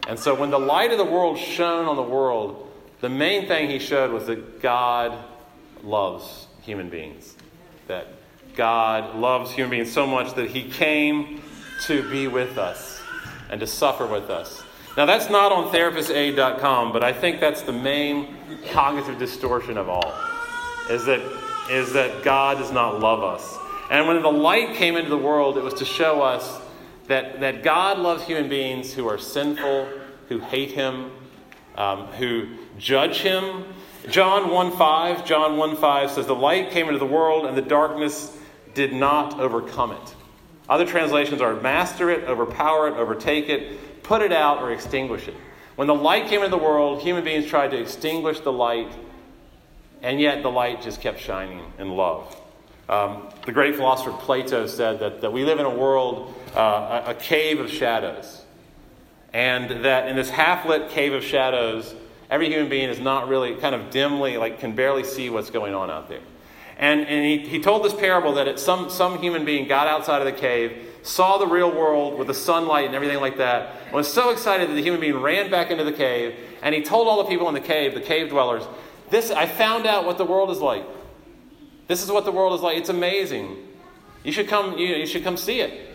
And 0.07 0.17
so 0.17 0.33
when 0.33 0.49
the 0.49 0.59
light 0.59 0.91
of 0.91 0.97
the 0.97 1.05
world 1.05 1.37
shone 1.37 1.85
on 1.85 1.97
the 1.97 2.01
world, 2.01 2.71
the 3.01 3.09
main 3.09 3.47
thing 3.47 3.69
he 3.69 3.77
showed 3.77 4.11
was 4.11 4.25
that 4.27 4.61
God 4.61 5.15
loves 5.83 6.47
human 6.61 6.89
beings. 6.89 7.35
That 7.87 8.07
God 8.55 9.15
loves 9.15 9.51
human 9.51 9.71
beings 9.71 9.91
so 9.91 10.07
much 10.07 10.33
that 10.35 10.49
he 10.49 10.63
came 10.63 11.41
to 11.83 12.09
be 12.09 12.27
with 12.27 12.57
us 12.57 13.01
and 13.51 13.59
to 13.59 13.67
suffer 13.67 14.07
with 14.07 14.29
us. 14.29 14.63
Now, 14.95 15.05
that's 15.05 15.29
not 15.29 15.51
on 15.51 15.71
therapistaid.com, 15.71 16.91
but 16.91 17.03
I 17.03 17.13
think 17.13 17.39
that's 17.39 17.61
the 17.61 17.73
main 17.73 18.35
cognitive 18.71 19.19
distortion 19.19 19.77
of 19.77 19.89
all 19.89 20.13
is 20.89 21.05
that, 21.05 21.21
is 21.69 21.93
that 21.93 22.23
God 22.23 22.57
does 22.57 22.71
not 22.71 22.99
love 22.99 23.23
us. 23.23 23.57
And 23.91 24.07
when 24.07 24.21
the 24.21 24.31
light 24.31 24.75
came 24.75 24.95
into 24.95 25.09
the 25.09 25.17
world, 25.17 25.57
it 25.57 25.63
was 25.63 25.75
to 25.75 25.85
show 25.85 26.21
us 26.21 26.59
that, 27.07 27.39
that 27.39 27.63
God 27.63 27.99
loves 27.99 28.23
human 28.23 28.49
beings 28.49 28.93
who 28.93 29.07
are 29.07 29.17
sinful, 29.17 29.89
who 30.29 30.39
hate 30.39 30.71
Him, 30.71 31.11
um, 31.75 32.07
who 32.07 32.47
judge 32.77 33.21
Him. 33.21 33.65
John 34.09 34.51
1 34.51 34.77
5, 34.77 35.25
John 35.25 35.57
1 35.57 35.75
5 35.77 36.11
says, 36.11 36.27
The 36.27 36.35
light 36.35 36.71
came 36.71 36.87
into 36.87 36.99
the 36.99 37.05
world, 37.05 37.45
and 37.45 37.57
the 37.57 37.61
darkness 37.61 38.37
did 38.73 38.93
not 38.93 39.39
overcome 39.39 39.91
it. 39.91 40.15
Other 40.69 40.85
translations 40.85 41.41
are 41.41 41.55
master 41.55 42.09
it, 42.09 42.25
overpower 42.25 42.89
it, 42.89 42.93
overtake 42.95 43.49
it, 43.49 44.03
put 44.03 44.21
it 44.21 44.33
out, 44.33 44.61
or 44.61 44.71
extinguish 44.71 45.27
it. 45.27 45.35
When 45.75 45.87
the 45.87 45.95
light 45.95 46.27
came 46.27 46.39
into 46.39 46.49
the 46.49 46.63
world, 46.63 47.01
human 47.01 47.23
beings 47.23 47.45
tried 47.45 47.71
to 47.71 47.77
extinguish 47.79 48.39
the 48.41 48.51
light, 48.51 48.91
and 50.01 50.19
yet 50.19 50.43
the 50.43 50.51
light 50.51 50.81
just 50.81 51.01
kept 51.01 51.19
shining 51.19 51.71
in 51.77 51.89
love. 51.89 52.35
Um, 52.89 53.29
the 53.45 53.51
great 53.51 53.75
philosopher 53.75 54.11
Plato 54.11 54.65
said 54.65 54.99
that, 54.99 55.21
that 55.21 55.31
we 55.31 55.43
live 55.43 55.59
in 55.59 55.65
a 55.65 55.75
world, 55.75 56.33
uh, 56.55 57.03
a, 57.07 57.13
cave 57.13 57.59
of 57.59 57.69
shadows. 57.69 58.43
And 59.33 59.85
that 59.85 60.07
in 60.07 60.15
this 60.15 60.29
half 60.29 60.65
lit 60.65 60.89
cave 60.89 61.13
of 61.13 61.23
shadows, 61.23 61.93
every 62.29 62.49
human 62.49 62.69
being 62.69 62.89
is 62.89 62.99
not 62.99 63.27
really 63.27 63.55
kind 63.55 63.75
of 63.75 63.89
dimly, 63.89 64.37
like, 64.37 64.59
can 64.59 64.75
barely 64.75 65.03
see 65.03 65.29
what's 65.29 65.49
going 65.49 65.73
on 65.73 65.89
out 65.89 66.09
there. 66.09 66.21
And, 66.77 67.01
and 67.01 67.25
he, 67.25 67.47
he 67.47 67.59
told 67.59 67.83
this 67.83 67.93
parable 67.93 68.35
that 68.35 68.47
it, 68.47 68.59
some, 68.59 68.89
some 68.89 69.19
human 69.19 69.45
being 69.45 69.67
got 69.67 69.87
outside 69.87 70.19
of 70.19 70.25
the 70.25 70.39
cave, 70.39 70.77
saw 71.01 71.37
the 71.37 71.47
real 71.47 71.71
world 71.71 72.17
with 72.17 72.27
the 72.27 72.33
sunlight 72.33 72.85
and 72.85 72.95
everything 72.95 73.19
like 73.19 73.37
that, 73.37 73.75
and 73.85 73.93
was 73.93 74.11
so 74.11 74.29
excited 74.29 74.69
that 74.69 74.73
the 74.73 74.81
human 74.81 74.99
being 74.99 75.19
ran 75.21 75.49
back 75.49 75.71
into 75.71 75.83
the 75.83 75.91
cave, 75.91 76.35
and 76.61 76.75
he 76.75 76.81
told 76.81 77.07
all 77.07 77.23
the 77.23 77.29
people 77.29 77.47
in 77.47 77.53
the 77.53 77.59
cave, 77.59 77.93
the 77.93 78.01
cave 78.01 78.29
dwellers, 78.29 78.63
this, 79.09 79.31
I 79.31 79.45
found 79.45 79.87
out 79.87 80.05
what 80.05 80.17
the 80.17 80.25
world 80.25 80.51
is 80.51 80.59
like. 80.59 80.85
This 81.87 82.03
is 82.03 82.11
what 82.11 82.25
the 82.25 82.31
world 82.31 82.53
is 82.53 82.61
like. 82.61 82.77
It's 82.77 82.89
amazing. 82.89 83.55
You 84.23 84.33
should 84.33 84.49
come, 84.49 84.77
you, 84.77 84.87
you 84.87 85.05
should 85.05 85.23
come 85.23 85.37
see 85.37 85.61
it. 85.61 85.86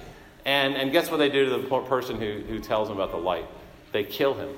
And, 0.44 0.74
and 0.74 0.90
guess 0.90 1.10
what 1.10 1.18
they 1.18 1.28
do 1.28 1.44
to 1.44 1.58
the 1.58 1.80
person 1.82 2.18
who, 2.18 2.40
who 2.48 2.58
tells 2.58 2.88
them 2.88 2.96
about 2.96 3.12
the 3.12 3.18
light? 3.18 3.46
They 3.92 4.04
kill 4.04 4.34
him. 4.34 4.50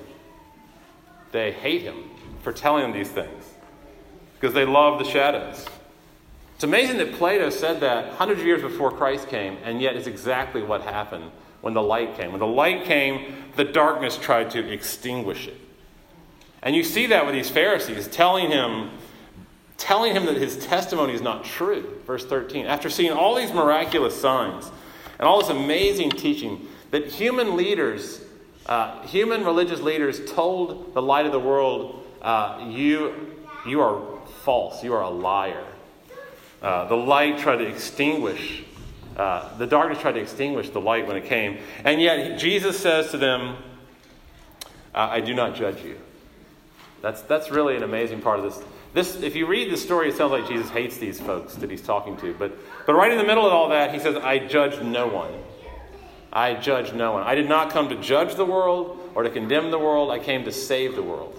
They 1.31 1.51
hate 1.51 1.81
him 1.81 2.09
for 2.41 2.51
telling 2.51 2.83
them 2.83 2.93
these 2.93 3.09
things 3.09 3.53
because 4.35 4.53
they 4.53 4.65
love 4.65 4.99
the 4.99 5.05
shadows. 5.05 5.65
It's 6.55 6.63
amazing 6.63 6.97
that 6.97 7.13
Plato 7.13 7.49
said 7.49 7.81
that 7.81 8.13
hundreds 8.13 8.41
of 8.41 8.47
years 8.47 8.61
before 8.61 8.91
Christ 8.91 9.27
came, 9.27 9.57
and 9.63 9.81
yet 9.81 9.95
it's 9.95 10.07
exactly 10.07 10.63
what 10.63 10.81
happened 10.81 11.31
when 11.61 11.73
the 11.73 11.81
light 11.81 12.15
came. 12.15 12.31
When 12.31 12.39
the 12.39 12.47
light 12.47 12.85
came, 12.85 13.35
the 13.55 13.65
darkness 13.65 14.17
tried 14.17 14.51
to 14.51 14.71
extinguish 14.71 15.47
it. 15.47 15.59
And 16.61 16.75
you 16.75 16.83
see 16.83 17.07
that 17.07 17.25
with 17.25 17.35
these 17.35 17.49
Pharisees 17.49 18.07
telling 18.07 18.49
him, 18.49 18.91
telling 19.77 20.15
him 20.15 20.25
that 20.27 20.37
his 20.37 20.57
testimony 20.65 21.13
is 21.13 21.21
not 21.21 21.43
true. 21.43 21.99
Verse 22.07 22.25
13. 22.25 22.65
After 22.65 22.89
seeing 22.89 23.11
all 23.11 23.35
these 23.35 23.51
miraculous 23.51 24.19
signs 24.19 24.71
and 25.19 25.27
all 25.27 25.39
this 25.39 25.49
amazing 25.49 26.11
teaching, 26.11 26.67
that 26.91 27.07
human 27.07 27.55
leaders, 27.55 28.21
uh, 28.65 29.01
human 29.07 29.43
religious 29.43 29.81
leaders, 29.81 30.31
told 30.31 30.93
the 30.93 31.01
light 31.01 31.25
of 31.25 31.31
the 31.31 31.39
world, 31.39 32.05
uh, 32.21 32.67
you, 32.69 33.35
you 33.67 33.81
are 33.81 34.01
false, 34.43 34.83
you 34.83 34.93
are 34.93 35.03
a 35.03 35.09
liar. 35.09 35.65
Uh, 36.61 36.85
the 36.87 36.95
light 36.95 37.37
tried 37.37 37.57
to 37.57 37.65
extinguish, 37.65 38.63
uh, 39.17 39.55
the 39.57 39.67
darkness 39.67 40.01
tried 40.01 40.13
to 40.13 40.19
extinguish 40.19 40.69
the 40.69 40.81
light 40.81 41.07
when 41.07 41.15
it 41.15 41.25
came. 41.25 41.57
And 41.83 42.01
yet 42.01 42.39
Jesus 42.39 42.79
says 42.79 43.11
to 43.11 43.17
them, 43.17 43.57
I 44.93 45.19
do 45.19 45.33
not 45.33 45.55
judge 45.55 45.83
you. 45.83 45.99
That's, 47.01 47.21
that's 47.23 47.51
really 47.51 47.75
an 47.75 47.83
amazing 47.83 48.21
part 48.21 48.39
of 48.39 48.45
this. 48.45 48.63
This, 48.95 49.21
if 49.21 49.35
you 49.35 49.45
read 49.45 49.69
the 49.69 49.75
story, 49.75 50.07
it 50.07 50.15
sounds 50.15 50.31
like 50.31 50.47
Jesus 50.47 50.69
hates 50.69 50.95
these 50.95 51.19
folks 51.19 51.55
that 51.55 51.69
he's 51.69 51.81
talking 51.81 52.15
to. 52.15 52.33
But, 52.33 52.57
but 52.85 52.95
right 52.95 53.11
in 53.11 53.17
the 53.17 53.25
middle 53.25 53.45
of 53.45 53.51
all 53.51 53.67
that, 53.67 53.93
he 53.93 53.99
says, 53.99 54.15
I 54.15 54.39
judge 54.39 54.81
no 54.81 55.05
one. 55.05 55.33
I 56.31 56.53
judge 56.53 56.93
no 56.93 57.11
one. 57.11 57.23
I 57.23 57.35
did 57.35 57.49
not 57.49 57.71
come 57.71 57.89
to 57.89 57.97
judge 57.97 58.35
the 58.35 58.45
world 58.45 58.97
or 59.13 59.23
to 59.23 59.29
condemn 59.29 59.69
the 59.69 59.77
world. 59.77 60.11
I 60.11 60.19
came 60.19 60.45
to 60.45 60.51
save 60.53 60.95
the 60.95 61.03
world. 61.03 61.37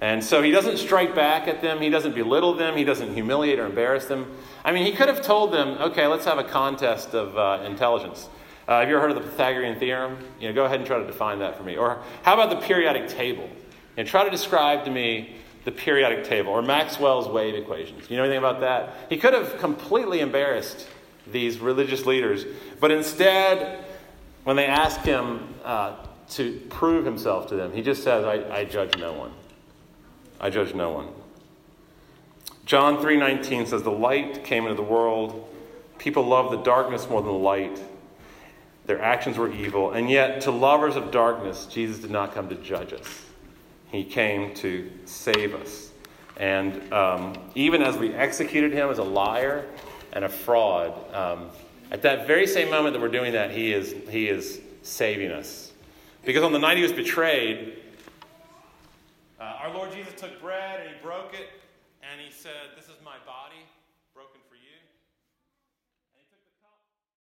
And 0.00 0.22
so 0.22 0.42
he 0.42 0.50
doesn't 0.50 0.78
strike 0.78 1.14
back 1.14 1.46
at 1.46 1.62
them. 1.62 1.80
He 1.80 1.90
doesn't 1.90 2.16
belittle 2.16 2.54
them. 2.54 2.76
He 2.76 2.82
doesn't 2.82 3.14
humiliate 3.14 3.60
or 3.60 3.66
embarrass 3.66 4.06
them. 4.06 4.28
I 4.64 4.72
mean, 4.72 4.84
he 4.84 4.90
could 4.90 5.06
have 5.06 5.22
told 5.22 5.52
them, 5.52 5.78
okay, 5.80 6.08
let's 6.08 6.24
have 6.24 6.38
a 6.38 6.44
contest 6.44 7.14
of 7.14 7.38
uh, 7.38 7.64
intelligence. 7.66 8.28
Uh, 8.66 8.80
have 8.80 8.88
you 8.88 8.96
ever 8.96 9.06
heard 9.06 9.16
of 9.16 9.22
the 9.22 9.30
Pythagorean 9.30 9.78
theorem? 9.78 10.18
You 10.40 10.48
know, 10.48 10.54
go 10.54 10.64
ahead 10.64 10.80
and 10.80 10.86
try 10.88 10.98
to 10.98 11.06
define 11.06 11.38
that 11.38 11.56
for 11.56 11.62
me. 11.62 11.76
Or 11.76 12.02
how 12.24 12.34
about 12.34 12.50
the 12.50 12.66
periodic 12.66 13.06
table? 13.06 13.48
And 13.96 14.08
try 14.08 14.24
to 14.24 14.30
describe 14.30 14.84
to 14.86 14.90
me 14.90 15.36
the 15.68 15.72
periodic 15.72 16.24
table 16.24 16.50
or 16.50 16.62
Maxwell's 16.62 17.28
wave 17.28 17.54
equations. 17.54 18.08
You 18.08 18.16
know 18.16 18.22
anything 18.22 18.38
about 18.38 18.60
that? 18.60 18.94
He 19.10 19.18
could 19.18 19.34
have 19.34 19.58
completely 19.58 20.20
embarrassed 20.20 20.88
these 21.26 21.58
religious 21.58 22.06
leaders, 22.06 22.46
but 22.80 22.90
instead, 22.90 23.84
when 24.44 24.56
they 24.56 24.64
asked 24.64 25.04
him 25.04 25.54
uh, 25.62 25.96
to 26.30 26.58
prove 26.70 27.04
himself 27.04 27.48
to 27.48 27.54
them, 27.54 27.70
he 27.74 27.82
just 27.82 28.02
says, 28.02 28.24
I, 28.24 28.60
I 28.60 28.64
judge 28.64 28.96
no 28.96 29.12
one. 29.12 29.30
I 30.40 30.48
judge 30.48 30.74
no 30.74 30.90
one. 30.90 31.08
John 32.64 32.96
3:19 32.96 33.66
says 33.66 33.82
the 33.82 33.90
light 33.90 34.44
came 34.44 34.62
into 34.62 34.74
the 34.74 34.82
world. 34.82 35.54
People 35.98 36.24
love 36.24 36.50
the 36.50 36.62
darkness 36.62 37.10
more 37.10 37.20
than 37.20 37.30
the 37.30 37.38
light. 37.38 37.78
Their 38.86 39.02
actions 39.02 39.36
were 39.36 39.52
evil. 39.52 39.90
And 39.90 40.08
yet, 40.08 40.40
to 40.42 40.50
lovers 40.50 40.96
of 40.96 41.10
darkness, 41.10 41.66
Jesus 41.66 41.98
did 41.98 42.10
not 42.10 42.32
come 42.32 42.48
to 42.48 42.54
judge 42.54 42.94
us, 42.94 43.26
He 43.90 44.04
came 44.04 44.54
to 44.56 44.90
save 45.04 45.54
us. 45.54 45.90
And 46.36 46.92
um, 46.92 47.34
even 47.54 47.82
as 47.82 47.96
we 47.96 48.14
executed 48.14 48.72
Him 48.72 48.90
as 48.90 48.98
a 48.98 49.04
liar 49.04 49.66
and 50.12 50.24
a 50.24 50.28
fraud, 50.28 51.14
um, 51.14 51.50
at 51.90 52.02
that 52.02 52.26
very 52.26 52.46
same 52.46 52.70
moment 52.70 52.94
that 52.94 53.00
we're 53.00 53.08
doing 53.08 53.32
that, 53.32 53.50
He 53.50 53.72
is, 53.72 53.94
he 54.08 54.28
is 54.28 54.60
saving 54.82 55.32
us. 55.32 55.72
Because 56.24 56.44
on 56.44 56.52
the 56.52 56.58
night 56.58 56.76
He 56.76 56.82
was 56.82 56.92
betrayed, 56.92 57.78
uh, 59.40 59.44
our 59.62 59.72
Lord 59.72 59.92
Jesus 59.92 60.12
took 60.14 60.40
bread 60.40 60.80
and 60.80 60.88
He 60.90 61.02
broke 61.02 61.32
it 61.34 61.48
and 62.02 62.20
He 62.20 62.30
said, 62.30 62.76
This 62.76 62.86
is 62.86 62.96
my 63.04 63.16
body. 63.26 63.64